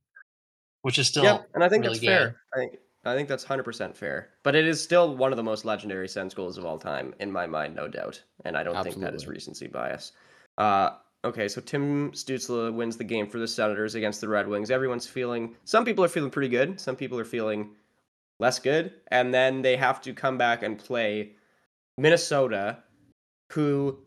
which 0.83 0.99
is 0.99 1.07
still 1.09 1.25
yeah, 1.25 1.43
and 1.55 1.63
I 1.65 1.69
think 1.69 1.85
really 1.85 1.95
that's 1.99 2.05
fair. 2.07 2.37
I 2.55 2.59
think 2.59 2.77
I 3.05 3.15
think 3.15 3.29
that's 3.29 3.45
100% 3.45 3.95
fair. 3.95 4.31
But 4.43 4.57
it 4.57 4.67
is 4.67 4.83
still 4.83 5.17
one 5.17 5.33
of 5.33 5.37
the 5.37 5.43
most 5.45 5.65
legendary 5.65 6.09
Sens 6.09 6.35
goals 6.35 6.59
of 6.59 6.65
all 6.65 6.77
time, 6.77 7.15
in 7.21 7.31
my 7.31 7.47
mind, 7.47 7.77
no 7.77 7.87
doubt. 7.87 8.21
And 8.45 8.57
I 8.57 8.65
don't 8.65 8.83
think 8.83 8.99
that 8.99 9.15
is 9.15 9.29
recency 9.29 9.69
bias. 9.69 10.11
Uh, 10.59 10.91
okay, 11.27 11.49
so 11.49 11.61
Tim 11.61 12.13
Stützle 12.13 12.73
wins 12.73 12.97
the 12.97 13.05
game 13.05 13.27
for 13.27 13.39
the 13.39 13.49
Senators 13.49 13.95
against 13.95 14.21
the 14.21 14.29
Red 14.29 14.49
Wings. 14.49 14.71
Everyone's 14.71 15.07
feeling, 15.07 15.55
some 15.65 15.85
people 15.85 16.05
are 16.05 16.09
feeling 16.09 16.31
pretty 16.31 16.49
good, 16.49 16.81
some 16.81 16.97
people 16.97 17.19
are 17.19 17.25
feeling 17.25 17.71
less 18.39 18.59
good. 18.59 18.93
And 19.09 19.35
then 19.35 19.63
they 19.63 19.77
have 19.77 20.01
to 20.03 20.13
come 20.13 20.39
back 20.39 20.63
and 20.63 20.79
play 20.79 21.33
Minnesota, 21.99 22.79
who 23.53 23.99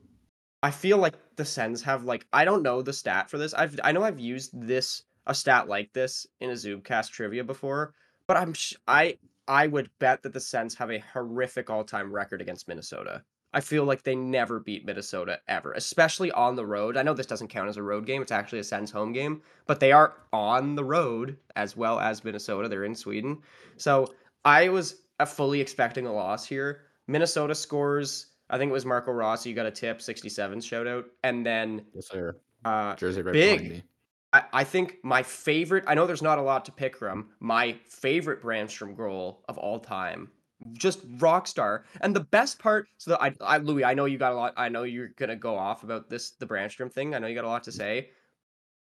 I 0.63 0.71
feel 0.71 0.97
like 0.97 1.15
the 1.35 1.45
Sens 1.45 1.81
have 1.83 2.03
like 2.03 2.25
I 2.33 2.45
don't 2.45 2.63
know 2.63 2.81
the 2.81 2.93
stat 2.93 3.29
for 3.29 3.37
this. 3.37 3.53
I've 3.53 3.79
I 3.83 3.91
know 3.91 4.03
I've 4.03 4.19
used 4.19 4.51
this 4.53 5.03
a 5.27 5.33
stat 5.33 5.67
like 5.67 5.93
this 5.93 6.27
in 6.39 6.49
a 6.49 6.53
Zubcast 6.53 7.11
trivia 7.11 7.43
before, 7.43 7.93
but 8.27 8.37
I'm 8.37 8.53
sh- 8.53 8.75
I 8.87 9.17
I 9.47 9.67
would 9.67 9.89
bet 9.99 10.21
that 10.23 10.33
the 10.33 10.39
Sens 10.39 10.75
have 10.75 10.91
a 10.91 11.03
horrific 11.13 11.69
all-time 11.69 12.11
record 12.11 12.41
against 12.41 12.67
Minnesota. 12.67 13.23
I 13.53 13.61
feel 13.61 13.83
like 13.83 14.03
they 14.03 14.15
never 14.15 14.59
beat 14.59 14.85
Minnesota 14.85 15.39
ever, 15.47 15.73
especially 15.73 16.31
on 16.31 16.55
the 16.55 16.65
road. 16.65 16.97
I 16.97 17.01
know 17.03 17.13
this 17.13 17.25
doesn't 17.25 17.47
count 17.47 17.67
as 17.69 17.77
a 17.77 17.83
road 17.83 18.05
game; 18.05 18.21
it's 18.21 18.31
actually 18.31 18.59
a 18.59 18.63
Sens 18.63 18.91
home 18.91 19.11
game, 19.11 19.41
but 19.65 19.79
they 19.79 19.91
are 19.91 20.13
on 20.33 20.75
the 20.75 20.83
road 20.83 21.37
as 21.55 21.75
well 21.75 21.99
as 21.99 22.23
Minnesota. 22.23 22.67
They're 22.69 22.83
in 22.85 22.95
Sweden, 22.95 23.39
so 23.77 24.13
I 24.45 24.69
was 24.69 25.01
uh, 25.19 25.25
fully 25.25 25.59
expecting 25.61 26.05
a 26.05 26.13
loss 26.13 26.45
here. 26.45 26.81
Minnesota 27.07 27.55
scores. 27.55 28.27
I 28.51 28.57
think 28.57 28.69
it 28.69 28.73
was 28.73 28.85
Marco 28.85 29.11
Rossi. 29.11 29.49
You 29.49 29.55
got 29.55 29.65
a 29.67 29.71
tip, 29.71 30.01
67 30.01 30.61
shout 30.61 30.87
out, 30.87 31.05
and 31.23 31.45
then 31.45 31.85
Yes, 31.93 32.07
sir. 32.07 32.35
uh, 32.65 32.95
Jersey 32.95 33.21
right 33.21 33.33
big. 33.33 33.69
me. 33.69 33.83
I, 34.31 34.43
I 34.53 34.63
think 34.63 34.97
my 35.03 35.23
favorite. 35.23 35.83
I 35.87 35.95
know 35.95 36.05
there's 36.05 36.21
not 36.21 36.37
a 36.37 36.41
lot 36.43 36.65
to 36.65 36.71
pick 36.71 36.95
from. 36.95 37.29
My 37.39 37.75
favorite 37.89 38.41
Brännström 38.43 38.95
goal 38.95 39.43
of 39.49 39.57
all 39.57 39.79
time, 39.79 40.29
just 40.73 40.99
rock 41.17 41.47
star. 41.47 41.85
And 42.01 42.15
the 42.15 42.19
best 42.21 42.59
part, 42.59 42.87
so 42.97 43.11
that 43.11 43.21
I, 43.21 43.33
I, 43.41 43.57
Louis, 43.57 43.83
I 43.83 43.93
know 43.93 44.05
you 44.05 44.17
got 44.17 44.33
a 44.33 44.35
lot. 44.35 44.53
I 44.57 44.69
know 44.69 44.83
you're 44.83 45.09
gonna 45.17 45.35
go 45.35 45.57
off 45.57 45.83
about 45.83 46.09
this, 46.09 46.31
the 46.31 46.45
Brännström 46.45 46.91
thing. 46.91 47.15
I 47.15 47.19
know 47.19 47.27
you 47.27 47.35
got 47.35 47.45
a 47.45 47.47
lot 47.49 47.63
to 47.63 47.71
say. 47.71 48.09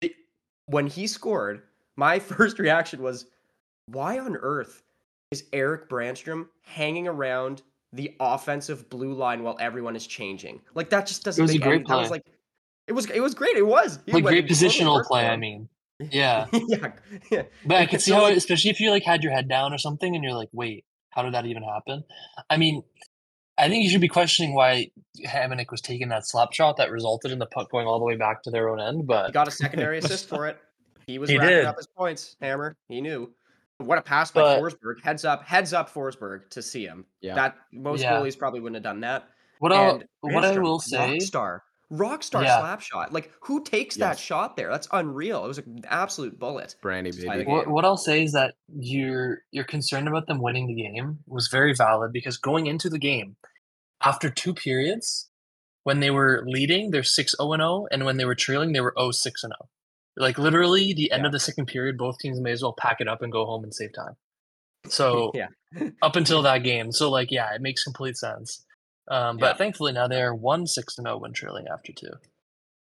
It- 0.01 0.15
when 0.67 0.87
he 0.87 1.07
scored, 1.07 1.63
my 1.97 2.19
first 2.19 2.59
reaction 2.59 3.03
was, 3.03 3.27
why 3.87 4.19
on 4.19 4.37
earth 4.37 4.83
is 5.31 5.45
Eric 5.53 5.89
Brännström 5.89 6.47
hanging 6.63 7.07
around 7.09 7.63
the 7.93 8.15
offensive 8.21 8.89
blue 8.91 9.15
line 9.15 9.43
while 9.43 9.57
everyone 9.61 9.97
is 9.97 10.07
changing? 10.07 10.61
Like 10.75 10.91
that 10.91 11.07
just 11.07 11.25
doesn't 11.25 11.43
was 11.43 11.53
a 11.53 11.55
make 11.55 11.63
great 11.63 11.75
any. 11.81 11.85
That 11.85 11.97
was 11.97 12.11
like. 12.11 12.27
It 12.87 12.93
was 12.93 13.05
it 13.11 13.21
was 13.21 13.35
great. 13.35 13.57
It 13.57 13.67
was 13.67 13.99
Like 14.07 14.25
great 14.25 14.49
positional 14.49 15.05
play. 15.05 15.27
I 15.27 15.37
mean, 15.37 15.69
yeah. 16.11 16.47
yeah, 16.53 16.93
yeah. 17.31 17.43
But 17.67 17.77
I 17.77 17.85
could 17.87 18.01
see 18.03 18.13
so, 18.13 18.17
how, 18.17 18.23
like- 18.23 18.37
especially 18.37 18.71
if 18.71 18.81
you 18.81 18.91
like 18.91 19.03
had 19.05 19.23
your 19.23 19.31
head 19.33 19.47
down 19.47 19.75
or 19.75 19.79
something, 19.79 20.15
and 20.15 20.25
you're 20.25 20.33
like, 20.33 20.49
"Wait, 20.53 20.87
how 21.19 21.25
did 21.25 21.35
that 21.35 21.47
even 21.47 21.63
happen?" 21.65 22.05
I 22.49 22.57
mean, 22.57 22.83
I 23.59 23.69
think 23.69 23.83
you 23.83 23.91
should 23.91 24.01
be 24.01 24.09
questioning 24.09 24.55
why 24.55 24.91
Hamonic 25.27 25.71
was 25.73 25.81
taking 25.81 26.09
that 26.11 26.27
slap 26.27 26.53
shot 26.53 26.77
that 26.77 26.93
resulted 26.93 27.33
in 27.33 27.41
the 27.41 27.47
puck 27.47 27.71
going 27.73 27.87
all 27.89 27.99
the 27.99 28.05
way 28.05 28.15
back 28.17 28.43
to 28.45 28.51
their 28.51 28.69
own 28.69 28.81
end. 28.81 29.07
But 29.07 29.27
he 29.27 29.33
got 29.33 29.49
a 29.49 29.51
secondary 29.51 29.99
assist 29.99 30.29
for 30.29 30.47
it. 30.47 30.59
He 31.09 31.19
was 31.19 31.29
He 31.29 31.39
racking 31.39 31.57
did. 31.57 31.65
up 31.65 31.77
his 31.77 31.89
points. 31.89 32.37
Hammer, 32.41 32.77
he 32.89 33.01
knew. 33.01 33.33
What 33.79 33.99
a 33.99 34.03
pass 34.03 34.31
by 34.31 34.43
But- 34.43 34.61
Forsberg. 34.61 35.03
Heads 35.03 35.25
up, 35.25 35.43
heads 35.45 35.73
up, 35.73 35.91
Forsberg 35.93 36.51
to 36.51 36.63
see 36.63 36.85
him. 36.87 37.05
Yeah. 37.21 37.35
That 37.35 37.57
most 37.73 38.03
Yeah. 38.03 38.13
goalies 38.15 38.39
probably 38.39 38.61
wouldn't 38.61 38.77
have 38.77 38.83
done 38.85 39.01
that. 39.01 39.25
what 39.61 39.73
I 39.73 39.89
And 39.89 40.05
what 40.21 40.45
I 40.45 40.57
will 40.59 40.79
say, 40.79 41.19
star, 41.19 41.65
rock 41.91 42.23
star 42.23 42.43
Yeah. 42.43 42.59
slap 42.61 42.81
shot. 42.81 43.13
Like 43.13 43.33
who 43.43 43.63
takes 43.65 43.97
that 43.97 44.19
shot 44.19 44.57
there? 44.57 44.71
That's 44.71 44.89
unreal. 44.93 45.45
It 45.45 45.49
was 45.49 45.59
an 45.59 45.83
absolute 45.89 46.39
bullet. 46.39 46.77
Brandy, 46.83 47.11
baby. 47.13 47.45
what, 47.45 47.67
what 47.69 47.85
I'll 47.85 47.97
say 47.97 48.23
is 48.25 48.33
that 48.33 48.55
your 48.79 49.43
your 49.51 49.65
concern 49.65 50.07
about 50.09 50.27
them 50.27 50.41
winning 50.43 50.67
the 50.67 50.75
game 50.83 51.19
was 51.27 51.49
very 51.49 51.75
valid 51.75 52.13
because 52.13 52.37
going 52.37 52.67
into 52.67 52.89
the 52.91 52.99
game, 52.99 53.37
after 54.03 54.29
two 54.31 54.55
periods, 54.55 55.29
when 55.85 56.01
they 56.01 56.11
were 56.11 56.45
leading, 56.47 56.91
they're 56.91 57.03
six 57.03 57.35
zero 57.41 57.53
and 57.53 57.61
zero, 57.61 57.87
and 57.91 58.05
when 58.05 58.17
they 58.19 58.25
were 58.27 58.35
trailing, 58.35 58.73
they 58.73 58.81
were 58.81 58.95
0 58.99 59.11
6 59.13 59.43
and 59.45 59.53
zero. 59.53 59.69
Like 60.17 60.37
literally, 60.37 60.93
the 60.93 61.11
end 61.13 61.23
Yeah. 61.23 61.27
of 61.29 61.33
the 61.33 61.41
second 61.41 61.67
period, 61.67 61.97
both 61.97 62.19
teams 62.19 62.41
may 62.41 62.51
as 62.53 62.63
well 62.63 62.75
pack 62.79 63.01
it 63.01 63.09
up 63.09 63.23
and 63.23 63.33
go 63.33 63.47
home 63.47 63.63
and 63.65 63.73
save 63.73 63.93
time. 63.95 64.17
So 64.89 65.31
Yeah. 65.35 65.49
up 66.03 66.17
until 66.17 66.43
that 66.49 66.59
game, 66.65 66.93
so 66.93 67.11
like 67.11 67.31
yeah, 67.31 67.55
it 67.55 67.63
makes 67.63 67.83
complete 67.85 68.17
sense. 68.19 68.65
Um, 69.11 69.37
but 69.39 69.47
Yeah. 69.47 69.55
thankfully 69.55 69.93
now 69.93 70.07
they're 70.09 70.35
one 70.35 70.67
six 70.67 70.99
and 70.99 71.07
zero 71.07 71.19
when 71.19 71.33
trailing 71.33 71.67
after 71.73 71.93
two. 71.93 72.11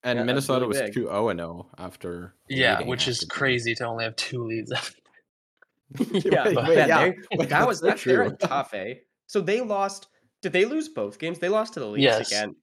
And 0.04 0.18
Yeah, 0.20 0.24
Minnesota 0.26 0.62
really 0.62 0.68
was 0.70 0.82
big. 0.82 0.94
2 0.94 1.02
0 1.08 1.36
0 1.36 1.70
after. 1.78 2.36
Yeah, 2.50 2.82
which 2.84 3.08
is 3.08 3.18
after 3.18 3.26
two. 3.26 3.30
crazy 3.40 3.76
to 3.76 3.86
only 3.86 4.04
have 4.04 4.16
two 4.16 4.44
leads. 4.44 4.72
yeah, 6.00 6.46
Wait, 6.46 6.56
but 6.56 6.68
wait, 6.68 6.76
man, 6.78 6.88
yeah. 6.90 7.12
Wait, 7.38 7.50
that 7.50 7.68
was 7.68 7.82
that's 7.82 8.04
that, 8.04 8.10
they're 8.10 8.28
true. 8.30 8.38
tough, 8.38 8.74
eh? 8.74 8.96
So 9.28 9.42
they 9.42 9.62
lost. 9.62 10.08
Did 10.42 10.54
they 10.54 10.66
lose 10.66 10.90
both 10.90 11.18
games? 11.20 11.40
They 11.40 11.50
lost 11.50 11.74
to 11.74 11.80
the 11.80 11.88
Leafs 11.88 12.04
Yes. 12.04 12.32
again. 12.32 12.56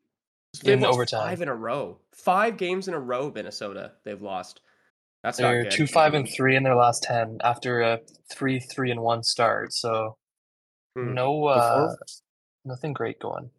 So 0.54 0.62
they've 0.64 0.74
In 0.74 0.80
lost 0.80 0.94
overtime. 0.94 1.20
five 1.28 1.42
in 1.42 1.48
a 1.48 1.54
row. 1.54 1.98
Five 2.14 2.56
games 2.58 2.86
in 2.88 2.94
a 2.94 3.00
row, 3.00 3.32
Minnesota. 3.34 3.92
They've 4.04 4.20
lost. 4.20 4.60
That's 5.24 5.38
not 5.38 5.50
They're 5.50 5.62
good. 5.64 5.72
two 5.72 5.86
five 5.86 6.14
and 6.14 6.28
three 6.28 6.56
in 6.56 6.62
their 6.62 6.76
last 6.76 7.02
ten 7.04 7.38
after 7.42 7.80
a 7.80 8.00
three 8.30 8.60
three 8.60 8.90
and 8.90 9.00
one 9.00 9.22
start. 9.22 9.72
So 9.72 10.16
Hmm. 10.96 11.14
no, 11.14 11.46
uh, 11.46 11.86
Before- 11.94 11.98
nothing 12.64 12.92
great 12.92 13.18
going. 13.20 13.50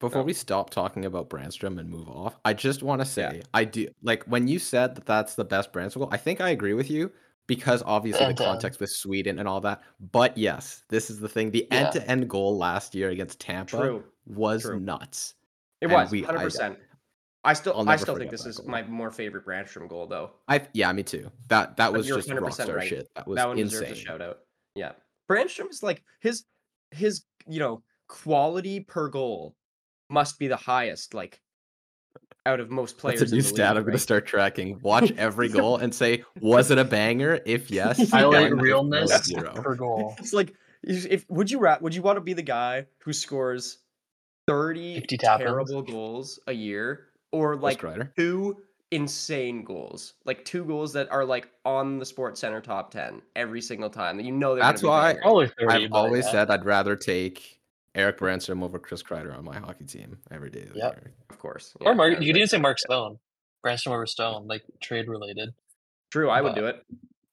Before 0.00 0.20
No. 0.22 0.24
we 0.26 0.32
stop 0.32 0.70
talking 0.70 1.04
about 1.04 1.30
Brännström 1.30 1.78
and 1.78 1.88
move 1.88 2.08
off, 2.08 2.36
I 2.44 2.52
just 2.52 2.82
want 2.82 3.00
to 3.00 3.06
Yeah. 3.20 3.30
say 3.30 3.42
I 3.54 3.64
do 3.64 3.88
like 4.02 4.24
when 4.24 4.48
you 4.48 4.58
said 4.58 4.94
that 4.96 5.06
that's 5.06 5.34
the 5.34 5.44
best 5.44 5.72
Brännström 5.72 6.00
goal. 6.00 6.08
I 6.10 6.16
think 6.16 6.40
I 6.40 6.50
agree 6.50 6.74
with 6.74 6.90
you 6.90 7.10
because 7.46 7.82
obviously 7.86 8.20
the 8.24 8.28
End-to-end. 8.30 8.48
Um 8.48 8.54
context 8.56 8.80
with 8.80 8.90
Sweden 8.90 9.38
and 9.38 9.48
all 9.48 9.60
that. 9.62 9.82
But 10.12 10.36
yes, 10.36 10.84
this 10.88 11.10
is 11.10 11.20
the 11.20 11.28
thing: 11.28 11.50
the 11.50 11.66
Yeah. 11.70 11.78
end-to-end 11.86 12.28
goal 12.28 12.56
last 12.58 12.94
year 12.94 13.10
against 13.10 13.40
Tampa 13.40 13.76
True. 13.76 14.04
was 14.26 14.62
True. 14.62 14.80
nuts. 14.80 15.34
It 15.80 15.86
And 15.86 15.92
was 15.94 16.10
we- 16.10 16.22
I- 16.24 16.26
hundred 16.26 16.40
percent. 16.40 16.78
I 17.46 17.52
still, 17.52 17.74
I'll 17.74 17.82
I 17.82 17.92
never 17.92 17.98
still 17.98 18.16
think 18.16 18.30
this 18.30 18.46
is 18.46 18.56
goal. 18.56 18.68
my 18.68 18.82
more 18.84 19.10
favorite 19.10 19.44
Brännström 19.44 19.86
goal, 19.86 20.06
though. 20.06 20.30
I 20.48 20.66
yeah, 20.72 20.90
me 20.92 21.02
too. 21.02 21.30
That 21.48 21.76
that 21.76 21.88
But 21.92 21.98
was 21.98 22.06
just 22.06 22.26
100% 22.28 22.40
rockstar 22.68 22.74
right. 22.76 22.88
shit. 22.88 23.08
That 23.14 23.26
was 23.26 23.36
that 23.36 23.48
one 23.48 23.56
deserves 23.58 23.82
a 23.82 23.88
insane. 23.90 24.04
shout 24.04 24.22
out. 24.22 24.40
Yeah, 24.74 24.92
Brännström 25.30 25.70
is 25.70 25.82
like 25.82 26.02
his 26.20 26.44
his 26.90 27.24
you 27.46 27.60
know 27.60 27.82
quality 28.08 28.80
per 28.80 29.08
goal 29.08 29.54
must 30.10 30.38
be 30.38 30.48
the 30.48 30.56
highest 30.56 31.14
like 31.14 31.40
out 32.46 32.60
of 32.60 32.70
most 32.70 32.98
players. 32.98 33.20
That's 33.20 33.32
a 33.32 33.34
in 33.34 33.38
new 33.38 33.42
the 33.42 33.48
stat 33.48 33.70
league, 33.70 33.78
I'm 33.78 33.82
going 33.84 33.92
to 33.94 33.98
start 33.98 34.26
tracking. 34.26 34.78
Watch 34.82 35.10
every 35.16 35.48
goal 35.48 35.78
and 35.78 35.94
say, 35.94 36.24
was 36.40 36.70
it 36.70 36.78
a 36.78 36.84
banger? 36.84 37.40
If 37.46 37.70
yes, 37.70 38.10
Highlight 38.10 38.50
then 38.50 38.58
realness 38.58 39.10
it's 39.10 39.26
zero. 39.28 39.52
per 39.54 39.74
goal. 39.74 40.14
It's 40.18 40.32
like 40.34 40.52
if 40.82 41.06
if- 41.06 41.26
would 41.30 41.50
you 41.50 41.58
ra- 41.58 41.78
would 41.80 41.94
you 41.94 42.02
want 42.02 42.16
to 42.16 42.20
be 42.20 42.34
the 42.34 42.42
guy 42.42 42.86
who 42.98 43.12
scores 43.12 43.78
thirty 44.46 44.96
50 45.00 45.16
tap-ins? 45.16 45.48
terrible 45.48 45.80
goals 45.82 46.38
a 46.46 46.52
year 46.52 47.06
or 47.32 47.56
like 47.56 47.82
two 48.16 48.58
insane 48.90 49.64
goals, 49.64 50.12
like 50.26 50.44
two 50.44 50.64
goals 50.66 50.92
that 50.92 51.10
are 51.10 51.24
like 51.24 51.48
on 51.64 51.98
the 51.98 52.04
Sports 52.04 52.40
Center 52.42 52.60
top 52.60 52.90
ten 52.90 53.22
every 53.34 53.62
single 53.62 53.88
time 53.88 54.18
that 54.18 54.24
you 54.26 54.32
know. 54.32 54.54
That's 54.54 54.82
why- 54.82 55.14
bangers. 55.14 55.22
Probably 55.22 55.46
30, 55.58 55.84
I've 55.86 55.92
always 55.92 56.30
said 56.30 56.50
I'd 56.50 56.66
rather 56.66 56.94
take 56.94 57.58
Eric 57.94 58.18
Brännström 58.18 58.62
over 58.62 58.78
Chris 58.78 59.02
Kreider 59.02 59.36
on 59.36 59.44
my 59.44 59.58
hockey 59.58 59.84
team 59.84 60.18
every 60.30 60.50
day 60.50 60.62
of 60.62 60.72
the 60.72 60.78
Yep. 60.78 61.08
of 61.30 61.38
course. 61.38 61.74
Or 61.80 61.94
Mark, 61.94 62.10
you 62.10 62.16
could 62.16 62.26
but- 62.32 62.36
even 62.36 62.48
say 62.48 62.58
Mark 62.58 62.78
Stone, 62.78 63.18
Branston 63.62 63.92
over 63.92 64.06
Stone, 64.06 64.46
like 64.48 64.62
trade 64.80 65.08
related. 65.08 65.50
True, 66.10 66.28
I 66.30 66.40
would 66.40 66.54
do 66.54 66.66
it. 66.66 66.82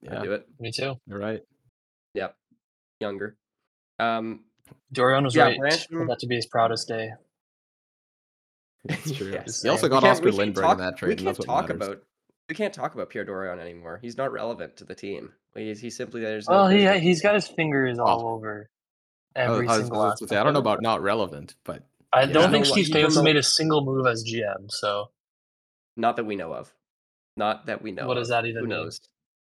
Yeah, 0.01 0.19
I'd 0.19 0.23
do 0.23 0.33
it. 0.33 0.47
Me 0.59 0.71
too. 0.71 0.95
you're 1.07 1.19
right. 1.19 1.41
Yep, 2.15 2.35
younger. 2.99 3.35
Um, 3.99 4.45
Dorion 4.93 5.23
was 5.23 5.35
Yeah, 5.35 5.43
right 5.45 5.57
Branston- 5.59 5.97
for 5.97 6.07
that 6.07 6.19
to 6.19 6.27
be 6.27 6.35
his 6.35 6.45
proudest 6.47 6.87
day. 6.87 7.11
That's 8.85 9.11
true. 9.11 9.31
Yes. 9.31 9.61
He 9.61 9.69
also 9.69 9.87
got 9.87 10.03
Oscar 10.03 10.25
we 10.25 10.31
can't 10.31 10.55
Lindberg 10.55 10.61
talk- 10.61 10.77
in 10.79 10.83
that 10.85 10.97
trade. 10.97 11.19
and 11.19 11.27
can't 11.27 11.41
talk 11.45 11.69
matters. 11.69 11.87
about. 11.87 12.03
We 12.49 12.55
can't 12.55 12.73
talk 12.73 12.95
about 12.95 13.09
Pierre 13.09 13.23
Dorion 13.25 13.59
anymore. 13.59 13.99
He's 14.01 14.17
not 14.17 14.31
relevant 14.31 14.75
to 14.77 14.83
the 14.85 14.95
team. 14.95 15.31
He's, 15.55 15.79
he's 15.79 15.95
simply 15.95 16.21
there's. 16.21 16.49
no 16.49 16.55
Well, 16.55 16.67
he 16.67 16.77
business. 16.79 17.01
he's 17.01 17.21
got 17.21 17.35
his 17.35 17.47
fingers 17.47 17.97
all 17.99 18.27
over 18.27 18.55
I 18.55 18.59
was- 18.59 18.67
every 19.35 19.67
I 19.67 19.71
was 19.77 19.81
single. 19.87 20.01
gonna 20.03 20.17
say, 20.17 20.37
I 20.37 20.43
don't 20.43 20.53
know 20.53 20.59
about 20.59 20.81
not 20.81 21.01
relevant, 21.01 21.55
but 21.63 21.83
I 22.13 22.21
Yeah. 22.23 22.33
don't 22.33 22.43
You 22.45 22.49
think 22.51 22.65
know 22.65 22.71
Steve 22.71 22.89
even 22.95 23.09
Staios 23.11 23.23
made 23.23 23.37
a 23.37 23.43
single 23.43 23.83
move 23.85 24.05
as 24.07 24.23
GM. 24.23 24.69
So 24.69 25.09
Not 25.97 26.15
that 26.17 26.25
we 26.25 26.35
know 26.35 26.53
of. 26.53 26.73
Not 27.37 27.65
that 27.67 27.81
we 27.81 27.91
know. 27.91 28.07
what 28.07 28.17
of. 28.17 28.21
does 28.21 28.29
that 28.29 28.45
even 28.45 28.63
Who 28.63 28.67
mean? 28.69 28.77
knows? 28.77 28.99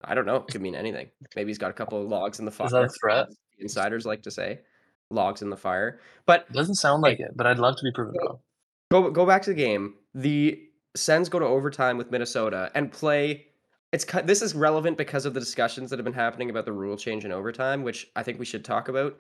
I 0.04 0.16
don't 0.16 0.26
know. 0.26 0.38
It 0.38 0.48
could 0.52 0.62
mean 0.62 0.76
anything. 0.76 1.10
Maybe 1.36 1.50
he's 1.50 1.58
got 1.58 1.70
a 1.72 1.74
couple 1.74 2.02
of 2.02 2.08
logs 2.08 2.40
in 2.40 2.46
the 2.46 2.52
fire. 2.52 2.68
Is 2.68 2.72
that 2.74 2.84
a 2.86 2.90
threat? 2.90 3.28
Insiders 3.60 4.06
like 4.06 4.24
to 4.24 4.32
say, 4.32 4.60
logs 5.10 5.42
in 5.42 5.50
the 5.50 5.58
fire. 5.58 6.00
But 6.26 6.46
It 6.50 6.54
doesn't 6.54 6.76
sound 6.76 7.02
like 7.04 7.20
it, 7.20 7.32
but 7.36 7.46
I'd 7.46 7.60
love 7.60 7.76
to 7.78 7.84
be 7.84 7.92
proven 7.92 8.16
wrong. 8.22 8.40
go 8.92 9.10
go 9.12 9.26
back 9.26 9.42
to 9.44 9.50
the 9.52 9.56
game. 9.56 9.96
The 10.14 10.66
Sens 10.96 11.30
go 11.30 11.40
to 11.40 11.46
overtime 11.46 11.98
with 11.98 12.10
Minnesota 12.12 12.72
and 12.74 12.92
play. 12.92 13.48
It's 13.92 14.06
this 14.24 14.42
is 14.42 14.54
relevant 14.56 14.98
because 14.98 15.26
of 15.26 15.34
the 15.34 15.40
discussions 15.40 15.90
that 15.90 16.00
have 16.00 16.04
been 16.06 16.14
happening 16.14 16.50
about 16.50 16.66
the 16.66 16.72
rule 16.74 16.96
change 16.98 17.26
in 17.26 17.32
overtime, 17.32 17.84
which 17.84 18.10
I 18.16 18.24
think 18.24 18.40
we 18.40 18.46
should 18.46 18.64
talk 18.66 18.88
about. 18.88 19.18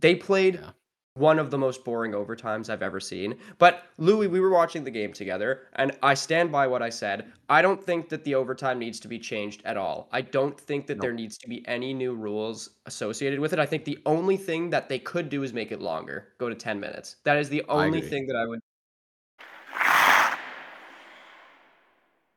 They 0.00 0.14
played 0.14 0.56
Yeah. 0.56 0.70
one 1.14 1.38
of 1.38 1.50
the 1.50 1.56
most 1.58 1.84
boring 1.84 2.12
overtimes 2.12 2.68
I've 2.68 2.82
ever 2.82 3.00
seen. 3.00 3.38
But 3.58 3.84
Louis, 3.96 4.26
we 4.26 4.38
were 4.40 4.50
watching 4.50 4.84
the 4.84 4.90
game 4.90 5.12
together, 5.14 5.68
and 5.74 5.96
I 6.02 6.12
stand 6.14 6.52
by 6.52 6.66
what 6.66 6.82
I 6.82 6.90
said. 6.90 7.32
I 7.48 7.62
don't 7.62 7.82
think 7.82 8.10
that 8.10 8.22
the 8.24 8.34
overtime 8.34 8.78
needs 8.78 9.00
to 9.00 9.08
be 9.08 9.18
changed 9.18 9.62
at 9.64 9.76
all. 9.78 10.08
I 10.12 10.20
don't 10.20 10.58
think 10.60 10.86
that 10.88 10.98
No. 10.98 11.02
there 11.02 11.12
needs 11.14 11.38
to 11.38 11.48
be 11.48 11.66
any 11.66 11.94
new 11.94 12.14
rules 12.14 12.70
associated 12.84 13.40
with 13.40 13.52
it. 13.54 13.58
I 13.58 13.64
think 13.66 13.84
the 13.84 13.98
only 14.04 14.36
thing 14.36 14.68
that 14.70 14.88
they 14.90 14.98
could 14.98 15.30
do 15.30 15.42
is 15.42 15.52
make 15.54 15.72
it 15.72 15.80
longer, 15.80 16.34
go 16.38 16.48
to 16.50 16.54
10 16.54 16.78
minutes. 16.80 17.16
That 17.24 17.38
is 17.38 17.48
the 17.48 17.64
only 17.68 18.02
thing 18.02 18.26
that 18.26 18.36
I 18.36 18.44
would. 18.46 18.60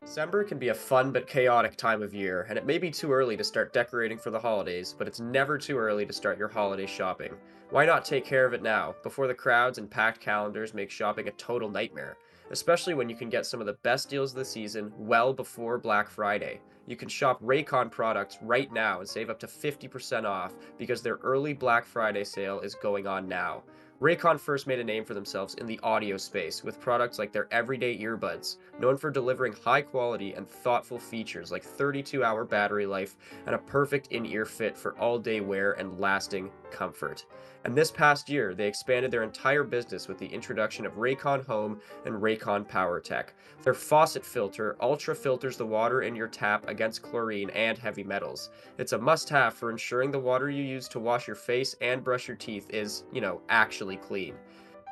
December 0.09 0.43
can 0.43 0.57
be 0.57 0.69
a 0.69 0.73
fun 0.73 1.11
but 1.11 1.27
chaotic 1.27 1.75
time 1.75 2.01
of 2.01 2.15
year, 2.15 2.47
and 2.49 2.57
it 2.57 2.65
may 2.65 2.79
be 2.79 2.89
too 2.89 3.13
early 3.13 3.37
to 3.37 3.43
start 3.43 3.71
decorating 3.73 4.17
for 4.17 4.31
the 4.31 4.39
holidays, 4.39 4.95
but 4.97 5.07
it's 5.07 5.19
never 5.19 5.55
too 5.55 5.77
early 5.77 6.03
to 6.03 6.11
start 6.11 6.35
your 6.35 6.47
holiday 6.47 6.87
shopping. 6.87 7.31
Why 7.69 7.85
not 7.85 8.05
take 8.05 8.25
care 8.25 8.43
of 8.43 8.55
it 8.55 8.63
now, 8.63 8.95
before 9.03 9.27
the 9.27 9.35
crowds 9.35 9.77
and 9.77 9.87
packed 9.87 10.19
calendars 10.19 10.73
make 10.73 10.89
shopping 10.89 11.27
a 11.27 11.31
total 11.33 11.69
nightmare? 11.69 12.17
Especially 12.49 12.95
when 12.95 13.07
you 13.07 13.15
can 13.15 13.29
get 13.29 13.45
some 13.45 13.59
of 13.59 13.67
the 13.67 13.77
best 13.83 14.09
deals 14.09 14.31
of 14.31 14.37
the 14.37 14.45
season 14.45 14.91
well 14.97 15.31
before 15.31 15.77
Black 15.77 16.09
Friday. 16.09 16.59
You 16.87 16.95
can 16.95 17.07
shop 17.07 17.39
Raycon 17.43 17.91
products 17.91 18.39
right 18.41 18.73
now 18.73 19.01
and 19.01 19.07
save 19.07 19.29
up 19.29 19.39
to 19.41 19.45
50% 19.45 20.25
off 20.25 20.55
because 20.79 21.03
their 21.03 21.17
early 21.17 21.53
Black 21.53 21.85
Friday 21.85 22.23
sale 22.23 22.61
is 22.61 22.73
going 22.73 23.05
on 23.05 23.27
now. 23.27 23.61
Raycon 24.01 24.39
first 24.39 24.65
made 24.65 24.79
a 24.79 24.83
name 24.83 25.03
for 25.03 25.13
themselves 25.13 25.55
in 25.55 25.65
the 25.65 25.77
audio 25.83 26.15
space 26.15 26.63
with 26.63 26.79
products 26.79 27.19
like 27.19 27.33
their 27.33 27.49
everyday 27.51 27.97
earbuds, 27.97 28.55
known 28.79 28.95
for 28.95 29.11
delivering 29.11 29.51
high 29.51 29.81
quality 29.81 30.35
and 30.35 30.47
thoughtful 30.47 30.97
features 30.97 31.51
like 31.51 31.63
32 31.63 32.23
hour 32.23 32.45
battery 32.45 32.85
life 32.85 33.17
and 33.45 33.55
a 33.55 33.57
perfect 33.57 34.07
in 34.13 34.25
ear 34.25 34.45
fit 34.45 34.77
for 34.77 34.97
all 34.99 35.19
day 35.19 35.41
wear 35.41 35.73
and 35.73 35.99
lasting 35.99 36.49
comfort. 36.71 37.25
And 37.65 37.75
this 37.75 37.91
past 37.91 38.29
year, 38.29 38.53
they 38.53 38.67
expanded 38.67 39.11
their 39.11 39.23
entire 39.23 39.65
business 39.65 40.07
with 40.07 40.17
the 40.17 40.27
introduction 40.27 40.85
of 40.85 40.93
Raycon 40.93 41.45
Home 41.45 41.81
and 42.05 42.15
Raycon 42.15 42.65
PowerTech. 42.65 43.29
Their 43.63 43.73
faucet 43.73 44.25
filter 44.25 44.77
ultra 44.79 45.13
filters 45.13 45.57
the 45.57 45.65
water 45.65 46.03
in 46.03 46.15
your 46.15 46.29
tap 46.29 46.65
against 46.69 47.01
chlorine 47.01 47.49
and 47.49 47.77
heavy 47.77 48.03
metals. 48.05 48.49
It's 48.77 48.93
a 48.93 48.97
must 48.97 49.27
have 49.29 49.53
for 49.53 49.69
ensuring 49.69 50.09
the 50.09 50.19
water 50.19 50.49
you 50.49 50.63
use 50.63 50.87
to 50.89 50.99
wash 50.99 51.27
your 51.27 51.35
face 51.35 51.75
and 51.81 52.01
brush 52.01 52.29
your 52.29 52.37
teeth 52.37 52.69
is, 52.69 53.03
you 53.11 53.19
know, 53.19 53.41
actually 53.49 53.88
clean. 53.97 54.35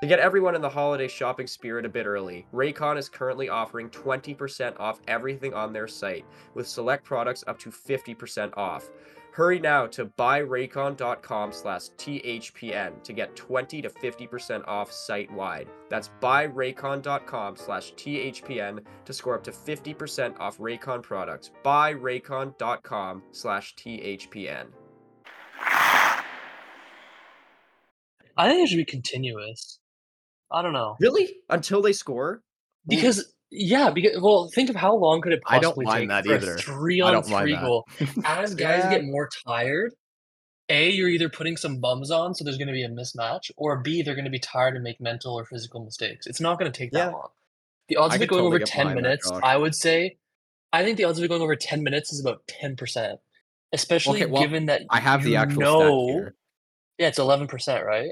To 0.01 0.07
get 0.07 0.19
everyone 0.19 0.53
in 0.53 0.61
the 0.61 0.69
holiday 0.69 1.07
shopping 1.07 1.47
spirit 1.47 1.83
a 1.83 1.89
bit 1.89 2.05
early, 2.05 2.45
Raycon 2.53 2.97
is 2.97 3.09
currently 3.09 3.49
offering 3.49 3.89
20% 3.89 4.79
off 4.79 4.99
everything 5.07 5.55
on 5.55 5.73
their 5.73 5.87
site, 5.87 6.23
with 6.53 6.67
select 6.67 7.03
products 7.03 7.43
up 7.47 7.57
to 7.59 7.71
50% 7.71 8.55
off. 8.55 8.91
Hurry 9.31 9.59
now 9.59 9.85
to 9.87 10.05
buyraycon.com 10.05 11.51
slash 11.51 11.89
THPN 11.97 13.03
to 13.03 13.13
get 13.13 13.35
20 13.35 13.83
to 13.83 13.89
50% 13.89 14.67
off 14.67 14.91
site 14.91 15.31
wide. 15.31 15.67
That's 15.89 16.09
buyraycon.com 16.21 17.55
slash 17.55 17.93
THPN 17.93 18.83
to 19.05 19.13
score 19.13 19.35
up 19.35 19.43
to 19.43 19.51
50% 19.51 20.39
off 20.39 20.57
Raycon 20.57 21.03
products. 21.03 21.51
Buyraycon.com 21.63 23.23
slash 23.31 23.75
THPN. 23.75 24.67
I 28.37 28.49
think 28.49 28.63
it 28.63 28.69
should 28.69 28.77
be 28.77 28.85
continuous. 28.85 29.79
I 30.51 30.61
don't 30.61 30.73
know 30.73 30.95
Really? 30.99 31.37
Until 31.49 31.81
they 31.81 31.93
score? 31.93 32.41
because 32.87 33.33
yeah, 33.49 33.89
because 33.89 34.19
well, 34.21 34.49
think 34.53 34.69
of 34.69 34.75
how 34.75 34.95
long 34.95 35.21
could 35.21 35.33
it 35.33 35.41
I 35.47 35.59
don't 35.59 35.63
possibly 35.75 35.85
mind 35.85 36.01
take 36.01 36.09
that 36.09 36.25
for 36.25 36.35
either. 36.35 36.57
three 36.57 37.01
on 37.01 37.23
three 37.23 37.55
goal? 37.57 37.85
As 38.25 38.55
guys 38.55 38.83
Yeah. 38.83 38.89
get 38.89 39.05
more 39.05 39.29
tired, 39.45 39.93
a 40.69 40.89
you're 40.89 41.07
either 41.09 41.29
putting 41.29 41.55
some 41.57 41.79
bums 41.79 42.11
on, 42.11 42.35
so 42.35 42.43
there's 42.43 42.57
going 42.57 42.67
to 42.67 42.73
be 42.73 42.83
a 42.83 42.89
mismatch, 42.89 43.51
or 43.57 43.77
b 43.79 44.01
they're 44.01 44.15
going 44.15 44.25
to 44.25 44.31
be 44.31 44.39
tired 44.39 44.75
and 44.75 44.83
make 44.83 44.99
mental 44.99 45.33
or 45.33 45.45
physical 45.45 45.83
mistakes. 45.83 46.27
It's 46.27 46.41
not 46.41 46.59
going 46.59 46.69
to 46.71 46.77
take 46.77 46.91
that 46.91 46.97
Yeah. 46.97 47.11
long. 47.11 47.29
The 47.87 47.95
odds 47.97 48.13
I 48.13 48.15
of 48.17 48.21
it 48.23 48.29
going 48.29 48.39
totally 48.43 48.57
over 48.57 48.65
ten 48.65 48.93
minutes, 48.95 49.31
I 49.43 49.55
would 49.55 49.73
say, 49.75 50.17
I 50.73 50.83
think 50.83 50.97
the 50.97 51.05
odds 51.05 51.17
of 51.19 51.23
it 51.23 51.29
going 51.29 51.41
over 51.41 51.55
ten 51.55 51.83
minutes 51.83 52.11
is 52.11 52.19
about 52.19 52.45
ten 52.47 52.75
percent, 52.75 53.19
especially 53.71 54.23
Okay, 54.23 54.31
well, 54.31 54.41
given 54.43 54.65
that 54.65 54.81
I 54.89 54.99
have 54.99 55.23
the 55.23 55.37
actual 55.37 55.61
know. 55.63 56.25
Yeah, 56.97 57.07
it's 57.07 57.19
eleven 57.19 57.47
percent, 57.47 57.85
right? 57.85 58.11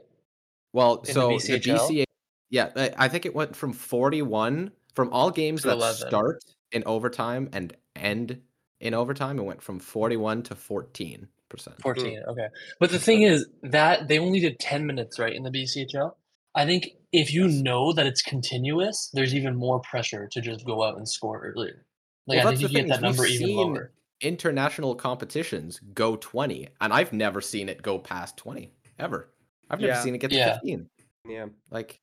Well, 0.76 0.98
the 0.98 1.14
so 1.14 1.28
the 1.30 1.36
BCHL? 1.36 1.90
BCA, 1.90 2.04
yeah, 2.50 2.70
I 2.76 2.92
I 2.98 3.08
think 3.08 3.26
it 3.26 3.34
went 3.34 3.56
from 3.56 3.74
41 3.74 4.72
from 4.94 5.10
all 5.14 5.32
games 5.32 5.64
that 5.64 5.74
11. 5.74 6.08
start 6.08 6.44
in 6.72 6.84
overtime 6.86 7.50
and 7.54 7.76
end 7.96 8.42
in 8.80 8.94
overtime. 8.94 9.40
It 9.40 9.44
went 9.44 9.62
from 9.62 9.80
41 9.80 10.44
to 10.44 10.56
14 10.56 11.28
percent. 11.48 11.80
14 11.82 12.22
hmm. 12.24 12.30
okay 12.32 12.48
but 12.80 12.90
the 12.90 12.98
thing 12.98 13.22
is 13.22 13.46
that 13.62 14.08
they 14.08 14.18
only 14.18 14.40
did 14.40 14.60
10 14.60 14.88
minutes 14.88 15.20
right 15.20 15.36
in 15.36 15.44
the 15.44 15.52
bchl 15.52 16.16
i 16.56 16.66
think 16.66 16.90
if 17.14 17.32
you 17.32 17.48
know 17.48 17.94
that 17.94 18.08
it's 18.08 18.24
continuous 18.24 19.12
there's 19.14 19.36
even 19.36 19.56
more 19.56 19.80
pressure 19.82 20.28
to 20.32 20.42
just 20.42 20.66
go 20.66 20.84
out 20.84 20.98
and 20.98 21.08
score 21.08 21.40
earlier 21.46 21.86
like 22.26 22.40
Well, 22.40 22.48
i 22.48 22.50
that's 22.50 22.60
think 22.60 22.72
the 22.72 22.80
you 22.80 22.80
thing 22.80 22.88
get 22.88 22.96
is 22.96 23.00
that 23.00 23.08
we've 23.08 23.18
number 23.18 23.26
even 23.28 23.48
seen 23.48 23.58
lower 23.58 23.92
international 24.22 24.96
competitions 24.96 25.80
go 25.94 26.16
20, 26.16 26.70
and 26.82 26.94
I've 26.94 27.14
never 27.14 27.42
seen 27.42 27.70
it 27.70 27.82
go 27.82 28.00
past 28.00 28.38
20 28.38 28.72
ever. 29.00 29.30
I've 29.70 29.80
never 29.80 29.94
Yeah. 29.94 30.02
seen 30.02 30.16
it 30.16 30.20
get 30.20 30.32
to 30.32 30.36
Yeah. 30.38 30.54
15. 30.54 30.90
Yeah. 31.28 31.46
Like, 31.72 32.00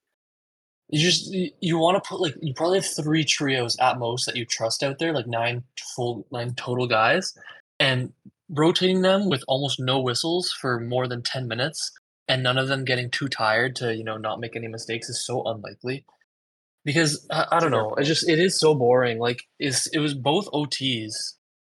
you 0.88 1.00
just 1.00 1.30
you, 1.32 1.50
you 1.60 1.78
want 1.78 2.02
to 2.02 2.06
put 2.06 2.20
like 2.20 2.34
you 2.42 2.52
probably 2.54 2.78
have 2.78 2.86
three 2.86 3.24
trios 3.24 3.76
at 3.80 3.98
most 3.98 4.26
that 4.26 4.36
you 4.36 4.44
trust 4.44 4.82
out 4.82 4.98
there 4.98 5.12
like 5.14 5.26
nine 5.26 5.62
full 5.96 6.26
nine 6.30 6.54
total 6.54 6.86
guys 6.86 7.32
and 7.80 8.12
rotating 8.50 9.00
them 9.00 9.30
with 9.30 9.42
almost 9.48 9.80
no 9.80 9.98
whistles 10.00 10.52
for 10.60 10.78
more 10.80 11.08
than 11.08 11.22
10 11.22 11.48
minutes 11.48 11.90
and 12.28 12.42
none 12.42 12.58
of 12.58 12.68
them 12.68 12.84
getting 12.84 13.10
too 13.10 13.26
tired 13.28 13.74
to 13.76 13.94
you 13.94 14.04
know 14.04 14.18
not 14.18 14.38
make 14.40 14.54
any 14.54 14.68
mistakes 14.68 15.08
is 15.08 15.24
so 15.24 15.42
unlikely 15.44 16.04
because 16.84 17.26
I, 17.30 17.46
I 17.52 17.60
don't 17.60 17.70
know 17.70 17.94
it 17.94 18.04
just 18.04 18.28
it 18.28 18.38
is 18.38 18.58
so 18.60 18.74
boring 18.74 19.18
like 19.18 19.44
is 19.58 19.88
it 19.94 19.98
was 20.00 20.12
both 20.12 20.46
ots 20.52 21.14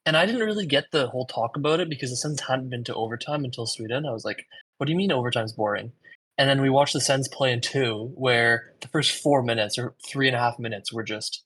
and 0.05 0.17
i 0.17 0.25
didn't 0.25 0.41
really 0.41 0.65
get 0.65 0.85
the 0.91 1.07
whole 1.07 1.27
talk 1.27 1.55
about 1.55 1.79
it 1.79 1.89
because 1.89 2.09
the 2.09 2.17
Sens 2.17 2.41
hadn't 2.41 2.69
been 2.69 2.83
to 2.85 2.95
overtime 2.95 3.45
until 3.45 3.67
sweden 3.67 4.05
i 4.05 4.11
was 4.11 4.25
like 4.25 4.45
what 4.77 4.85
do 4.87 4.91
you 4.91 4.97
mean 4.97 5.11
overtime's 5.11 5.53
boring 5.53 5.91
and 6.37 6.49
then 6.49 6.61
we 6.61 6.69
watched 6.69 6.93
the 6.93 7.01
Sens 7.01 7.27
play 7.27 7.51
in 7.51 7.61
two, 7.61 8.11
where 8.15 8.73
the 8.81 8.87
first 8.87 9.21
four 9.21 9.43
minutes 9.43 9.77
or 9.77 9.93
three 10.07 10.27
and 10.27 10.35
a 10.35 10.39
half 10.39 10.57
minutes 10.57 10.91
were 10.91 11.03
just 11.03 11.43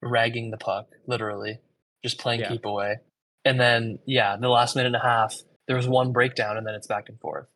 ragging 0.00 0.50
the 0.50 0.56
puck, 0.56 0.86
literally, 1.06 1.60
just 2.02 2.18
playing 2.18 2.40
Yeah. 2.40 2.48
keep 2.48 2.64
away. 2.64 2.96
And 3.44 3.60
then, 3.60 3.98
yeah, 4.06 4.36
the 4.36 4.48
last 4.48 4.74
minute 4.74 4.88
and 4.88 4.96
a 4.96 5.00
half, 5.00 5.34
there 5.66 5.76
was 5.76 5.86
one 5.86 6.12
breakdown, 6.12 6.56
and 6.56 6.66
then 6.66 6.74
it's 6.74 6.86
back 6.86 7.08
and 7.08 7.20
forth. 7.20 7.46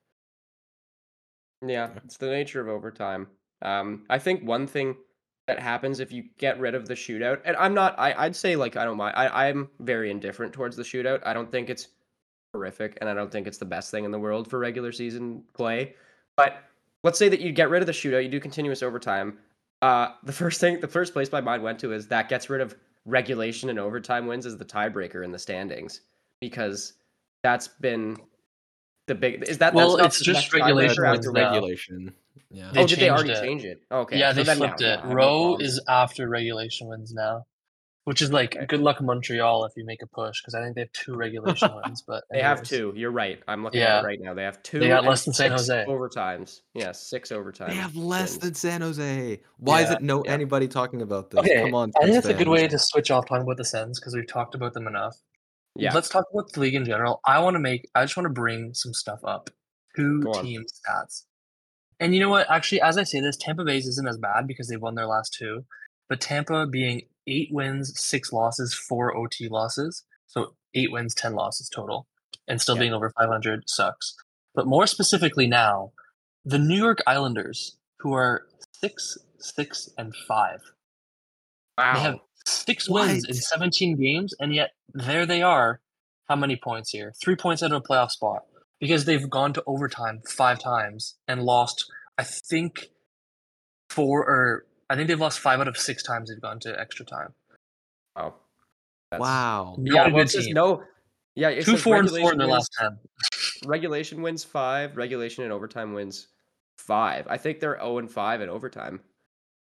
Yeah, 1.67 1.91
it's 2.05 2.19
the 2.19 2.27
nature 2.27 2.61
of 2.61 2.69
overtime. 2.69 3.29
Um, 3.63 4.05
I 4.11 4.19
think 4.19 4.47
one 4.47 4.67
thing 4.67 4.97
that 5.47 5.59
happens 5.59 6.01
if 6.01 6.13
you 6.13 6.25
get 6.39 6.61
rid 6.61 6.75
of 6.75 6.87
the 6.87 6.95
shootout, 6.95 7.41
and 7.47 7.57
I'm 7.57 7.73
not, 7.73 7.99
I, 7.99 8.13
I'd 8.13 8.37
say 8.37 8.55
like 8.57 8.77
I 8.77 8.85
don't 8.85 8.99
mind. 8.99 9.15
I, 9.17 9.49
I'm 9.49 9.71
very 9.81 10.11
indifferent 10.11 10.53
towards 10.53 10.77
the 10.77 10.83
shootout. 10.83 11.23
I 11.25 11.33
don't 11.33 11.51
think 11.51 11.71
it's 11.71 11.89
horrific, 12.55 12.97
and 13.01 13.11
I 13.11 13.15
don't 13.15 13.31
think 13.31 13.47
it's 13.47 13.59
the 13.59 13.65
best 13.65 13.91
thing 13.91 14.05
in 14.05 14.13
the 14.13 14.19
world 14.19 14.49
for 14.49 14.59
regular 14.59 14.93
season 14.93 15.43
play. 15.53 15.95
But 16.37 16.63
let's 17.03 17.19
say 17.19 17.29
that 17.29 17.41
you 17.41 17.53
get 17.53 17.69
rid 17.69 17.83
of 17.83 17.87
the 17.87 17.93
shootout, 17.93 18.23
you 18.23 18.31
do 18.31 18.41
continuous 18.41 18.83
overtime. 18.83 19.39
Uh, 19.83 20.09
the 20.23 20.33
first 20.33 20.61
thing, 20.61 20.81
the 20.81 20.89
first 20.89 21.13
place 21.13 21.31
my 21.33 21.41
mind 21.41 21.63
went 21.63 21.79
to 21.81 21.93
is 21.93 22.07
that 22.09 22.29
gets 22.29 22.49
rid 22.49 22.61
of 22.61 22.75
regulation 23.05 23.69
and 23.69 23.79
overtime 23.79 24.27
wins 24.27 24.47
as 24.47 24.57
the 24.57 24.65
tiebreaker 24.65 25.25
in 25.25 25.33
the 25.33 25.39
standings 25.39 26.01
because 26.41 26.95
that's 27.43 27.69
been 27.69 28.17
the 29.07 29.15
big. 29.15 29.43
Is 29.43 29.59
that 29.59 29.75
Well, 29.75 29.97
that's 29.97 30.21
it's 30.21 30.27
not 30.27 30.35
just 30.35 30.53
regulation 30.55 31.05
after 31.05 31.11
wins 31.11 31.27
after 31.27 31.33
now. 31.33 31.51
regulation. 31.51 32.15
Yeah. 32.51 32.71
They 32.73 32.83
oh, 32.83 32.87
did 32.87 32.99
they 33.01 33.11
already 33.11 33.33
it. 33.33 33.43
change 33.43 33.65
it? 33.65 33.83
Okay. 33.91 34.19
yeah, 34.19 34.33
so 34.33 34.45
they 34.45 34.55
flipped 34.55 34.81
now, 34.81 34.95
it. 34.95 35.01
I 35.03 35.13
Row 35.13 35.57
is 35.57 35.81
after 35.89 36.29
regulation 36.29 36.89
wins 36.89 37.13
now, 37.13 37.45
which 38.05 38.21
is 38.23 38.31
like 38.33 38.57
good 38.69 38.81
luck 38.81 39.01
Montreal 39.01 39.65
if 39.65 39.73
you 39.77 39.85
make 39.85 40.03
a 40.03 40.07
push 40.07 40.41
because 40.43 40.55
I 40.55 40.63
think 40.63 40.75
they 40.75 40.83
have 40.83 40.93
two 40.93 41.15
regulation 41.17 41.71
wins. 41.85 42.03
But 42.07 42.25
They 42.31 42.43
have 42.43 42.63
two. 42.63 42.93
You're 42.97 43.11
right. 43.11 43.41
I'm 43.49 43.63
looking 43.65 43.81
Yeah. 43.81 43.99
at 43.99 44.05
it 44.05 44.07
right 44.07 44.21
now. 44.21 44.35
They 44.35 44.43
have 44.45 44.63
two. 44.63 44.79
They 44.81 44.89
got 44.89 45.05
less 45.05 45.25
than 45.25 45.33
San 45.35 45.51
Jose. 45.51 45.85
Overtimes. 45.89 46.61
Yeah, 46.75 46.93
six 46.93 47.31
overtimes. 47.31 47.69
They 47.69 47.75
have 47.77 47.97
less 47.97 48.33
wins. 48.33 48.39
than 48.39 48.55
San 48.55 48.81
Jose. 48.83 49.41
Why 49.59 49.83
is 49.83 49.91
Yeah, 49.91 49.97
it 49.97 50.03
no 50.03 50.23
yeah. 50.25 50.33
anybody 50.33 50.69
talking 50.69 51.03
about 51.03 51.31
this? 51.31 51.41
Okay, 51.41 51.63
Come 51.63 51.75
on, 51.75 51.93
I 51.97 52.05
think 52.05 52.15
Sens 52.15 52.25
that's 52.25 52.35
a 52.35 52.39
good 52.45 52.49
way 52.51 52.69
to 52.69 52.79
switch 52.79 53.11
off 53.11 53.27
talking 53.27 53.43
about 53.43 53.57
the 53.57 53.65
Sens 53.65 53.99
because 53.99 54.15
we've 54.15 54.29
talked 54.29 54.55
about 54.55 54.75
them 54.75 54.87
enough. 54.87 55.17
Yeah. 55.77 55.93
Let's 55.93 56.09
talk 56.09 56.25
about 56.33 56.53
the 56.53 56.61
league 56.61 56.75
in 56.77 56.85
general. 56.85 57.21
I 57.27 57.41
want 57.41 57.55
to 57.55 57.61
make. 57.61 57.89
I 57.95 58.05
just 58.05 58.17
want 58.17 58.27
to 58.27 58.33
bring 58.33 58.75
some 58.75 58.93
stuff 58.95 59.19
up. 59.25 59.51
Two 59.97 60.21
Go 60.23 60.41
team 60.43 60.63
stats. 60.63 61.25
And 62.01 62.15
you 62.15 62.21
know 62.21 62.29
what? 62.29 62.51
Actually, 62.51 62.81
as 62.81 62.99
I 62.99 63.03
say 63.05 63.21
this, 63.21 63.37
Tampa 63.37 63.65
Bay's 63.65 63.87
isn't 63.87 64.07
as 64.09 64.19
bad 64.19 64.47
because 64.47 64.69
they've 64.69 64.81
won 64.81 64.95
their 64.95 65.07
last 65.07 65.35
two. 65.39 65.65
But 66.09 66.21
Tampa 66.21 66.67
being 66.67 67.03
eight 67.27 67.49
wins, 67.53 67.99
six 68.01 68.33
losses, 68.33 68.75
four 68.75 69.17
OT 69.17 69.49
losses, 69.49 70.05
so 70.27 70.55
eight 70.75 70.91
wins, 70.93 71.15
ten 71.15 71.35
losses 71.35 71.69
total, 71.69 72.07
and 72.49 72.61
still 72.61 72.77
Yeah. 72.77 72.81
being 72.81 72.93
over 72.95 73.11
500 73.19 73.69
sucks. 73.69 74.15
But 74.55 74.67
more 74.67 74.87
specifically 74.87 75.47
now, 75.47 75.93
the 76.45 76.59
New 76.59 76.77
York 76.77 77.01
Islanders, 77.07 77.77
who 78.01 78.13
are 78.13 78.47
six, 78.73 79.17
six, 79.39 79.89
and 79.99 80.15
five, 80.29 80.61
Wow. 81.79 81.95
they 81.95 82.01
have 82.01 82.19
six 82.47 82.89
wins 82.89 83.25
in 83.27 83.35
17 83.35 83.97
games, 83.97 84.35
and 84.39 84.55
yet 84.55 84.73
there 84.93 85.27
they 85.27 85.43
are. 85.43 85.81
How 86.29 86.37
many 86.37 86.57
points 86.57 86.91
here? 86.91 87.13
Three 87.23 87.37
points 87.37 87.63
out 87.63 87.73
of 87.73 87.83
a 87.83 87.87
playoff 87.87 88.11
spot 88.11 88.45
because 88.81 89.05
they've 89.05 89.29
gone 89.29 89.53
to 89.55 89.63
overtime 89.67 90.23
five 90.29 90.59
times 90.59 91.17
and 91.29 91.43
lost 91.43 91.85
I 92.17 92.23
think 92.23 92.91
four 93.91 94.25
or 94.25 94.67
I 94.91 94.97
think 94.97 95.09
they've 95.09 95.21
lost 95.21 95.41
five 95.41 95.61
out 95.61 95.69
of 95.69 95.77
six 95.77 96.03
times 96.03 96.31
they've 96.31 96.41
gone 96.41 96.61
to 96.61 96.79
extra 96.79 97.05
time. 97.05 97.33
Wow. 98.17 98.35
That's- 99.11 99.21
Wow. 99.21 99.77
Not 99.79 99.95
Yeah, 99.95 100.01
a 100.11 100.13
well, 100.15 100.25
good 100.25 100.31
team. 100.31 100.55
no. 100.55 100.83
Yeah, 101.37 101.49
it 101.49 101.65
Two, 101.65 101.77
four, 101.77 101.97
and 101.97 102.09
four 102.09 102.17
regulation 102.19 102.33
in 102.33 102.39
their 102.39 102.47
wins- 102.49 102.69
last 102.71 102.73
ten. 102.79 102.99
Regulation 103.69 104.23
wins 104.23 104.45
five. 104.45 104.97
Regulation 104.97 105.43
and 105.43 105.53
overtime 105.53 105.93
wins 105.95 106.29
five. 106.79 107.27
I 107.29 107.39
think 107.39 107.59
they're 107.61 107.77
zero 107.79 107.99
and 107.99 108.11
five 108.11 108.41
in 108.41 108.49
overtime. 108.49 109.01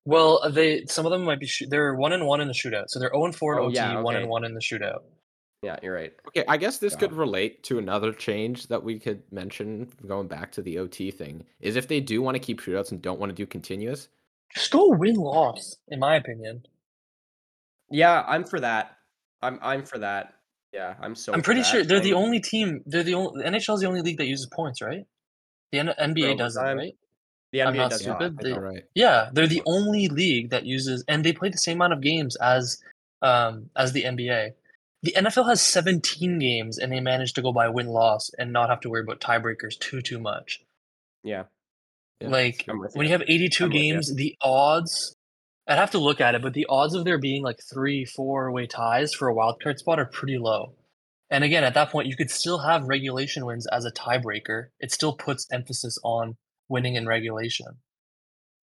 Well, 0.06 0.42
they 0.52 0.86
some 0.86 1.06
of 1.08 1.12
them 1.12 1.24
might 1.24 1.40
be 1.40 1.48
shoot, 1.48 1.70
they're 1.72 1.96
one 1.96 2.14
and 2.14 2.28
one 2.28 2.40
in 2.42 2.48
the 2.48 2.54
shootout, 2.54 2.86
so 2.90 3.00
they're 3.00 3.10
zero 3.10 3.26
and 3.26 3.36
four 3.36 3.54
in 3.54 3.60
Oh, 3.60 3.66
OT, 3.68 3.76
yeah, 3.76 4.00
one 4.02 4.16
okay. 4.16 4.22
and 4.22 4.30
one 4.30 4.44
in 4.46 4.54
the 4.54 4.60
shootout. 4.60 5.02
Yeah, 5.64 5.78
you're 5.82 5.96
right. 5.96 6.14
Okay, 6.28 6.44
I 6.48 6.58
guess 6.58 6.78
this 6.78 6.96
could 6.96 7.10
God. 7.10 7.18
relate 7.18 7.64
to 7.64 7.80
another 7.80 8.14
change 8.14 8.68
that 8.68 8.84
we 8.84 9.00
could 9.00 9.24
mention 9.32 9.88
going 10.06 10.28
back 10.28 10.52
to 10.54 10.62
the 10.62 10.78
OT 10.78 11.10
thing. 11.10 11.44
Is 11.62 11.76
if 11.76 11.88
they 11.88 12.00
do 12.02 12.22
want 12.22 12.36
to 12.36 12.40
keep 12.40 12.62
shootouts 12.62 12.92
and 12.92 13.02
don't 13.02 13.20
want 13.20 13.32
to 13.32 13.36
do 13.36 13.48
continuous, 13.48 14.10
Just 14.54 14.72
go 14.72 14.90
win 14.90 15.16
loss, 15.16 15.76
in 15.88 16.00
my 16.00 16.16
opinion. 16.16 16.66
Yeah, 17.90 18.24
I'm 18.28 18.44
for 18.46 18.60
that. 18.60 18.98
I'm 19.42 19.60
I'm 19.62 19.86
for 19.86 20.00
that. 20.00 20.34
Yeah, 20.74 20.96
I'm 21.00 21.16
so. 21.16 21.34
I'm 21.34 21.40
for 21.42 21.46
pretty 21.46 21.62
that. 21.62 21.68
sure 21.68 21.84
they're 21.84 22.00
the 22.00 22.14
only 22.14 22.40
team. 22.40 22.82
They're 22.86 23.04
the 23.04 23.14
only 23.16 23.44
NHL 23.44 23.76
is 23.76 23.82
the 23.82 23.88
only 23.88 24.02
league 24.02 24.18
that 24.18 24.26
uses 24.28 24.48
points, 24.48 24.82
right? 24.82 25.06
The 25.72 25.80
N- 25.80 25.94
NBA 26.00 26.38
doesn't, 26.38 26.62
overtime. 26.62 26.78
right? 26.78 26.96
The 27.52 27.62
I'm 27.64 27.74
NBA 27.74 27.78
not 27.78 27.90
does 27.92 28.08
not. 28.08 28.18
stupid. 28.18 28.38
I 28.40 28.44
They- 28.44 28.50
don't- 28.50 28.58
all 28.60 28.66
right. 28.72 28.84
Yeah, 28.96 29.30
they're 29.34 29.48
the 29.48 29.62
only 29.66 30.08
league 30.08 30.50
that 30.50 30.66
uses, 30.66 31.04
and 31.08 31.24
they 31.24 31.34
play 31.34 31.50
the 31.50 31.58
same 31.58 31.78
amount 31.78 31.94
of 31.94 32.02
games 32.02 32.36
as 32.38 32.82
um 33.22 33.70
as 33.76 33.92
the 33.94 34.04
NBA. 34.04 34.52
The 35.04 35.12
NFL 35.16 35.48
has 35.48 35.62
17 35.62 36.40
games, 36.40 36.80
and 36.80 36.92
they 36.92 37.00
manage 37.00 37.34
to 37.34 37.42
go 37.42 37.52
by 37.52 37.70
win 37.70 37.88
loss 37.88 38.32
and 38.40 38.52
not 38.52 38.70
have 38.70 38.80
to 38.82 38.90
worry 38.90 39.02
about 39.02 39.20
tiebreakers 39.20 39.78
too 39.80 40.02
too 40.02 40.20
much. 40.20 40.64
Yeah. 41.24 41.44
Yeah, 42.22 42.30
like 42.30 42.66
when 42.94 43.06
you. 43.08 43.12
have 43.12 43.24
82 43.28 43.66
I'm 43.66 43.72
you. 43.72 43.80
games, 43.80 44.16
the 44.16 44.36
odds. 44.42 45.16
I'd 45.68 45.78
have 45.78 45.92
to 45.92 45.98
look 45.98 46.22
at 46.22 46.36
it, 46.36 46.42
but 46.44 46.54
the 46.54 46.68
odds 46.70 46.94
of 46.94 47.06
there 47.06 47.18
being 47.18 47.42
like 47.44 47.60
three, 47.74 48.06
four 48.06 48.52
way 48.52 48.68
ties 48.68 49.14
for 49.14 49.28
a 49.28 49.34
wild 49.34 49.60
card 49.62 49.80
spot 49.80 50.00
are 50.00 50.06
pretty 50.06 50.38
low. 50.38 50.76
And 51.32 51.44
again, 51.44 51.64
at 51.64 51.74
that 51.74 51.90
point, 51.90 52.08
you 52.08 52.16
could 52.16 52.30
still 52.30 52.60
have 52.60 52.84
regulation 52.88 53.46
wins 53.48 53.66
as 53.68 53.84
a 53.84 53.92
tiebreaker. 53.92 54.68
It 54.80 54.92
still 54.92 55.14
puts 55.14 55.48
emphasis 55.52 55.98
on 56.04 56.38
winning 56.70 56.96
in 56.96 57.08
regulation. 57.08 57.66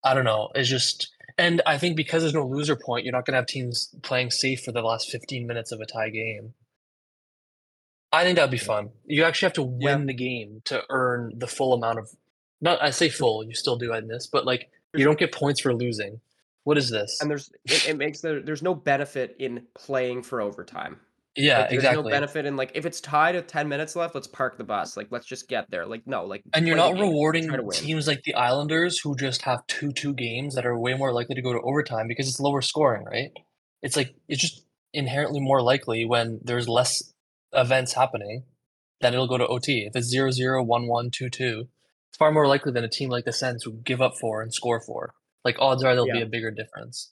I 0.05 0.15
don't 0.15 0.25
know. 0.25 0.51
It's 0.55 0.69
just, 0.69 1.11
and 1.37 1.61
I 1.67 1.77
think 1.77 1.97
because 1.97 2.23
there's 2.23 2.35
no 2.35 2.47
loser 2.47 2.77
point, 2.77 3.05
you're 3.05 3.13
not 3.13 3.27
going 3.27 3.33
to 3.35 3.39
have 3.39 3.47
teams 3.47 3.93
playing 4.03 4.31
safe 4.31 4.63
for 4.63 4.71
the 4.71 4.81
last 4.83 5.11
15 5.11 5.45
minutes 5.47 5.73
of 5.73 5.81
a 5.81 5.87
tie 5.87 6.09
game. 6.11 6.55
I 8.13 8.25
think 8.25 8.37
that'd 8.37 8.51
be 8.51 8.59
fun. 8.59 8.91
You 9.07 9.25
actually 9.25 9.47
have 9.47 9.53
to 9.55 9.63
win 9.63 10.01
Yeah. 10.01 10.07
the 10.07 10.15
game 10.15 10.63
to 10.67 10.83
earn 10.91 11.33
the 11.37 11.47
full 11.47 11.73
amount 11.73 11.99
of. 11.99 12.11
Not, 12.63 12.81
I 12.81 12.91
say 12.91 13.09
full. 13.11 13.45
You 13.45 13.55
still 13.55 13.77
do 13.77 13.93
in 13.93 14.07
this, 14.07 14.29
but 14.29 14.47
like 14.47 14.71
you 14.95 15.05
don't 15.05 15.19
get 15.19 15.33
points 15.33 15.61
for 15.61 15.75
losing. 15.75 16.21
What 16.65 16.79
is 16.79 16.89
this? 16.89 17.21
And 17.21 17.29
there's 17.29 17.51
it, 17.65 17.89
it 17.89 17.97
makes 17.97 18.21
there 18.21 18.41
there's 18.41 18.63
no 18.63 18.75
benefit 18.75 19.35
in 19.41 19.67
playing 19.75 20.23
for 20.23 20.41
overtime. 20.41 21.01
yeah, 21.35 21.61
Like, 21.61 21.71
there's 21.71 21.83
exactly. 21.83 22.05
no 22.05 22.11
benefit 22.11 22.47
in 22.47 22.57
like 22.57 22.71
if 22.75 22.87
it's 22.87 23.01
tied 23.01 23.35
with 23.35 23.49
10 23.49 23.69
minutes 23.69 23.97
left, 23.97 24.15
let's 24.15 24.29
park 24.29 24.59
the 24.59 24.65
bus. 24.65 24.97
Like 24.97 25.09
let's 25.11 25.27
just 25.27 25.49
get 25.49 25.69
there. 25.71 25.87
Like 25.87 26.07
no, 26.07 26.25
like 26.25 26.45
and 26.55 26.69
you're 26.69 26.77
not 26.77 26.95
rewarding 26.95 27.51
teams 27.73 28.07
like 28.07 28.23
the 28.23 28.35
Islanders 28.35 29.01
who 29.01 29.17
just 29.17 29.43
have 29.43 29.67
two 29.67 29.91
two 29.93 30.15
games 30.15 30.55
that 30.55 30.65
are 30.65 30.79
way 30.79 30.95
more 30.95 31.13
likely 31.13 31.35
to 31.35 31.43
go 31.43 31.53
to 31.53 31.61
overtime 31.61 32.07
because 32.07 32.29
it's 32.29 32.39
lower 32.39 32.63
scoring, 32.63 33.05
right? 33.05 33.33
It's 33.83 33.97
like 33.97 34.15
it's 34.29 34.41
just 34.41 34.65
inherently 34.95 35.41
more 35.41 35.63
likely 35.63 36.05
when 36.05 36.39
there's 36.45 36.69
less 36.69 37.13
events 37.53 37.95
happening 37.95 38.45
that 39.01 39.13
it'll 39.13 39.27
go 39.27 39.39
to 39.39 39.47
OT. 39.49 39.85
If 39.85 39.97
it's 39.97 40.07
0 40.07 40.31
0, 40.31 40.63
1 40.63 40.87
1, 40.87 41.11
2 41.11 41.29
2, 41.29 41.69
it's 42.13 42.19
far 42.19 42.31
more 42.31 42.47
likely 42.47 42.73
than 42.73 42.85
a 42.85 42.91
team 42.91 43.09
like 43.09 43.25
the 43.25 43.33
Sens 43.33 43.63
who 43.65 43.73
give 43.73 44.03
up 44.03 44.19
four 44.21 44.43
and 44.43 44.53
score 44.53 44.83
four. 44.83 45.15
Like 45.47 45.57
odds 45.59 45.83
are 45.83 45.95
there'll 45.95 46.13
be 46.13 46.21
a 46.21 46.27
bigger 46.27 46.51
difference. 46.51 47.11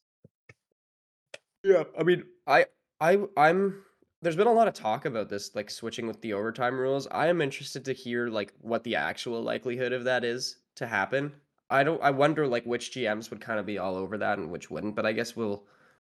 Yeah, 1.65 1.85
I 1.99 2.03
mean, 2.03 2.25
I 2.47 2.67
I 3.01 3.17
I'm 3.35 3.83
there's 4.21 4.37
been 4.37 4.47
a 4.47 4.53
lot 4.53 4.69
of 4.69 4.75
talk 4.75 5.07
about 5.07 5.31
this 5.31 5.55
like 5.55 5.71
switching 5.71 6.07
with 6.07 6.21
the 6.21 6.35
overtime 6.35 6.79
rules. 6.79 7.09
I 7.11 7.29
am 7.29 7.41
interested 7.41 7.83
to 7.87 7.95
hear 7.95 8.29
like 8.29 8.53
what 8.61 8.85
the 8.85 8.97
actual 8.97 9.43
likelihood 9.43 9.95
of 9.95 10.05
that 10.05 10.23
is 10.23 10.57
to 10.77 10.87
happen. 10.87 11.33
I 11.71 11.83
don't 11.83 12.03
I 12.03 12.11
wonder 12.11 12.47
like 12.47 12.65
which 12.65 12.93
GMs 12.93 13.31
would 13.31 13.41
kind 13.41 13.59
of 13.59 13.65
be 13.65 13.79
all 13.79 13.97
over 13.97 14.19
that 14.19 14.39
and 14.39 14.51
which 14.51 14.71
wouldn't, 14.71 14.97
but 14.97 15.07
I 15.07 15.13
guess 15.13 15.35
we'll 15.35 15.65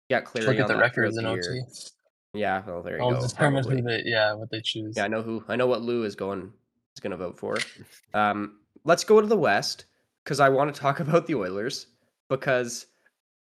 get 0.09 0.24
clarity 0.24 0.59
look 0.59 0.68
at 0.68 0.74
the 0.74 0.81
records 0.81 1.16
in 1.16 1.26
OT. 1.26 1.62
Yeah, 2.35 2.64
well 2.66 2.83
there 2.83 2.96
you 2.96 3.05
I'll 3.05 3.12
go. 3.12 3.24
determine 3.24 3.62
who 3.62 3.83
they 3.83 4.03
yeah 4.05 4.33
what 4.35 4.50
they 4.50 4.61
choose. 4.61 4.94
Yeah, 4.96 5.05
I 5.05 5.09
know 5.09 5.22
who 5.22 5.44
I 5.46 5.55
know 5.55 5.68
what 5.68 5.81
Lou 5.81 6.03
is 6.03 6.16
going 6.16 6.53
is 6.96 7.00
going 7.00 7.12
to 7.12 7.16
vote 7.16 7.38
for. 7.38 7.59
Um, 8.14 8.60
let's 8.85 9.05
go 9.05 9.21
to 9.21 9.27
the 9.27 9.37
West 9.37 9.85
because 10.25 10.40
I 10.40 10.49
want 10.49 10.75
to 10.75 10.81
talk 10.81 11.01
about 11.07 11.27
the 11.27 11.35
Oilers 11.35 11.87
because 12.29 12.87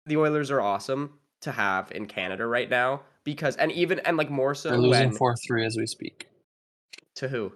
the 0.07 0.17
Oilers 0.17 0.51
are 0.51 0.61
awesome 0.61 1.19
to 1.43 1.53
have 1.53 1.91
in 1.93 2.07
Canada 2.07 2.47
right 2.47 2.69
now 2.71 3.03
because 3.25 3.57
and 3.57 3.71
even 3.73 3.99
and 4.01 4.17
like 4.17 4.31
more 4.31 4.55
so 4.55 4.71
They're 4.71 4.79
losing 4.79 5.13
four 5.13 5.35
three 5.47 5.65
as 5.65 5.77
we 5.77 5.87
speak. 5.87 6.29
to 7.17 7.29
who 7.29 7.53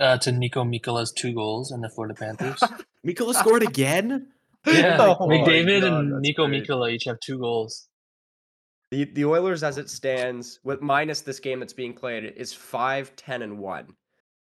Uh, 0.00 0.18
to 0.18 0.30
Niko 0.30 0.64
Mikkola's 0.68 1.12
two 1.12 1.32
goals 1.34 1.70
and 1.72 1.82
the 1.82 1.88
Florida 1.90 2.14
Panthers. 2.14 2.60
Mikkola 3.06 3.34
scored 3.34 3.62
again. 3.62 4.28
Yeah, 4.66 4.96
Oh 5.00 5.26
McDavid 5.28 5.80
God, 5.82 5.92
and 5.92 6.24
Niko 6.24 6.46
great. 6.48 6.66
Mikkola 6.66 6.90
each 6.92 7.04
have 7.04 7.18
two 7.20 7.38
goals. 7.38 7.88
the 8.90 9.04
the 9.04 9.24
Oilers 9.24 9.62
as 9.62 9.78
it 9.78 9.88
stands 9.88 10.58
with 10.64 10.82
minus 10.82 11.20
this 11.22 11.38
game 11.40 11.60
that's 11.60 11.72
being 11.72 11.94
played 11.94 12.24
is 12.36 12.52
5 12.52 13.14
10 13.16 13.42
and 13.42 13.58
1 13.58 13.86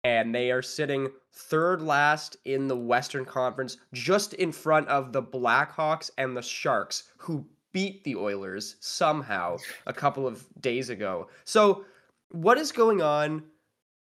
and 0.04 0.34
they 0.34 0.50
are 0.50 0.62
sitting 0.62 1.08
third 1.32 1.82
last 1.82 2.36
in 2.44 2.68
the 2.68 2.76
Western 2.76 3.24
Conference 3.24 3.76
just 3.92 4.34
in 4.34 4.52
front 4.52 4.88
of 4.88 5.12
the 5.12 5.22
Blackhawks 5.22 6.10
and 6.18 6.36
the 6.36 6.42
Sharks 6.42 7.10
who 7.16 7.44
beat 7.72 8.02
the 8.04 8.16
Oilers 8.16 8.76
somehow 8.80 9.56
a 9.86 9.92
couple 9.92 10.26
of 10.26 10.46
days 10.60 10.90
ago. 10.90 11.28
So 11.44 11.84
what 12.30 12.58
is 12.58 12.72
going 12.72 13.02
on 13.02 13.42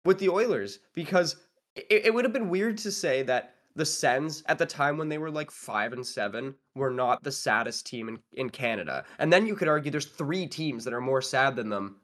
with 0.05 0.19
the 0.19 0.29
Oilers 0.29 0.81
because 0.95 1.37
it, 1.75 2.07
it 2.07 2.15
would 2.15 2.25
have 2.25 2.33
been 2.33 2.51
weird 2.51 2.79
to 2.79 2.91
say 2.91 3.23
that 3.23 3.55
the 3.75 3.87
Sens 3.87 4.43
at 4.47 4.59
the 4.59 4.67
time 4.67 4.99
when 4.99 5.09
they 5.09 5.19
were 5.19 5.31
like 5.31 5.51
five 5.51 5.93
and 5.93 6.07
seven 6.07 6.55
were 6.75 6.91
not 6.91 7.23
the 7.23 7.33
saddest 7.33 7.87
team 7.87 8.09
in, 8.09 8.19
in 8.35 8.51
Canada. 8.51 9.05
And 9.19 9.33
then 9.33 9.47
you 9.47 9.55
could 9.55 9.69
argue 9.69 9.91
there's 9.91 10.07
three 10.07 10.47
teams 10.47 10.85
that 10.85 10.93
are 10.93 11.01
more 11.01 11.23
sad 11.23 11.57
than 11.57 11.71
them 11.71 11.97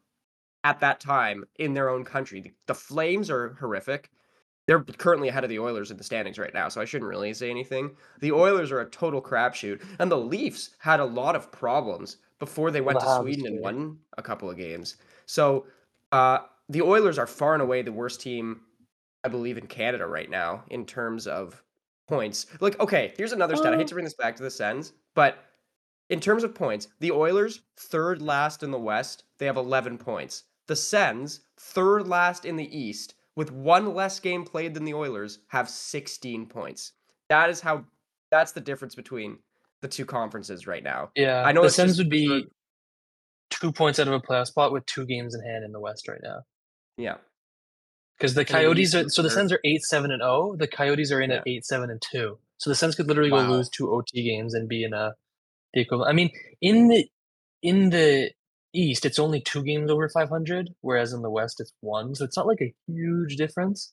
at 0.68 0.80
that 0.80 1.00
time 1.00 1.44
in 1.58 1.72
their 1.72 1.88
own 1.88 2.04
country. 2.04 2.40
The, 2.40 2.52
the 2.66 2.74
Flames 2.74 3.30
are 3.30 3.54
horrific. 3.58 4.10
They're 4.66 4.82
currently 4.82 5.28
ahead 5.28 5.44
of 5.44 5.48
the 5.48 5.58
Oilers 5.58 5.90
in 5.90 5.96
the 5.96 6.04
standings 6.04 6.38
right 6.38 6.52
now, 6.52 6.68
so 6.68 6.78
I 6.78 6.84
shouldn't 6.84 7.08
really 7.08 7.32
say 7.32 7.48
anything. 7.48 7.96
The 8.20 8.32
Oilers 8.32 8.70
are 8.70 8.80
a 8.80 8.90
total 8.90 9.22
crapshoot, 9.22 9.82
and 9.98 10.12
the 10.12 10.18
Leafs 10.18 10.70
had 10.78 11.00
a 11.00 11.04
lot 11.06 11.34
of 11.34 11.50
problems 11.50 12.18
before 12.38 12.70
they 12.70 12.82
went 12.82 13.00
The 13.00 13.06
to 13.06 13.20
Sweden 13.22 13.46
and 13.46 13.60
won 13.60 13.98
a 14.18 14.22
couple 14.22 14.50
of 14.50 14.58
games. 14.58 14.96
So 15.24 15.64
uh, 16.12 16.40
the 16.68 16.82
Oilers 16.82 17.18
are 17.18 17.26
far 17.26 17.54
and 17.54 17.62
away 17.62 17.80
the 17.80 17.90
worst 17.92 18.20
team, 18.20 18.60
I 19.24 19.28
believe, 19.28 19.56
in 19.56 19.66
Canada 19.68 20.06
right 20.06 20.28
now 20.28 20.64
in 20.68 20.84
terms 20.84 21.26
of 21.26 21.62
points. 22.08 22.44
Like, 22.60 22.78
okay, 22.78 23.14
here's 23.16 23.32
another 23.32 23.56
stat. 23.56 23.72
I 23.72 23.78
hate 23.78 23.86
to 23.86 23.94
bring 23.94 24.04
this 24.04 24.14
back 24.14 24.36
to 24.36 24.42
the 24.42 24.50
Sens, 24.50 24.92
but 25.14 25.38
in 26.10 26.20
terms 26.20 26.44
of 26.44 26.54
points, 26.54 26.88
the 27.00 27.12
Oilers, 27.12 27.62
third 27.78 28.20
last 28.20 28.62
in 28.62 28.70
the 28.70 28.78
West, 28.78 29.24
they 29.38 29.46
have 29.46 29.56
11 29.56 29.96
points. 29.96 30.44
The 30.68 30.76
Sens, 30.76 31.40
third 31.58 32.06
last 32.06 32.44
in 32.44 32.56
the 32.56 32.78
East, 32.78 33.14
with 33.36 33.50
one 33.50 33.94
less 33.94 34.20
game 34.20 34.44
played 34.44 34.74
than 34.74 34.84
the 34.84 34.94
Oilers, 34.94 35.40
have 35.48 35.68
16 35.68 36.46
points. 36.46 36.92
That 37.28 37.50
is 37.50 37.60
how, 37.60 37.84
that's 38.30 38.52
the 38.52 38.60
difference 38.60 38.94
between 38.94 39.38
the 39.82 39.88
two 39.88 40.04
conferences 40.04 40.66
right 40.66 40.82
now. 40.82 41.10
Yeah, 41.16 41.42
I 41.44 41.52
know 41.52 41.62
the 41.62 41.70
Sens 41.70 41.92
just 41.92 41.98
would 42.00 42.10
be 42.10 42.46
two 43.50 43.72
points 43.72 43.98
out 43.98 44.08
of 44.08 44.12
a 44.14 44.20
playoff 44.20 44.46
spot 44.46 44.72
with 44.72 44.84
two 44.86 45.06
games 45.06 45.34
in 45.34 45.42
hand 45.42 45.64
in 45.64 45.72
the 45.72 45.80
West 45.80 46.08
right 46.08 46.20
now. 46.22 46.40
Yeah. 46.96 47.16
Because 48.18 48.34
the 48.34 48.44
Coyotes 48.44 48.94
are 48.94 49.08
so 49.08 49.22
the 49.22 49.30
Sens 49.30 49.52
are 49.52 49.60
eight 49.64 49.82
seven 49.82 50.10
and 50.10 50.20
zero. 50.20 50.56
The 50.56 50.66
Coyotes 50.66 51.12
are 51.12 51.20
in 51.20 51.30
at 51.30 51.44
eight 51.46 51.64
seven 51.64 51.88
and 51.88 52.02
two. 52.02 52.36
So 52.58 52.68
the 52.68 52.74
Sens 52.74 52.96
could 52.96 53.06
literally 53.06 53.30
Wow. 53.30 53.46
go 53.46 53.52
lose 53.52 53.68
two 53.68 53.92
OT 53.92 54.24
games 54.24 54.54
and 54.54 54.68
be 54.68 54.82
in 54.82 54.92
a 54.92 55.14
the 55.72 55.82
equivalent. 55.82 56.10
I 56.10 56.14
mean, 56.14 56.30
in 56.60 56.88
the 56.88 57.08
in 57.62 57.90
the 57.90 58.32
East, 58.74 59.04
it's 59.06 59.18
only 59.18 59.40
two 59.40 59.62
games 59.62 59.90
over 59.90 60.08
five 60.08 60.28
hundred, 60.28 60.74
whereas 60.80 61.12
in 61.12 61.22
the 61.22 61.30
West, 61.30 61.60
it's 61.60 61.72
one. 61.80 62.14
So 62.14 62.24
it's 62.24 62.36
not 62.36 62.46
like 62.46 62.60
a 62.60 62.74
huge 62.86 63.36
difference. 63.36 63.92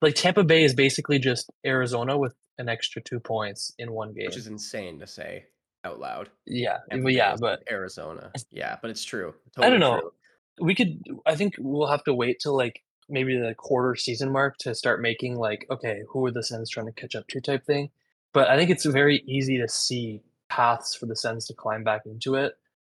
Like 0.00 0.14
Tampa 0.14 0.42
Bay 0.44 0.64
is 0.64 0.74
basically 0.74 1.18
just 1.18 1.50
Arizona 1.64 2.18
with 2.18 2.34
an 2.58 2.68
extra 2.68 3.00
two 3.02 3.20
points 3.20 3.72
in 3.78 3.92
one 3.92 4.12
game. 4.12 4.26
Which 4.26 4.36
is 4.36 4.48
insane 4.48 4.98
to 5.00 5.06
say 5.06 5.44
out 5.84 6.00
loud. 6.00 6.28
yeah, 6.46 6.78
Tampa 6.90 7.04
but 7.04 7.12
yeah, 7.12 7.36
but 7.38 7.62
Arizona. 7.70 8.32
Yeah, 8.50 8.76
but 8.82 8.90
it's 8.90 9.04
true. 9.04 9.34
I 9.58 9.70
don't 9.70 9.80
know. 9.80 10.00
true. 10.00 10.12
we 10.60 10.74
could 10.74 11.02
i 11.26 11.34
think 11.34 11.54
we'll 11.58 11.88
have 11.88 12.04
to 12.04 12.14
wait 12.14 12.38
till 12.40 12.56
like 12.56 12.82
maybe 13.08 13.36
the 13.36 13.54
quarter 13.54 13.94
season 13.94 14.30
mark 14.30 14.56
to 14.58 14.74
start 14.74 15.00
making 15.00 15.36
like 15.36 15.66
okay 15.70 16.02
who 16.08 16.24
are 16.26 16.30
the 16.30 16.42
sens 16.42 16.70
trying 16.70 16.86
to 16.86 16.92
catch 16.92 17.14
up 17.14 17.26
to 17.28 17.40
type 17.40 17.64
thing 17.64 17.90
but 18.32 18.48
i 18.48 18.56
think 18.56 18.70
it's 18.70 18.84
very 18.84 19.22
easy 19.26 19.58
to 19.58 19.68
see 19.68 20.22
paths 20.48 20.94
for 20.94 21.06
the 21.06 21.16
sens 21.16 21.46
to 21.46 21.54
climb 21.54 21.82
back 21.82 22.02
into 22.04 22.34
it 22.34 22.52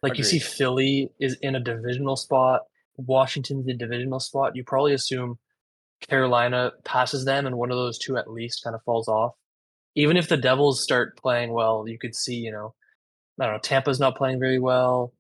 like 0.10 0.18
you 0.18 0.24
see 0.24 0.40
philly 0.40 1.10
is 1.20 1.38
in 1.42 1.56
a 1.56 1.60
divisional 1.60 2.16
spot 2.16 2.62
washington's 2.98 3.68
in 3.68 3.76
a 3.76 3.78
divisional 3.78 4.20
spot 4.20 4.56
you 4.56 4.64
probably 4.64 4.94
assume 4.94 5.38
carolina 6.10 6.72
passes 6.84 7.26
them 7.26 7.46
and 7.46 7.58
one 7.58 7.72
of 7.72 7.78
those 7.78 7.98
two 7.98 8.18
at 8.18 8.30
least 8.30 8.64
kind 8.64 8.76
of 8.76 8.82
falls 8.84 9.08
off 9.08 9.34
even 9.96 10.18
if 10.18 10.28
the 10.28 10.38
Devils 10.38 10.84
start 10.84 11.18
playing 11.18 11.54
well, 11.54 11.86
you 11.88 11.98
could 11.98 12.16
see, 12.16 12.36
you 12.36 12.52
know, 12.52 12.74
I 13.40 13.46
don't 13.46 13.54
know, 13.54 13.60
Tampa's 13.60 14.00
not 14.00 14.18
playing 14.18 14.40
very 14.40 14.60
well. 14.60 15.14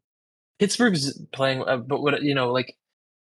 Pittsburgh's 0.59 1.19
playing, 1.33 1.63
uh, 1.63 1.77
but 1.77 2.01
what 2.01 2.21
you 2.21 2.35
know, 2.35 2.51
like 2.51 2.75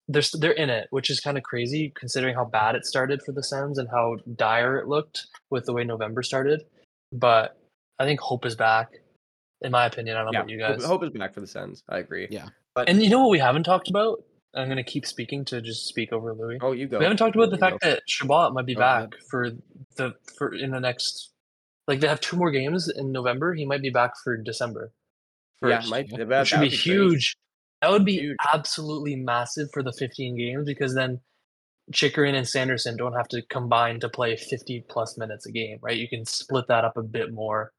they're 0.08 0.22
they're 0.34 0.52
in 0.52 0.70
it, 0.70 0.88
which 0.90 1.10
is 1.10 1.20
kind 1.20 1.36
of 1.36 1.42
crazy 1.42 1.92
considering 1.96 2.34
how 2.34 2.44
bad 2.44 2.74
it 2.74 2.84
started 2.84 3.22
for 3.22 3.32
the 3.32 3.42
Sens 3.42 3.78
and 3.78 3.88
how 3.90 4.16
dire 4.36 4.78
it 4.78 4.88
looked 4.88 5.26
with 5.50 5.64
the 5.64 5.72
way 5.72 5.84
November 5.84 6.22
started. 6.22 6.62
But 7.12 7.56
I 7.98 8.04
think 8.04 8.20
hope 8.20 8.44
is 8.44 8.54
back, 8.54 8.90
in 9.64 9.72
my 9.72 9.86
opinion. 9.86 10.16
I 10.16 10.20
don't 10.22 10.26
know 10.26 10.32
Yeah, 10.32 10.40
about 10.40 10.50
you 10.50 10.64
hope, 10.64 10.76
guys. 10.78 10.84
hope 10.84 11.02
is 11.04 11.10
back 11.10 11.34
for 11.34 11.40
the 11.40 11.46
Sens. 11.46 11.82
I 11.88 11.98
agree. 11.98 12.28
Yeah. 12.30 12.48
but 12.74 12.88
And 12.88 13.02
you 13.02 13.10
know 13.10 13.20
what 13.20 13.30
we 13.30 13.38
haven't 13.40 13.64
talked 13.64 13.88
about? 13.90 14.22
I'm 14.54 14.66
going 14.68 14.76
to 14.76 14.84
keep 14.84 15.04
speaking 15.04 15.44
to 15.46 15.60
just 15.60 15.86
speak 15.88 16.12
over 16.12 16.32
Louis. 16.32 16.58
oh, 16.62 16.70
you 16.72 16.86
go. 16.86 16.98
We 16.98 17.04
haven't 17.04 17.16
talked 17.16 17.34
about 17.34 17.50
the 17.50 17.56
You 17.56 17.60
fact 17.60 17.80
go. 17.82 17.90
that 17.90 18.02
Chabot 18.06 18.52
might 18.52 18.66
be 18.66 18.76
Go 18.76 18.82
ahead. 18.82 19.10
back 19.10 19.18
for 19.28 19.50
the 19.96 20.12
for 20.38 20.54
in 20.54 20.70
the 20.70 20.78
next 20.78 21.32
like 21.88 21.98
they 22.00 22.06
have 22.08 22.20
two 22.20 22.36
more 22.36 22.50
games 22.52 22.88
in 22.88 23.10
November. 23.10 23.52
He 23.54 23.66
might 23.66 23.82
be 23.82 23.90
back 23.90 24.12
for 24.22 24.36
December. 24.36 24.92
yeah, 25.60 25.78
first, 25.80 25.90
might 25.90 26.06
yeah. 26.10 26.18
that, 26.24 26.28
which 26.40 26.50
that 26.52 26.60
would 26.60 26.60
be 26.60 26.66
would 26.66 26.70
great. 26.70 26.80
huge. 26.80 27.36
That 27.82 27.90
would 27.90 28.04
be 28.04 28.18
Huge. 28.18 28.36
absolutely 28.54 29.16
massive 29.16 29.68
for 29.74 29.82
the 29.82 29.92
15 29.92 30.38
games 30.38 30.64
because 30.64 30.94
then 30.94 31.20
Chychrun 31.92 32.34
and 32.34 32.48
Sanderson 32.48 32.96
don't 32.96 33.12
have 33.12 33.28
to 33.28 33.42
combine 33.50 34.00
to 34.00 34.08
play 34.08 34.36
50 34.36 34.84
plus 34.88 35.18
minutes 35.18 35.44
a 35.44 35.52
game, 35.52 35.78
right? 35.82 35.96
You 35.96 36.08
can 36.08 36.24
split 36.24 36.66
that 36.68 36.84
up 36.84 36.96
a 36.96 37.02
bit 37.02 37.32
more. 37.34 37.72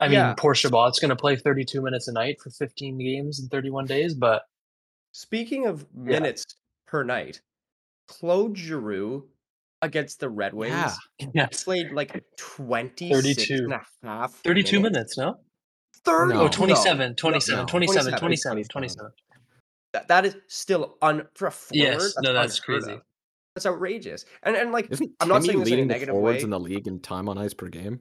I 0.00 0.06
mean, 0.08 0.14
Yeah. 0.14 0.34
poor 0.36 0.54
Chabot's 0.54 0.98
going 1.00 1.08
to 1.10 1.16
play 1.16 1.36
32 1.36 1.80
minutes 1.82 2.08
a 2.08 2.12
night 2.12 2.40
for 2.40 2.50
15 2.50 2.98
games 2.98 3.40
in 3.40 3.48
31 3.48 3.86
days, 3.86 4.14
but 4.14 4.42
Speaking 5.12 5.66
of 5.66 5.86
minutes 5.94 6.44
per 6.86 7.02
night, 7.02 7.40
Claude 8.06 8.56
Giroux 8.56 9.26
against 9.82 10.20
the 10.20 10.28
Red 10.28 10.54
Wings 10.54 10.74
Yeah. 11.18 11.26
yes, 11.34 11.64
played 11.64 11.92
like 11.92 12.22
26 12.36 13.20
32. 13.22 13.64
and 13.64 13.72
a 13.72 13.82
half 14.02 14.32
32 14.44 14.80
minutes, 14.80 15.16
no? 15.16 15.36
30 16.04 16.34
No. 16.34 16.40
Oh, 16.42 16.48
27, 16.48 17.14
27, 17.16 17.62
no. 17.62 17.66
27, 17.66 17.66
27, 17.66 18.18
27, 18.18 18.64
27. 18.64 18.68
27. 18.68 19.12
That, 19.94 20.08
that 20.08 20.26
is 20.26 20.36
still 20.48 20.96
un 21.02 21.26
for 21.34 21.48
a 21.48 21.50
forward. 21.50 21.76
Yes, 21.82 22.14
no, 22.22 22.32
that's 22.34 22.60
crazy. 22.60 22.92
of. 22.92 23.02
That's 23.54 23.66
outrageous. 23.66 24.24
And 24.42 24.54
and 24.54 24.70
like 24.70 24.88
Isn't 24.90 25.10
I'm 25.20 25.28
not 25.28 25.42
Timmy 25.42 25.48
saying 25.54 25.58
this 25.60 25.68
in 25.68 25.72
a 25.72 25.76
leading 25.76 25.88
the 25.88 25.94
negative 25.94 26.12
forwards 26.12 26.36
way. 26.38 26.44
in 26.44 26.50
the 26.50 26.60
league 26.60 26.86
in 26.86 27.00
time 27.00 27.28
on 27.28 27.38
ice 27.38 27.54
per 27.54 27.68
game? 27.68 28.00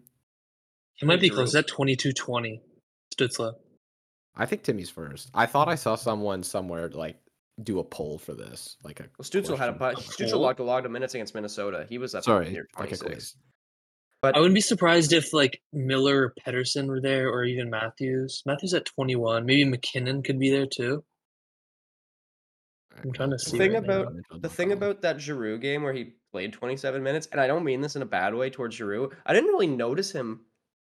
He 0.97 1.05
might 1.05 1.21
be 1.21 1.29
close. 1.29 1.49
Is 1.49 1.53
that 1.53 1.67
22 1.67 2.11
20? 2.13 2.61
Stützle. 3.15 3.53
I 4.35 4.45
think 4.45 4.63
Timmy's 4.63 4.89
first. 4.89 5.29
I 5.33 5.45
thought 5.45 5.67
I 5.69 5.75
saw 5.75 5.95
someone 5.95 6.43
somewhere 6.43 6.89
like 6.89 7.17
do 7.63 7.79
a 7.79 7.83
poll 7.83 8.17
for 8.19 8.33
this, 8.33 8.77
like 8.83 8.99
a 8.99 9.03
Well, 9.17 9.23
Stützle 9.23 9.57
had 9.57 9.69
a 9.69 9.73
question. 9.77 10.03
bunch. 10.03 10.17
Stützle 10.17 10.39
logged 10.39 10.59
a 10.59 10.63
lot 10.63 10.85
of 10.85 10.91
minutes 10.91 11.13
against 11.15 11.33
Minnesota. 11.33 11.85
He 11.89 11.97
was 11.97 12.13
up 12.13 12.23
Sorry, 12.23 12.51
near 12.51 12.67
like 12.77 12.91
a 12.91 12.97
26. 12.97 13.01
quiz. 13.03 13.35
I 14.23 14.39
wouldn't 14.39 14.55
be 14.55 14.61
surprised 14.61 15.13
if 15.13 15.31
like 15.33 15.61
Miller 15.71 16.23
or 16.23 16.33
Pettersson 16.45 16.87
were 16.87 16.99
there 17.01 17.29
or 17.29 17.45
even 17.45 17.69
Matthews. 17.69 18.41
Matthews 18.45 18.73
at 18.73 18.85
21. 18.85 19.45
Maybe 19.45 19.63
MacKinnon 19.65 20.21
could 20.23 20.39
be 20.39 20.49
there 20.49 20.65
too. 20.65 21.03
I'm 23.03 23.11
trying 23.13 23.29
to 23.29 23.39
see. 23.39 23.51
The 23.51 23.57
thing 23.57 23.73
right 23.73 23.83
now. 23.83 24.01
about 24.01 24.13
the 24.41 24.49
thing 24.49 24.71
about 24.71 25.01
that 25.03 25.21
Giroux 25.21 25.59
game 25.59 25.83
where 25.83 25.93
he 25.93 26.13
played 26.31 26.51
27 26.53 27.01
minutes, 27.03 27.27
and 27.31 27.39
I 27.39 27.47
don't 27.47 27.63
mean 27.63 27.81
this 27.81 27.95
in 27.95 28.01
a 28.01 28.05
bad 28.07 28.33
way 28.33 28.49
towards 28.49 28.75
Giroux. 28.75 29.11
I 29.25 29.33
didn't 29.33 29.49
really 29.49 29.67
notice 29.67 30.11
him 30.11 30.41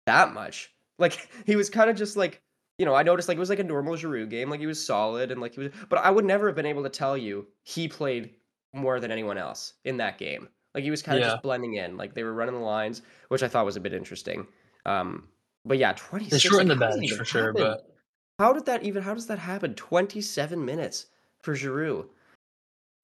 that 0.06 0.34
much. 0.34 0.72
Like 1.00 1.30
he 1.46 1.56
was 1.56 1.70
kind 1.70 1.90
of 1.90 1.96
just 1.96 2.18
like, 2.18 2.42
you 2.78 2.86
know, 2.86 2.94
I 2.96 3.04
noticed 3.04 3.28
like 3.28 3.38
it 3.38 3.40
was 3.40 3.50
like 3.50 3.60
a 3.60 3.64
normal 3.64 3.96
Giroux 3.96 4.26
game. 4.28 4.50
Like 4.50 4.60
he 4.60 4.68
was 4.68 4.84
solid 4.84 5.32
and 5.32 5.40
like 5.42 5.54
he 5.54 5.62
was, 5.62 5.72
but 5.90 6.00
I 6.00 6.10
would 6.12 6.26
never 6.26 6.48
have 6.48 6.56
been 6.56 6.66
able 6.66 6.84
to 6.84 6.90
tell 6.90 7.18
you 7.18 7.48
he 7.64 7.88
played 7.88 8.32
more 8.74 9.00
than 9.00 9.12
anyone 9.12 9.38
else 9.38 9.74
in 9.86 9.98
that 9.98 10.18
game. 10.18 10.48
Like 10.74 10.84
he 10.84 10.92
was 10.92 11.02
kind 11.02 11.18
of 11.18 11.24
Yeah. 11.24 11.32
just 11.32 11.44
blending 11.44 11.76
in. 11.76 11.98
Like 11.98 12.14
they 12.14 12.24
were 12.24 12.34
running 12.34 12.56
the 12.56 12.62
lines, 12.62 13.02
which 13.28 13.44
I 13.44 13.48
thought 13.48 13.66
was 13.66 13.76
a 13.76 13.82
bit 13.82 13.94
interesting. 13.94 14.48
Um, 14.86 15.28
but 15.66 15.78
yeah, 15.78 15.94
26. 15.94 16.32
They 16.32 16.40
shortened 16.50 16.70
like, 16.70 16.80
the 16.80 16.86
how 16.86 16.92
does 16.92 17.00
that 17.02 17.08
bench 17.08 17.18
for 17.20 17.26
sure, 17.26 17.46
happen? 17.48 17.62
but 17.62 17.96
How 18.40 18.54
did 18.54 18.66
that 18.66 18.84
even? 18.84 19.04
How 19.04 19.14
does 19.14 19.28
that 19.28 19.38
happen? 19.38 19.76
Twenty-seven 19.76 20.64
minutes 20.66 21.08
for 21.44 21.54
Giroux. 21.56 22.10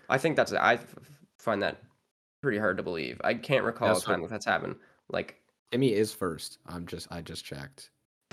I 0.10 0.18
think 0.18 0.36
that's. 0.38 0.54
I 0.54 0.80
find 1.38 1.62
that 1.62 1.82
pretty 2.42 2.58
hard 2.58 2.78
to 2.78 2.84
believe. 2.84 3.20
I 3.24 3.34
can't 3.36 3.64
recall 3.66 3.90
That's 3.90 4.02
a 4.04 4.06
time 4.06 4.22
what- 4.22 4.30
that 4.30 4.36
that's 4.36 4.46
happened. 4.46 4.76
Like 5.10 5.40
Timmy 5.72 5.94
is 5.94 6.14
first. 6.14 6.60
I'm 6.66 6.86
just 6.86 7.08
I 7.12 7.22
just 7.22 7.44
checked. 7.46 7.90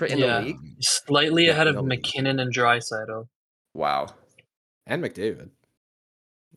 in 0.07 0.17
Yeah. 0.19 0.39
the 0.41 0.45
league. 0.47 0.57
Slightly 0.81 1.45
Yeah, 1.45 1.51
ahead 1.51 1.67
of 1.67 1.75
no 1.75 1.81
league. 1.81 1.89
MacKinnon 2.01 2.39
and 2.39 2.53
Draisaitl. 2.53 3.27
Wow. 3.73 4.07
and 4.87 5.03
McDavid. 5.03 5.49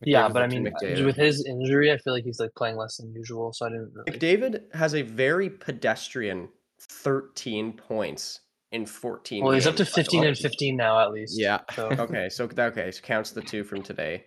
Yeah, 0.03 0.29
but 0.29 0.41
I 0.43 0.47
mean. 0.47 0.65
McDavid. 0.65 1.05
with 1.05 1.17
his 1.17 1.45
injury, 1.45 1.91
I 1.91 1.97
feel 1.97 2.13
like 2.13 2.23
he's 2.23 2.39
like 2.39 2.51
playing 2.55 2.77
less 2.77 2.97
than 2.97 3.11
usual. 3.13 3.51
So 3.51 3.65
I 3.65 3.69
didn't 3.69 3.91
really. 3.93 4.17
McDavid 4.17 4.73
has 4.73 4.95
a 4.95 5.01
very 5.01 5.49
pedestrian 5.49 6.47
thirteen 6.79 7.73
points 7.73 8.39
in 8.71 8.85
fourteen. 8.85 9.43
Well, 9.43 9.53
he's 9.53 9.67
up 9.67 9.75
to 9.75 9.83
games, 9.83 9.89
by 9.95 10.01
the 10.01 10.03
15 10.03 10.21
way. 10.21 10.27
and 10.29 10.37
15 10.37 10.77
now 10.77 10.99
at 11.01 11.11
least. 11.11 11.33
Yeah. 11.37 11.59
So 11.75 11.87
Okay, 11.99 12.29
so 12.29 12.45
okay, 12.45 12.91
so 12.91 13.01
counts 13.01 13.31
the 13.31 13.41
two 13.41 13.65
from 13.65 13.81
today. 13.83 14.23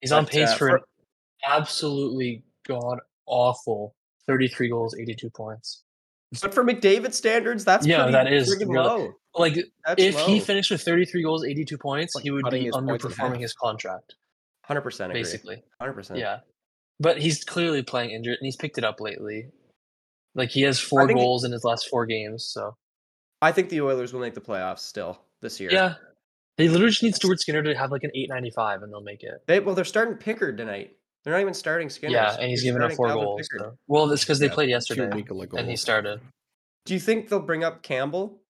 he's 0.00 0.10
on 0.10 0.26
pace 0.26 0.48
uh, 0.50 0.56
for, 0.56 0.68
for- 0.70 0.76
an 0.78 0.82
absolutely 1.48 2.42
god 2.66 2.98
awful 3.26 3.94
33 4.26 4.68
goals, 4.70 4.96
82 4.98 5.30
points. 5.30 5.83
But 6.42 6.54
for 6.54 6.64
McDavid 6.64 7.12
standards, 7.12 7.64
that's 7.64 7.86
Yeah, 7.86 7.98
pretty 7.98 8.12
that 8.12 8.32
is 8.32 8.54
friggin' 8.54 8.68
really- 8.68 8.86
low. 8.86 9.12
Like 9.36 9.54
That's 9.84 10.00
if 10.02 10.18
he 10.20 10.38
finished 10.38 10.70
with 10.70 10.82
33 10.82 11.22
goals, 11.24 11.44
82 11.44 11.76
points, 11.76 12.14
Like 12.14 12.22
he 12.22 12.30
would 12.30 12.48
be 12.50 12.66
his 12.66 12.74
underperforming 12.74 13.40
his 13.40 13.52
contract, 13.52 14.14
Hundred 14.64 14.82
percent 14.82 15.10
agree. 15.10 15.22
basically. 15.22 15.62
Hundred 15.80 15.94
percent. 15.94 16.20
Yeah. 16.20 16.40
But 17.00 17.18
he's 17.18 17.42
clearly 17.42 17.82
playing 17.82 18.10
injured 18.10 18.36
and 18.38 18.46
he's 18.46 18.54
picked 18.56 18.78
it 18.78 18.84
up 18.84 19.00
lately. 19.00 19.48
Like 20.36 20.50
he 20.50 20.62
has 20.62 20.78
four 20.78 21.06
think 21.06 21.18
he- 21.18 21.24
goals 21.24 21.42
in 21.44 21.50
his 21.52 21.64
last 21.64 21.88
four 21.88 22.06
games. 22.06 22.44
So 22.44 22.76
I 23.42 23.50
think 23.50 23.70
the 23.70 23.80
Oilers 23.80 24.12
will 24.12 24.20
make 24.20 24.34
the 24.34 24.40
playoffs 24.40 24.80
still 24.80 25.20
this 25.40 25.58
year. 25.60 25.70
yeah. 25.72 25.94
They 26.56 26.68
literally 26.68 26.90
just 26.90 27.02
need 27.02 27.16
Stuart 27.16 27.40
Skinner 27.40 27.62
to 27.64 27.74
have 27.76 27.90
like 27.90 28.04
an 28.04 28.12
895 28.14 28.84
and 28.84 28.92
they'll 28.92 29.00
make 29.00 29.24
it. 29.24 29.42
They 29.48 29.58
well, 29.58 29.74
they're 29.74 29.84
starting 29.84 30.14
Pickard 30.14 30.56
tonight. 30.56 30.96
They're 31.24 31.32
not 31.32 31.40
even 31.40 31.54
starting 31.54 31.88
Skinner. 31.88 32.12
Yeah, 32.12 32.36
and 32.38 32.50
he's 32.50 32.62
They're 32.62 32.72
giving 32.74 32.82
up 32.90 32.92
four 32.96 33.08
Calvin 33.08 33.24
goals. 33.24 33.48
So- 33.58 33.78
Well, 33.86 34.10
it's 34.12 34.22
because 34.24 34.38
they 34.38 34.46
Yeah, 34.46 34.52
played 34.54 34.68
yesterday 34.68 35.08
week 35.14 35.28
and 35.56 35.68
he 35.68 35.76
started. 35.76 36.20
Do 36.84 36.92
you 36.94 37.00
think 37.00 37.28
they'll 37.30 37.40
bring 37.40 37.64
up 37.64 37.82
Campbell 37.82 38.42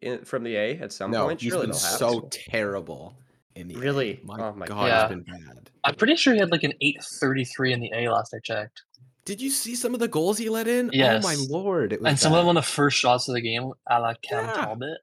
in, 0.00 0.24
from 0.24 0.42
the 0.42 0.56
A 0.56 0.78
at 0.78 0.92
some 0.92 1.10
No, 1.10 1.26
point? 1.26 1.40
he's 1.42 1.50
Surely 1.52 1.66
been 1.66 1.72
they'll 1.72 1.80
have 1.80 1.98
so 1.98 2.20
to. 2.20 2.38
terrible 2.50 3.18
in 3.54 3.68
the 3.68 3.74
A. 3.74 3.78
Really? 3.78 4.20
My, 4.24 4.36
Oh 4.48 4.52
my 4.54 4.66
god, 4.66 4.86
God. 4.88 5.12
it's 5.12 5.26
been 5.26 5.38
bad. 5.44 5.70
I'm 5.84 5.94
pretty 5.94 6.16
sure 6.16 6.32
he 6.32 6.40
had 6.40 6.50
like 6.50 6.62
an 6.62 6.72
833 6.80 7.72
in 7.74 7.80
the 7.80 7.90
A 7.94 8.08
last 8.10 8.32
I 8.34 8.38
checked. 8.42 8.82
Did 9.26 9.40
you 9.40 9.50
see 9.50 9.74
some 9.74 9.92
of 9.92 10.00
the 10.00 10.08
goals 10.08 10.38
he 10.38 10.48
let 10.48 10.68
in? 10.68 10.88
Yes. 10.94 11.22
Oh 11.22 11.28
my 11.28 11.34
lord! 11.50 11.92
It 11.92 12.00
was 12.00 12.08
And 12.08 12.18
some 12.18 12.32
of 12.32 12.38
them 12.38 12.48
on 12.48 12.54
the 12.54 12.62
first 12.62 12.96
shots 12.96 13.28
of 13.28 13.34
the 13.34 13.40
game, 13.42 13.72
a 13.90 14.00
la 14.00 14.14
Cam 14.22 14.46
Yeah. 14.46 14.52
Talbot. 14.52 14.98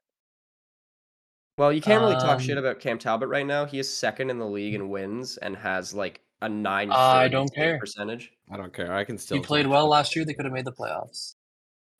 Well, 1.58 1.72
you 1.72 1.80
can't 1.80 2.00
really 2.02 2.16
talk 2.16 2.40
shit 2.40 2.58
Um, 2.58 2.64
about 2.64 2.80
Cam 2.80 2.98
Talbot 2.98 3.28
right 3.28 3.46
now. 3.46 3.64
He 3.66 3.78
is 3.78 3.92
second 3.94 4.30
in 4.30 4.38
the 4.38 4.46
league 4.46 4.74
in 4.74 4.88
wins 4.88 5.36
and 5.36 5.56
has 5.56 5.94
like 5.94 6.20
a 6.44 6.48
nine. 6.48 6.90
I 6.92 7.28
don't 7.28 7.52
care. 7.54 7.78
percentage. 7.78 8.32
I 8.50 8.56
don't 8.56 8.72
care. 8.72 8.92
I 8.94 9.04
can 9.04 9.18
still. 9.18 9.36
He 9.38 9.42
played 9.42 9.66
well 9.66 9.88
last 9.88 10.14
year. 10.14 10.24
They 10.24 10.34
could 10.34 10.44
have 10.44 10.54
made 10.54 10.64
the 10.64 10.72
playoffs. 10.72 11.34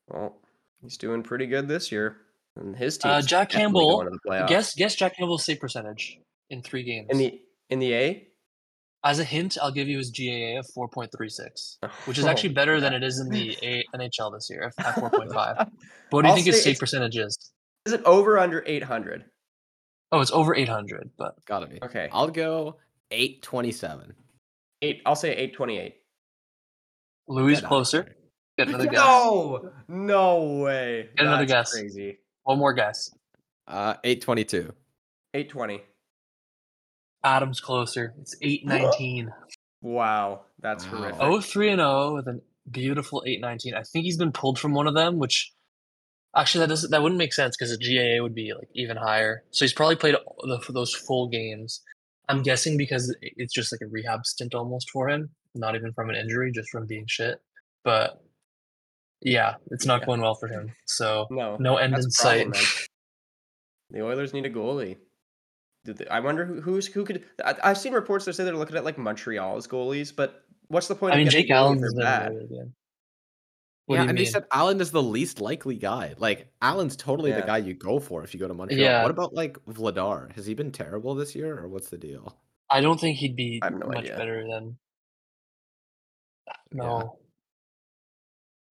Well, 0.09 0.36
he's 0.82 0.97
doing 0.99 1.22
pretty 1.22 1.47
good 1.47 1.66
this 1.68 1.90
year, 1.90 2.16
and 2.57 2.76
his 2.76 2.99
team. 2.99 3.12
Uh, 3.12 3.22
Jack 3.22 3.51
Campbell, 3.51 4.09
Guess 4.47 4.74
guess 4.74 4.95
Jack 4.95 5.16
Campbell's 5.16 5.45
save 5.45 5.61
percentage 5.61 6.18
in 6.51 6.62
three 6.62 6.82
games. 6.82 7.09
in 7.11 7.18
the 7.18 7.40
in 7.70 7.78
the 7.78 7.95
A. 7.95 8.28
As 9.07 9.18
a 9.18 9.24
hint, 9.24 9.59
I'll 9.61 9.70
give 9.70 9.86
you 9.86 9.99
his 9.99 10.09
GAA 10.11 10.59
of 10.59 10.66
4.36, 10.74 11.76
which 12.07 12.16
is 12.16 12.24
Oh, 12.24 12.28
actually 12.28 12.55
better 12.55 12.80
than 12.80 12.95
it 12.95 13.03
is 13.03 13.18
in 13.20 13.28
the 13.28 13.55
A- 13.62 13.84
NHL 13.95 14.32
this 14.32 14.49
year 14.49 14.72
at 14.78 14.86
at 14.86 14.95
4.5. 14.95 15.28
But 15.34 15.68
what 16.11 16.22
do 16.22 16.28
you 16.28 16.30
I'll 16.30 16.34
think 16.36 16.47
his 16.47 16.62
say 16.62 16.70
save 16.70 16.78
percentage 16.78 17.18
is? 17.18 17.36
Is 17.84 17.92
it 17.92 18.03
over 18.05 18.38
under 18.38 18.64
eight 18.66 18.82
hundred? 18.82 19.26
Oh, 20.11 20.20
it's 20.20 20.30
over 20.30 20.55
800, 20.55 21.11
but 21.18 21.34
Gotta 21.45 21.66
be. 21.66 21.80
Okay, 21.82 22.09
I'll 22.12 22.28
go 22.28 22.76
eight 23.11 23.42
twenty-seven. 23.42 24.14
Eight. 24.85 25.03
I'll 25.07 25.16
say 25.16 25.35
eight 25.35 25.55
twenty 25.55 25.78
eight. 25.78 25.97
Louis 27.28 27.61
closer. 27.61 28.14
Get 28.59 28.68
another 28.68 28.87
guess. 28.87 29.01
No, 29.01 29.70
no 29.89 30.43
way. 30.62 31.09
Get 31.16 31.26
another 31.26 31.47
That's 31.47 31.72
guess. 31.72 31.80
Crazy. 31.80 32.18
One 32.45 32.59
more 32.59 32.72
guess. 32.74 33.11
Uh, 33.66 33.95
eight 34.05 34.20
twenty-two. 34.22 34.72
Eight 35.32 35.49
twenty. 35.49 35.82
Adam's 37.24 37.61
closer. 37.61 38.14
It's 38.20 38.37
819. 38.43 39.32
Wow, 39.87 40.45
that's 40.61 40.87
Wow. 40.87 40.93
horrific. 40.97 41.20
Oh, 41.20 41.41
3 41.43 41.68
and 41.72 41.78
0 41.78 42.14
with 42.14 42.26
a 42.26 42.41
beautiful 42.70 43.22
819. 43.26 43.74
I 43.74 43.82
think 43.82 44.07
he's 44.07 44.16
been 44.16 44.32
pulled 44.32 44.59
from 44.59 44.72
one 44.72 44.87
of 44.87 44.95
them, 44.95 45.18
which 45.18 45.53
actually 46.35 46.61
that 46.61 46.68
doesn't 46.70 46.91
that 46.91 47.03
wouldn't 47.03 47.18
make 47.18 47.35
sense 47.35 47.55
because 47.55 47.76
the 47.76 47.76
GAA 47.76 48.22
would 48.22 48.35
be 48.35 48.55
like 48.55 48.68
even 48.74 48.97
higher. 48.97 49.45
So 49.51 49.66
he's 49.66 49.74
probably 49.74 49.97
played 49.97 50.14
all 50.14 50.37
the, 50.43 50.72
those 50.72 50.95
full 50.95 51.28
games. 51.28 51.82
I'm 52.28 52.42
guessing 52.42 52.76
because 52.78 53.14
it's 53.20 53.52
just 53.52 53.70
like 53.72 53.80
a 53.82 53.86
rehab 53.86 54.24
stint 54.26 54.54
almost 54.54 54.90
for 54.90 55.08
him, 55.08 55.30
not 55.54 55.74
even 55.74 55.92
from 55.92 56.08
an 56.10 56.16
injury, 56.16 56.50
just 56.52 56.70
from 56.70 56.86
being 56.86 57.04
shit. 57.06 57.38
But 57.84 58.22
yeah, 59.20 59.54
it's 59.70 59.86
not 59.86 60.00
Yeah. 60.00 60.06
going 60.06 60.20
well 60.20 60.34
for 60.34 60.48
him. 60.48 60.72
So 60.86 61.26
no, 61.30 61.56
no 61.58 61.76
end 61.76 61.94
in 61.94 62.10
sight. 62.10 62.48
man. 62.48 62.62
The 63.90 64.02
Oilers 64.02 64.32
need 64.32 64.46
a 64.46 64.50
goalie. 64.50 64.96
Did 65.84 65.98
they- 65.98 66.06
I 66.08 66.20
wonder 66.20 66.44
who 66.46 66.60
who's 66.62 66.86
who 66.86 67.04
could. 67.04 67.24
I, 67.44 67.54
I've 67.62 67.78
seen 67.78 67.92
reports 67.92 68.24
that 68.24 68.32
say 68.34 68.44
they're 68.44 68.56
looking 68.56 68.76
at 68.76 68.84
like 68.84 68.96
Montreal's 68.98 69.66
goalies, 69.68 70.14
but 70.14 70.44
what's 70.68 70.88
the 70.88 70.94
point? 70.94 71.12
I 71.14 71.16
of 71.16 71.24
mean, 71.24 71.30
Jake 71.30 71.50
a 71.50 71.52
goalie 71.52 71.76
if 71.76 71.82
Allen's 71.82 71.94
bad? 71.94 72.32
really. 72.34 72.72
What 73.87 73.97
yeah, 73.97 74.01
and 74.03 74.09
mean? 74.09 74.16
they 74.16 74.24
said 74.24 74.47
Allen 74.51 74.80
is 74.80 74.91
the 74.91 75.03
least 75.03 75.41
likely 75.41 75.76
guy. 75.76 76.14
Like 76.18 76.49
Allen's 76.62 76.97
totally 76.97 77.32
the 77.32 77.43
guy 77.43 77.59
you 77.59 77.74
go 77.74 77.99
for 77.99 78.24
if 78.24 78.32
you 78.32 78.41
go 78.41 78.49
to 78.49 78.55
Montreal. 78.55 78.80
Yeah. 78.80 79.03
What 79.03 79.11
about 79.11 79.35
like 79.35 79.59
Vladar? 79.66 80.32
Has 80.37 80.47
he 80.47 80.55
been 80.55 80.72
terrible 80.72 81.14
this 81.14 81.35
year, 81.35 81.59
or 81.59 81.68
what's 81.68 81.91
the 81.91 81.99
deal? 81.99 82.35
I 82.70 82.80
don't 82.80 82.99
think 82.99 83.18
he'd 83.18 83.37
be 83.37 83.61
I 83.62 83.68
no 83.68 83.87
much 83.89 83.99
idea. 83.99 84.16
better 84.16 84.47
than. 84.49 84.78
Yeah. 86.47 86.53
No. 86.72 87.18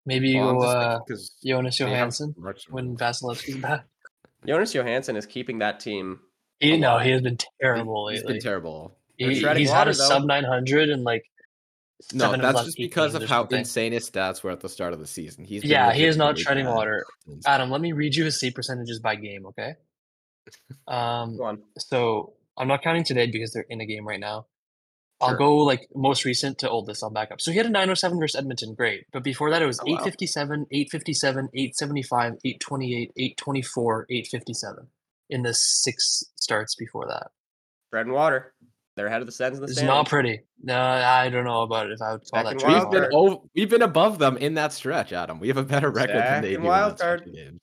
Maybe 0.06 0.30
you 0.30 0.40
Well, 0.42 0.50
I'm 0.50 0.58
go 0.58 0.64
uh, 0.66 0.98
thinking 0.98 1.16
'cause 1.16 1.36
Jonas 1.46 1.78
they 1.78 1.84
have 1.86 1.92
Johansson 1.94 2.36
when 2.70 2.98
Vasilevskiy's 2.98 3.58
back. 3.58 3.86
Jonas 4.48 4.74
Johansson 4.74 5.16
is 5.16 5.26
keeping 5.26 5.60
that 5.60 5.80
team. 5.80 6.20
He, 6.60 6.76
no, 6.78 6.98
he 6.98 7.12
has 7.12 7.22
been 7.22 7.38
terrible 7.62 8.10
He's 8.10 8.20
lately. 8.20 8.34
been 8.34 8.42
terrible. 8.42 8.98
He, 9.18 9.40
treading 9.40 9.62
he's 9.62 9.70
had 9.72 9.88
a 9.88 9.92
though. 9.94 10.08
sub 10.08 10.26
900 10.26 10.90
and 10.90 11.04
like. 11.04 11.24
No, 12.14 12.26
seven 12.26 12.42
of 12.42 12.46
his 12.48 12.54
that's 12.56 12.66
just 12.66 12.78
because 12.78 13.16
of 13.16 13.24
how 13.24 13.46
insane 13.46 13.92
his 13.94 14.10
stats 14.10 14.44
were 14.44 14.52
at 14.52 14.60
the 14.60 14.70
start 14.70 14.94
of 14.94 15.00
the 15.00 15.08
season. 15.08 15.46
He's 15.46 15.64
Yeah, 15.64 15.94
he 15.94 16.06
is 16.06 16.18
not 16.18 16.38
treading 16.38 16.66
water. 16.66 17.06
Adam, 17.46 17.70
let 17.72 17.82
me 17.82 17.92
read 17.92 18.16
you 18.16 18.26
his 18.26 18.40
save 18.40 18.56
percentages 18.56 19.00
by 19.00 19.16
game, 19.16 19.46
okay? 19.48 19.76
Um, 20.88 21.38
Go 21.38 21.44
on. 21.46 21.64
so 21.78 22.34
I'm 22.58 22.68
not 22.68 22.82
counting 22.84 23.04
today 23.04 23.28
because 23.28 23.54
they're 23.54 23.66
in 23.70 23.82
a 23.82 23.86
game 23.86 24.08
right 24.08 24.20
now. 24.20 24.48
I'll 25.22 25.30
Sure. 25.30 25.38
go 25.38 25.58
like 25.58 25.88
most 25.96 26.26
recent 26.26 26.58
to 26.60 26.70
oldest. 26.70 27.02
I'll 27.04 27.10
back 27.10 27.32
up. 27.32 27.40
So 27.40 27.52
he 27.52 27.58
had 27.58 27.66
a 27.66 27.70
907 27.70 28.20
versus 28.20 28.38
Edmonton, 28.38 28.74
great. 28.74 29.06
But 29.14 29.24
before 29.24 29.50
that, 29.52 29.62
it 29.62 29.66
was 29.66 29.80
Oh, 29.80 29.84
wow. 29.86 29.94
857, 29.94 30.68
857, 30.70 31.50
875, 31.54 32.34
828, 32.44 33.12
824, 33.16 34.06
857 34.10 34.88
in 35.30 35.44
the 35.44 35.54
six 35.54 36.24
starts 36.36 36.76
before 36.76 37.08
that. 37.08 37.32
Bread 37.90 38.08
and 38.08 38.14
water. 38.16 38.54
They're 38.96 39.08
ahead 39.08 39.22
of 39.22 39.26
the 39.28 39.32
Sens 39.32 39.58
in 39.58 39.62
the 39.62 39.66
It's 39.66 39.74
standings. 39.74 39.96
not 39.96 40.08
pretty. 40.08 40.42
No, 40.62 40.80
I 40.80 41.30
don't 41.30 41.46
know 41.46 41.62
about 41.64 41.88
it 41.88 41.94
if 41.94 42.02
I 42.02 42.12
would 42.14 42.22
call 42.22 42.44
Second 42.44 42.60
that 42.60 42.68
wild 42.68 42.84
We've 42.84 42.92
true. 42.92 43.02
been 43.02 43.10
over, 43.14 43.36
we've 43.56 43.70
been 43.70 43.82
above 43.82 44.20
them 44.20 44.38
in 44.38 44.54
that 44.56 44.72
stretch, 44.74 45.12
Adam. 45.14 45.40
We 45.40 45.48
have 45.48 45.58
a 45.58 45.64
better 45.64 45.90
record 45.90 46.16
than 46.18 46.42
they 46.44 46.50
Second 46.52 46.62
do 46.62 46.68
wild 46.68 47.00
card. 47.00 47.32
games. 47.34 47.60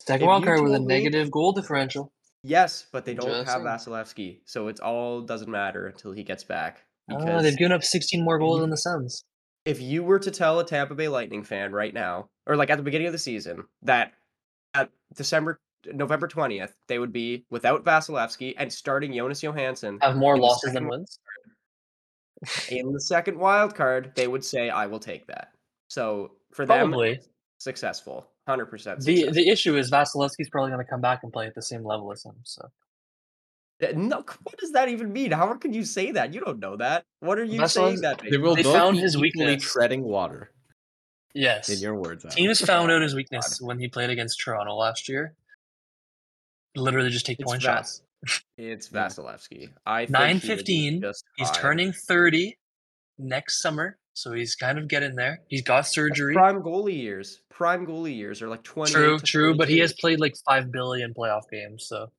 Second 0.00 0.22
If 0.24 0.28
wild 0.28 0.44
card 0.44 0.60
with 0.62 0.72
a 0.72 0.76
told 0.76 0.88
me- 0.88 0.94
negative 0.94 1.30
goal 1.30 1.52
differential. 1.52 2.12
Yes, 2.44 2.86
but 2.92 3.04
they 3.04 3.14
don't 3.14 3.26
Just 3.26 3.50
have 3.50 3.62
saying. 3.62 3.66
Vasilevskiy, 3.94 4.40
so 4.46 4.68
it's 4.68 4.80
all 4.80 5.20
doesn't 5.22 5.50
matter 5.50 5.86
until 5.86 6.12
he 6.12 6.22
gets 6.24 6.42
back. 6.44 6.84
Oh, 7.10 7.18
Because 7.18 7.42
they've 7.42 7.56
given 7.58 7.72
up 7.72 7.82
16 7.84 8.24
more 8.24 8.38
goals 8.38 8.56
you- 8.58 8.60
than 8.62 8.70
the 8.70 8.76
Sens. 8.76 9.24
if 9.64 9.80
you 9.80 10.02
were 10.02 10.18
to 10.18 10.30
tell 10.30 10.58
a 10.58 10.64
Tampa 10.64 10.94
Bay 10.94 11.08
Lightning 11.08 11.44
fan 11.44 11.72
right 11.72 11.94
now, 11.94 12.28
or 12.46 12.56
like 12.56 12.68
at 12.70 12.76
the 12.76 12.82
beginning 12.82 13.06
of 13.06 13.12
the 13.12 13.18
season, 13.18 13.64
that 13.82 14.12
at 14.74 14.90
December, 15.14 15.58
November 15.86 16.28
twentieth, 16.28 16.74
they 16.88 16.98
would 16.98 17.12
be 17.12 17.44
without 17.50 17.84
Vasilevskiy 17.84 18.54
and 18.58 18.72
starting 18.72 19.12
Jonas 19.14 19.42
Johansson 19.42 19.98
Have 20.02 20.16
more 20.16 20.36
losses 20.38 20.72
than 20.72 20.84
second- 20.84 20.88
wins. 20.88 21.18
in 22.70 22.92
the 22.92 23.00
second 23.00 23.38
wild 23.38 23.74
card, 23.74 24.12
they 24.16 24.26
would 24.28 24.44
say, 24.44 24.68
"I 24.70 24.86
will 24.86 24.98
take 25.00 25.26
that." 25.28 25.52
So 25.88 26.32
for 26.52 26.66
them, 26.66 26.94
successful, 27.58 28.30
hundred 28.48 28.66
percent. 28.66 29.00
The 29.00 29.30
the 29.30 29.48
issue 29.48 29.76
is 29.76 29.90
Vasilevskiy's 29.90 30.50
probably 30.50 30.70
going 30.72 30.84
to 30.84 30.90
come 30.90 31.00
back 31.00 31.20
and 31.22 31.32
play 31.32 31.46
at 31.46 31.54
the 31.54 31.62
same 31.62 31.84
level 31.84 32.10
as 32.12 32.24
him. 32.24 32.34
So 32.44 32.68
no, 33.94 34.18
what 34.44 34.58
does 34.58 34.72
that 34.72 34.88
even 34.88 35.12
mean? 35.12 35.32
How 35.32 35.52
can 35.54 35.72
you 35.72 35.84
say 35.84 36.12
that? 36.12 36.32
You 36.34 36.40
don't 36.40 36.60
know 36.60 36.76
that. 36.76 37.04
What 37.20 37.38
are 37.38 37.44
you 37.44 37.58
That's 37.58 37.74
saying 37.74 38.00
what- 38.02 38.18
that? 38.20 38.30
They 38.30 38.38
will 38.38 38.54
They 38.54 38.62
both 38.62 38.74
found 38.74 38.98
his 38.98 39.16
equally 39.16 39.46
weakness. 39.46 39.72
treading 39.72 40.02
water. 40.04 40.52
yes, 41.34 41.68
In 41.68 41.78
your 41.78 41.94
words, 41.96 42.24
Adam. 42.24 42.36
teams 42.36 42.60
found 42.60 42.90
out 42.92 43.02
his 43.02 43.14
weakness 43.14 43.60
when 43.60 43.78
he 43.78 43.88
played 43.88 44.10
against 44.10 44.38
Toronto 44.40 44.74
last 44.74 45.08
year. 45.08 45.34
Literally, 46.76 47.10
just 47.10 47.26
take 47.26 47.38
It's 47.40 47.50
point 47.50 47.62
Vas- 47.62 48.02
shots. 48.24 48.42
It's. 48.56 48.88
Vasilevskiy. 48.88 49.70
I 49.84 50.00
think 50.02 50.10
Nine 50.10 50.36
he 50.38 50.46
fifteen. 50.48 51.00
just 51.00 51.24
He's 51.36 51.48
fine. 51.50 51.58
turning 51.60 51.92
thirty 51.92 52.56
next 53.18 53.60
summer, 53.60 53.98
so 54.14 54.32
he's 54.32 54.54
kind 54.54 54.78
of 54.78 54.88
getting 54.88 55.14
there. 55.16 55.40
He's 55.48 55.62
got 55.62 55.78
That's 55.78 55.92
surgery. 55.94 56.34
Prime 56.34 56.62
goalie 56.62 56.96
years. 56.96 57.40
Prime 57.50 57.86
goalie 57.86 58.16
years 58.16 58.40
are 58.40 58.48
like 58.48 58.62
twenty. 58.62 58.92
True, 58.92 59.18
true, 59.18 59.54
but 59.56 59.68
he 59.68 59.78
has 59.80 59.92
played 59.92 60.20
like 60.20 60.34
five 60.48 60.70
billion 60.70 61.12
playoff 61.14 61.42
games, 61.50 61.86
so 61.88 62.10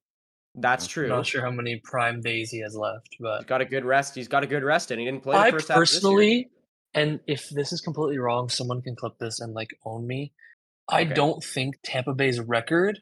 That's 0.56 0.86
true. 0.88 1.06
I'm 1.06 1.10
not 1.10 1.26
sure 1.26 1.42
how 1.42 1.52
many 1.52 1.78
prime 1.84 2.22
days 2.22 2.52
he 2.52 2.60
has 2.60 2.76
left. 2.76 3.08
He's 3.12 3.20
But 3.22 3.48
got 3.48 3.62
a 3.62 3.66
good 3.66 3.86
rest. 3.86 4.14
He's 4.14 4.28
got 4.28 4.44
a 4.44 4.48
good 4.48 4.64
rest, 4.64 4.92
and 4.92 5.00
he 5.00 5.06
didn't 5.06 5.24
play 5.24 5.34
the 5.36 5.40
I 5.42 5.52
first 5.52 5.70
half 5.70 5.78
of 5.78 5.82
this 5.82 5.94
year. 5.94 6.00
personally, 6.02 6.50
and 6.94 7.20
if 7.28 7.48
this 7.50 7.72
is 7.72 7.82
completely 7.82 8.18
wrong, 8.20 8.50
someone 8.50 8.82
can 8.82 8.96
clip 8.96 9.18
this 9.20 9.40
and 9.40 9.54
like 9.54 9.70
own 9.86 10.06
me. 10.06 10.32
I 10.90 11.04
Okay. 11.04 11.14
don't 11.14 11.42
think 11.44 11.76
Tampa 11.84 12.14
Bay's 12.14 12.40
record 12.42 13.00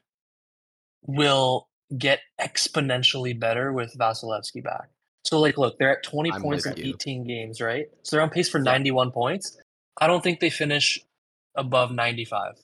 will 1.02 1.68
get 1.96 2.20
exponentially 2.40 3.38
better 3.38 3.72
with 3.72 3.96
Vasilevskiy 3.98 4.64
back. 4.64 4.88
So, 5.24 5.38
like, 5.40 5.56
look, 5.58 5.78
they're 5.78 5.96
at 5.98 6.02
20 6.02 6.32
I'm 6.32 6.42
points 6.42 6.66
in 6.66 6.78
18 6.78 7.26
games, 7.26 7.60
right? 7.60 7.86
So 8.02 8.16
they're 8.16 8.22
on 8.22 8.30
pace 8.30 8.48
for 8.48 8.58
91 8.58 9.12
points. 9.12 9.56
I 10.00 10.06
don't 10.06 10.22
think 10.22 10.40
they 10.40 10.50
finish 10.50 11.00
above 11.54 11.92
95. 11.92 12.54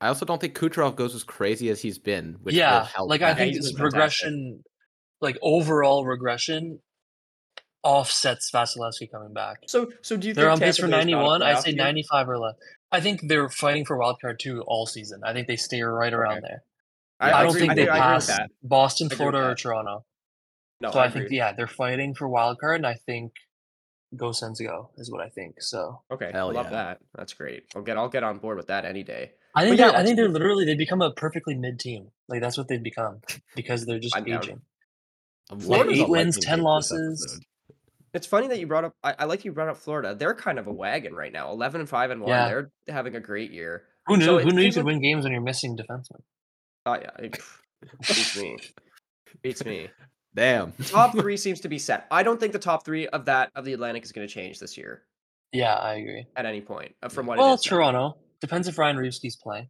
I 0.00 0.08
also 0.08 0.24
don't 0.24 0.40
think 0.40 0.56
Kucherov 0.56 0.96
goes 0.96 1.14
as 1.14 1.24
crazy 1.24 1.68
as 1.68 1.80
he's 1.82 1.98
been. 1.98 2.36
Which 2.42 2.54
will 2.54 2.58
yeah, 2.58 2.86
help 2.86 3.10
like 3.10 3.22
I 3.22 3.34
think 3.34 3.54
he's 3.54 3.72
this 3.72 3.80
regression, 3.80 4.62
like 5.20 5.36
overall 5.42 6.06
regression, 6.06 6.80
offsets 7.82 8.50
Vasilevskiy 8.50 9.10
coming 9.10 9.32
back. 9.34 9.58
So, 9.66 9.90
so 10.02 10.16
do 10.16 10.28
you 10.28 10.34
They're 10.34 10.46
think 10.46 10.62
on 10.62 10.66
pace 10.66 10.78
for 10.78 10.86
Bay's 10.86 10.90
not 10.92 11.02
a 11.02 11.10
91. 11.10 11.42
I'd 11.42 11.62
say 11.62 11.72
95 11.72 12.28
or 12.28 12.38
less. 12.38 12.54
I 12.92 13.00
think 13.00 13.28
they're 13.28 13.48
fighting 13.50 13.84
for 13.84 13.96
wild 13.96 14.20
card 14.20 14.40
two 14.40 14.62
all 14.62 14.86
season. 14.86 15.20
I 15.24 15.32
think 15.32 15.46
they 15.46 15.56
stay 15.56 15.82
right 15.82 16.12
around 16.12 16.38
Okay. 16.38 16.46
there. 16.48 16.62
I, 17.20 17.30
I, 17.30 17.40
I 17.40 17.42
don't 17.42 17.50
agree- 17.50 17.60
think 17.60 17.72
I 17.72 17.74
they 17.74 17.88
I 17.88 17.98
pass 17.98 18.26
that. 18.28 18.50
Boston, 18.62 19.06
I 19.10 19.14
agree 19.14 19.26
with 19.26 19.32
Florida, 19.34 19.50
or. 19.50 19.54
Toronto. 19.54 20.04
No, 20.80 20.90
so 20.90 20.98
I, 20.98 21.04
I, 21.04 21.10
think 21.10 21.30
yeah, 21.30 21.52
they're 21.52 21.66
fighting 21.66 22.14
for 22.14 22.26
wild 22.26 22.58
card, 22.58 22.76
and 22.76 22.86
I 22.86 22.94
think 22.94 23.32
go 24.16 24.32
Sens 24.32 24.60
go 24.60 24.90
is 24.96 25.10
what 25.10 25.20
I 25.20 25.28
think. 25.28 25.60
So 25.60 26.00
Okay, 26.10 26.30
Hell 26.32 26.50
I 26.50 26.52
love 26.54 26.66
yeah. 26.66 26.70
that. 26.70 26.98
That's 27.14 27.34
great. 27.34 27.64
I'll 27.76 27.82
get 27.82 27.98
I'll 27.98 28.08
get 28.08 28.24
on 28.24 28.38
board 28.38 28.56
with 28.56 28.68
that 28.68 28.84
any 28.86 29.02
day. 29.02 29.32
I 29.54 29.64
think 29.66 29.78
yeah, 29.78 29.90
they're, 29.90 30.00
I 30.00 30.04
think 30.04 30.16
they're 30.16 30.28
literally 30.28 30.64
they 30.64 30.74
become 30.74 31.02
a 31.02 31.12
perfectly 31.12 31.54
mid 31.54 31.78
team. 31.78 32.08
Like 32.28 32.40
that's 32.40 32.56
what 32.56 32.68
they've 32.68 32.82
become 32.82 33.20
because 33.54 33.84
they're 33.84 33.98
just 33.98 34.16
I'm 34.16 34.26
aging. 34.26 34.62
I'm 35.50 35.58
Like 35.58 35.86
eight 35.90 36.08
wins, 36.08 36.38
10 36.38 36.62
losses. 36.62 37.40
It's 38.14 38.26
funny 38.26 38.48
that 38.48 38.58
you 38.58 38.66
brought 38.66 38.84
up. 38.84 38.94
I, 39.04 39.14
I 39.20 39.24
like 39.26 39.44
you 39.44 39.52
brought 39.52 39.68
up 39.68 39.76
Florida. 39.76 40.14
They're 40.14 40.34
kind 40.34 40.58
of 40.58 40.66
a 40.66 40.72
wagon 40.72 41.14
right 41.14 41.32
now. 41.32 41.50
Eleven 41.52 41.80
and 41.80 41.88
five 41.88 42.10
and 42.10 42.20
one. 42.22 42.30
Yeah. 42.30 42.48
They're 42.48 42.70
having 42.88 43.14
a 43.16 43.20
great 43.20 43.50
year. 43.52 43.84
Who 44.06 44.16
knew? 44.16 44.24
So 44.24 44.38
who 44.38 44.50
knew 44.50 44.62
you 44.62 44.70
could 44.72 44.78
like- 44.78 44.86
win 44.86 45.02
games 45.02 45.24
when 45.24 45.32
you're 45.32 45.42
missing 45.42 45.76
defensemen? 45.76 46.22
Oh 46.86 46.94
yeah, 46.94 47.10
it 47.18 47.38
beats 48.00 48.36
me. 48.36 48.58
Beats 49.42 49.64
me. 49.64 49.88
Damn. 50.34 50.72
Top 50.86 51.12
three 51.12 51.36
seems 51.36 51.60
to 51.60 51.68
be 51.68 51.78
set. 51.78 52.06
I 52.10 52.22
don't 52.22 52.38
think 52.38 52.52
the 52.52 52.58
top 52.58 52.84
three 52.84 53.06
of 53.08 53.24
that 53.26 53.50
of 53.54 53.64
the 53.64 53.72
Atlantic 53.72 54.04
is 54.04 54.12
going 54.12 54.26
to 54.26 54.32
change 54.32 54.58
this 54.60 54.76
year 54.78 55.02
Yeah, 55.52 55.74
I 55.74 55.94
agree. 55.94 56.26
at 56.36 56.46
any 56.46 56.60
point 56.60 56.94
uh, 57.02 57.08
from 57.08 57.26
what 57.26 57.38
Well, 57.38 57.52
it 57.52 57.54
is. 57.60 57.66
now. 57.66 57.76
Toronto 57.76 58.18
depends 58.40 58.68
if 58.68 58.78
Ryan 58.78 58.96
Reevesky's 58.96 59.36
playing. 59.36 59.68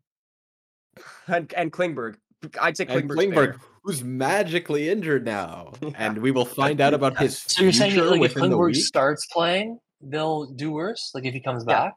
and, 1.28 1.52
and 1.56 1.72
Klingberg. 1.72 2.16
I'd 2.60 2.76
say 2.76 2.84
And 2.88 3.08
Klingberg's 3.08 3.16
Klingberg, 3.16 3.34
there. 3.34 3.56
who's 3.84 4.02
magically 4.04 4.88
injured 4.88 5.24
now, 5.24 5.72
Yeah. 5.82 5.90
and 5.96 6.18
we 6.18 6.30
will 6.30 6.44
find 6.46 6.80
out 6.80 6.94
about 6.94 7.18
his 7.18 7.38
So 7.42 7.62
you're 7.62 7.72
saying 7.72 7.92
future 7.92 8.10
like 8.10 8.22
if 8.22 8.34
Klingberg 8.34 8.76
starts 8.76 9.26
playing, 9.32 9.78
they'll 10.02 10.46
do 10.46 10.70
worse. 10.72 11.10
Like 11.14 11.24
if 11.24 11.34
he 11.34 11.40
comes 11.40 11.64
Yeah. 11.66 11.74
back. 11.84 11.94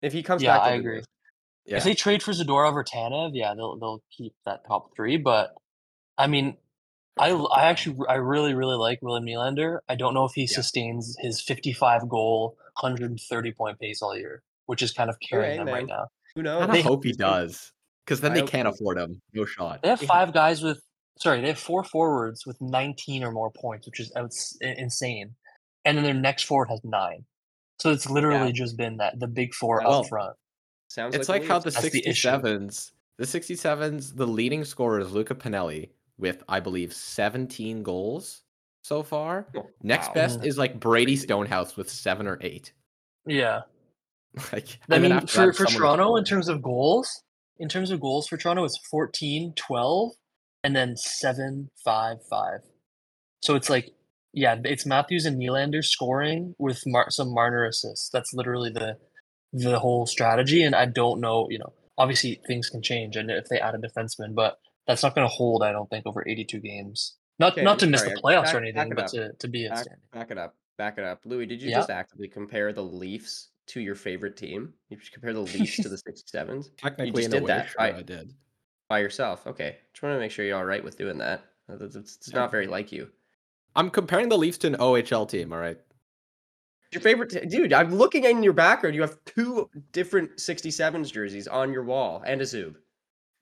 If 0.00 0.12
he 0.12 0.22
comes 0.22 0.42
Yeah, 0.42 0.56
back, 0.56 0.62
I 0.62 0.70
they'll 0.72 0.80
agree. 0.80 1.02
Worse. 1.68 1.70
Yeah. 1.72 1.76
If 1.78 1.84
they 1.84 1.94
trade 1.94 2.22
for 2.22 2.32
Zadorov 2.32 2.72
or 2.74 2.84
Tanev, 2.84 3.30
yeah, 3.34 3.54
they'll 3.54 3.76
they'll 3.78 4.02
keep 4.16 4.34
that 4.46 4.60
top 4.66 4.94
three. 4.96 5.16
But 5.16 5.54
I 6.16 6.26
mean, 6.26 6.56
I 7.18 7.30
I 7.30 7.64
actually 7.66 7.96
I 8.08 8.14
really 8.14 8.54
really 8.54 8.76
like 8.76 9.00
William 9.02 9.26
Nylander. 9.26 9.78
I 9.88 9.94
don't 9.94 10.14
know 10.14 10.24
if 10.24 10.32
he 10.34 10.42
Yeah. 10.42 10.46
sustains 10.48 11.16
his 11.20 11.40
55 11.40 12.08
goal, 12.08 12.56
130 12.80 13.52
point 13.52 13.78
pace 13.78 14.02
all 14.02 14.16
year, 14.16 14.42
which 14.66 14.82
is 14.82 14.92
kind 14.92 15.10
of 15.10 15.16
carrying 15.20 15.58
Hey, 15.58 15.64
them 15.64 15.68
right 15.74 15.86
now. 15.86 16.06
Who 16.34 16.40
I 16.40 16.44
knows? 16.44 16.66
kinda 16.66 16.82
hope 16.82 17.04
he 17.04 17.12
does, 17.12 17.72
because 18.04 18.20
then 18.20 18.32
I 18.32 18.36
they 18.40 18.46
can't 18.46 18.66
so. 18.68 18.72
afford 18.74 18.98
him. 18.98 19.20
No 19.32 19.44
shot. 19.44 19.82
They 19.82 19.88
have 19.88 20.00
five 20.00 20.32
guys 20.32 20.62
with 20.62 20.80
sorry, 21.18 21.40
they 21.40 21.48
have 21.48 21.58
four 21.58 21.82
forwards 21.82 22.46
with 22.46 22.60
19 22.60 23.24
or 23.24 23.32
more 23.32 23.50
points, 23.50 23.86
which 23.86 23.98
is 23.98 24.12
outs- 24.14 24.56
insane. 24.60 25.34
And 25.84 25.96
then 25.96 26.04
their 26.04 26.14
next 26.14 26.44
forward 26.44 26.68
has 26.70 26.80
nine. 26.84 27.24
So 27.80 27.90
it's 27.90 28.08
literally 28.08 28.52
just 28.52 28.76
been 28.76 28.98
that 28.98 29.18
the 29.18 29.26
big 29.26 29.52
four 29.54 29.80
Well, 29.84 30.00
up 30.02 30.06
front. 30.08 30.36
Sounds 30.88 31.14
It's 31.14 31.28
like, 31.28 31.42
like 31.42 31.48
how 31.48 31.58
the 31.58 31.70
That's 31.70 31.86
67s, 31.86 32.92
the 33.18 33.24
67s, 33.24 34.16
the 34.16 34.26
leading 34.26 34.64
scorer 34.64 35.00
is 35.00 35.12
Luca 35.12 35.34
Pinelli 35.34 35.90
with, 36.16 36.42
I 36.48 36.60
believe, 36.60 36.92
17 36.92 37.82
goals 37.82 38.42
so 38.82 39.02
far. 39.02 39.46
Oh, 39.56 39.66
Next 39.82 40.08
wow. 40.08 40.14
best 40.14 40.44
is 40.44 40.56
like 40.56 40.80
Brady 40.80 41.16
Stonehouse 41.16 41.76
with 41.76 41.90
seven 41.90 42.26
or 42.26 42.38
eight. 42.40 42.72
Yeah. 43.26 43.62
Like, 44.52 44.78
I 44.90 44.98
mean, 44.98 45.26
for, 45.26 45.46
that, 45.46 45.56
for 45.56 45.64
Toronto, 45.64 46.14
in 46.14 46.22
terms 46.22 46.48
of 46.48 46.62
goals, 46.62 47.24
in 47.58 47.68
terms 47.68 47.90
of 47.90 47.98
goals 47.98 48.28
for 48.28 48.36
Toronto, 48.36 48.62
it's 48.62 48.78
14, 48.90 49.54
12, 49.56 50.12
and 50.62 50.76
then 50.76 50.96
7, 50.96 51.70
5, 51.84 52.16
5. 52.30 52.60
So 53.42 53.56
it's 53.56 53.70
like, 53.70 53.90
yeah, 54.32 54.56
it's 54.64 54.86
Matthews 54.86 55.24
and 55.24 55.40
Nylander 55.40 55.82
scoring 55.82 56.54
with 56.58 56.82
Mar- 56.86 57.10
some 57.10 57.32
Marner 57.32 57.64
assists. 57.64 58.10
That's 58.12 58.32
literally 58.34 58.70
the 58.70 58.98
the 59.52 59.78
whole 59.78 60.06
strategy. 60.06 60.62
And 60.62 60.74
I 60.74 60.84
don't 60.86 61.20
know, 61.20 61.46
you 61.50 61.58
know, 61.58 61.72
obviously 61.96 62.40
things 62.46 62.68
can 62.70 62.82
change, 62.82 63.16
and 63.16 63.30
if 63.30 63.46
they 63.48 63.58
add 63.58 63.74
a 63.74 63.78
defenseman, 63.78 64.34
but 64.34 64.58
that's 64.86 65.02
not 65.02 65.14
going 65.14 65.26
to 65.28 65.32
hold, 65.34 65.62
I 65.62 65.72
don't 65.72 65.88
think, 65.90 66.06
over 66.06 66.26
82 66.26 66.60
games. 66.60 67.14
Not 67.38 67.52
Okay, 67.52 67.62
not 67.62 67.78
to 67.80 67.86
miss 67.86 68.02
the 68.02 68.10
playoffs 68.10 68.44
back- 68.46 68.54
or 68.54 68.58
anything, 68.58 68.88
but 68.90 69.04
up. 69.04 69.10
to, 69.12 69.32
to 69.32 69.48
be 69.48 69.68
Back, 69.68 69.86
back 70.12 70.30
it 70.30 70.38
up. 70.38 70.54
Back 70.76 70.98
it 70.98 71.04
up. 71.04 71.20
Louis, 71.24 71.46
did 71.46 71.60
you 71.62 71.70
Yeah. 71.70 71.76
just 71.78 71.90
actively 71.90 72.28
compare 72.28 72.72
the 72.72 72.82
Leafs 72.82 73.48
to 73.68 73.80
your 73.80 73.94
favorite 73.94 74.36
team. 74.36 74.72
You 74.88 74.96
just 74.96 75.12
compare 75.12 75.32
the 75.34 75.40
Leafs 75.40 75.76
to 75.76 75.88
the 75.88 75.96
67s 76.08 76.70
Technically, 76.76 77.22
just 77.22 77.26
in 77.26 77.32
a 77.32 77.36
did 77.36 77.42
way, 77.44 77.48
that. 77.48 77.68
sure, 77.68 77.80
I- 77.80 77.98
I 77.98 78.02
did. 78.02 78.32
by 78.88 78.98
yourself. 79.00 79.46
Okay, 79.46 79.76
just 79.92 80.02
want 80.02 80.14
to 80.14 80.18
make 80.18 80.30
sure 80.30 80.44
you're 80.44 80.56
all 80.56 80.64
right 80.64 80.82
with 80.82 80.96
doing 80.96 81.18
that. 81.18 81.42
It's 81.68 81.94
it's 81.96 82.32
not 82.32 82.50
very 82.50 82.66
like 82.66 82.90
you. 82.92 83.10
I'm 83.76 83.90
comparing 83.90 84.30
the 84.30 84.38
Leafs 84.38 84.56
to 84.58 84.68
an 84.68 84.76
OHL 84.76 85.28
team. 85.28 85.52
All 85.52 85.58
right. 85.58 85.78
Your 86.92 87.02
favorite, 87.02 87.30
t- 87.30 87.44
dude. 87.44 87.72
I'm 87.72 87.94
looking 87.94 88.24
in 88.24 88.42
your 88.42 88.54
background. 88.54 88.94
You 88.94 89.02
have 89.02 89.18
two 89.26 89.68
different 89.92 90.36
67s 90.36 91.12
jerseys 91.12 91.46
on 91.46 91.72
your 91.72 91.84
wall 91.84 92.22
and 92.26 92.40
a 92.40 92.44
Zub. 92.44 92.76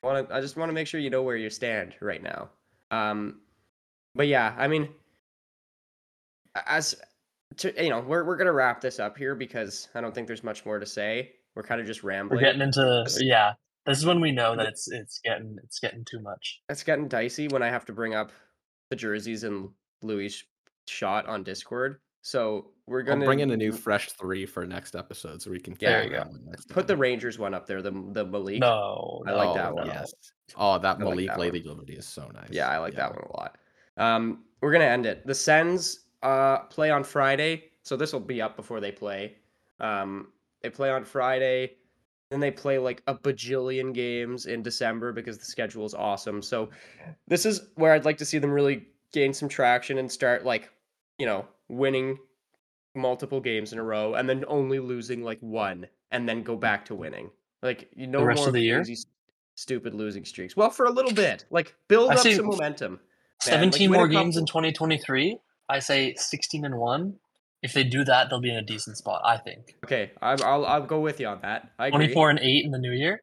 Want 0.02 0.28
to? 0.28 0.34
I 0.34 0.40
just 0.40 0.56
want 0.56 0.68
to 0.68 0.72
make 0.72 0.86
sure 0.86 1.00
you 1.00 1.10
know 1.10 1.22
where 1.22 1.36
you 1.36 1.48
stand 1.48 1.94
right 2.00 2.22
now. 2.22 2.50
Um, 2.90 3.40
but 4.14 4.26
yeah, 4.26 4.54
I 4.58 4.66
mean, 4.66 4.88
as 6.66 6.96
to, 7.58 7.82
you 7.82 7.90
know, 7.90 8.00
we're 8.00 8.24
we're 8.24 8.36
gonna 8.36 8.52
wrap 8.52 8.80
this 8.80 8.98
up 8.98 9.16
here 9.16 9.34
because 9.34 9.88
I 9.94 10.00
don't 10.00 10.14
think 10.14 10.26
there's 10.26 10.44
much 10.44 10.64
more 10.66 10.78
to 10.78 10.86
say. 10.86 11.32
We're 11.54 11.62
kind 11.62 11.80
of 11.80 11.86
just 11.86 12.02
rambling. 12.02 12.38
We're 12.38 12.46
getting 12.46 12.62
into 12.62 13.06
yeah. 13.20 13.54
This 13.86 13.98
is 13.98 14.06
when 14.06 14.20
we 14.20 14.32
know 14.32 14.56
that 14.56 14.66
it's 14.66 14.90
it's 14.90 15.20
getting 15.24 15.56
it's 15.62 15.78
getting 15.78 16.04
too 16.04 16.20
much. 16.20 16.60
it's 16.68 16.82
getting 16.82 17.08
dicey 17.08 17.48
when 17.48 17.62
I 17.62 17.68
have 17.68 17.84
to 17.86 17.92
bring 17.92 18.14
up 18.14 18.32
the 18.90 18.96
jerseys 18.96 19.44
and 19.44 19.70
Louis' 20.02 20.44
shot 20.88 21.26
on 21.26 21.44
Discord. 21.44 22.00
So 22.26 22.72
we're 22.88 23.02
I'll 23.02 23.06
gonna 23.06 23.24
bring 23.24 23.38
in 23.38 23.52
a 23.52 23.56
new 23.56 23.70
fresh 23.70 24.10
three 24.10 24.46
for 24.46 24.66
next 24.66 24.96
episode 24.96 25.40
so 25.40 25.48
we 25.48 25.60
can. 25.60 25.76
There 25.78 26.02
you 26.02 26.10
go. 26.10 26.18
one 26.24 26.40
next 26.44 26.68
put 26.68 26.88
the. 26.88 26.96
Rangers 26.96 27.38
one 27.38 27.54
up 27.54 27.68
there. 27.68 27.82
The 27.82 27.92
the 27.92 28.24
Malik. 28.24 28.58
No, 28.58 29.22
I 29.28 29.30
like 29.30 29.54
that 29.54 29.72
one. 29.72 29.86
Yes. 29.86 30.12
Oh, 30.56 30.76
that 30.76 30.84
I 30.84 30.90
like 30.90 30.98
Malik 30.98 31.26
that 31.28 31.38
Lady 31.38 31.60
one. 31.60 31.76
Liberty 31.76 31.92
is 31.92 32.04
so 32.04 32.28
nice. 32.34 32.48
Yeah, 32.50 32.68
I 32.68 32.78
like 32.78 32.94
Yeah. 32.94 33.10
that 33.10 33.14
one 33.14 33.28
a 33.30 33.36
lot. 33.36 33.58
Um, 33.96 34.42
we're 34.60 34.72
gonna 34.72 34.86
end 34.86 35.06
it. 35.06 35.24
The 35.24 35.36
Sens 35.36 36.06
uh 36.24 36.64
play 36.64 36.90
on 36.90 37.04
Friday, 37.04 37.66
so 37.84 37.96
this 37.96 38.12
will 38.12 38.18
be 38.18 38.42
up 38.42 38.56
before 38.56 38.80
they 38.80 38.90
play. 38.90 39.36
Um, 39.78 40.32
they 40.62 40.70
play 40.70 40.90
on 40.90 41.04
Friday, 41.04 41.74
then 42.30 42.40
they 42.40 42.50
play 42.50 42.78
like 42.78 43.04
a 43.06 43.14
bajillion 43.14 43.94
games 43.94 44.46
in 44.46 44.64
December 44.64 45.12
because 45.12 45.38
the 45.38 45.44
schedule 45.44 45.86
is 45.86 45.94
awesome. 45.94 46.42
So 46.42 46.70
this 47.28 47.46
is 47.46 47.68
where 47.76 47.92
I'd 47.92 48.04
like 48.04 48.18
to 48.18 48.24
see 48.24 48.38
them 48.38 48.50
really 48.50 48.88
gain 49.12 49.32
some 49.32 49.48
traction 49.48 49.98
and 49.98 50.10
start 50.10 50.44
like, 50.44 50.72
you 51.20 51.26
know, 51.26 51.46
winning 51.68 52.18
multiple 52.94 53.40
games 53.40 53.72
in 53.72 53.78
a 53.78 53.82
row 53.82 54.14
and 54.14 54.28
then 54.28 54.44
only 54.48 54.78
losing 54.78 55.22
like 55.22 55.38
one 55.40 55.86
and 56.10 56.28
then 56.28 56.42
go 56.42 56.56
back 56.56 56.84
to 56.86 56.94
winning. 56.94 57.30
Like 57.62 57.88
you 57.94 58.06
know 58.06 58.20
the 58.20 58.26
rest 58.26 58.38
more 58.38 58.48
of 58.48 58.54
the 58.54 58.60
year? 58.60 58.78
crazy, 58.78 58.96
stupid 59.54 59.94
losing 59.94 60.24
streaks. 60.24 60.56
Well, 60.56 60.70
for 60.70 60.86
a 60.86 60.90
little 60.90 61.12
bit, 61.12 61.44
like 61.50 61.74
build 61.88 62.10
I 62.10 62.14
up 62.14 62.20
some 62.20 62.46
momentum. 62.46 62.92
man. 62.92 63.00
Like, 63.44 63.52
seventeen 63.54 63.90
win 63.90 64.00
more 64.00 64.08
games 64.08 64.36
in 64.36 64.46
2023. 64.46 65.38
I 65.68 65.78
say 65.80 66.14
16 66.14 66.64
and 66.64 66.78
one. 66.78 67.16
If 67.62 67.72
they 67.72 67.82
do 67.82 68.04
that, 68.04 68.30
they'll 68.30 68.40
be 68.40 68.50
in 68.50 68.56
a 68.56 68.62
decent 68.62 68.96
spot. 68.98 69.22
I 69.24 69.38
think 69.38 69.74
Okay, 69.84 70.12
I'm, 70.22 70.38
I'll 70.42 70.64
I'll 70.64 70.86
go 70.86 71.00
with 71.00 71.18
you 71.20 71.26
on 71.26 71.40
that. 71.42 71.70
I 71.78 71.88
agree. 71.88 72.06
24 72.06 72.30
and 72.30 72.38
eight 72.40 72.64
in 72.64 72.70
the 72.70 72.78
new 72.78 72.92
year. 72.92 73.20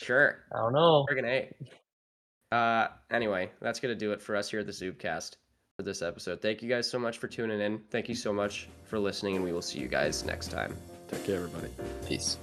Sure. 0.00 0.38
I 0.52 0.58
don't 0.58 0.72
know. 0.72 1.06
Friggin' 1.10 1.24
A. 2.52 2.54
Uh, 2.54 2.88
anyway, 3.10 3.50
that's 3.60 3.80
gonna 3.80 3.94
do 3.94 4.12
it 4.12 4.20
for 4.20 4.36
us 4.36 4.50
here 4.50 4.60
at 4.60 4.66
the 4.66 4.72
Zubcast 4.72 5.36
for 5.76 5.82
this 5.82 6.02
episode. 6.02 6.40
Thank 6.40 6.62
you 6.62 6.68
guys 6.68 6.88
so 6.88 6.98
much 6.98 7.18
for 7.18 7.28
tuning 7.28 7.60
in. 7.60 7.80
Thank 7.90 8.08
you 8.08 8.14
so 8.14 8.32
much 8.32 8.68
for 8.84 8.98
listening, 8.98 9.36
and 9.36 9.44
we 9.44 9.52
will 9.52 9.62
see 9.62 9.78
you 9.78 9.88
guys 9.88 10.24
next 10.24 10.48
time. 10.48 10.76
Take 11.08 11.24
care, 11.24 11.36
everybody. 11.36 11.68
Peace. 12.06 12.38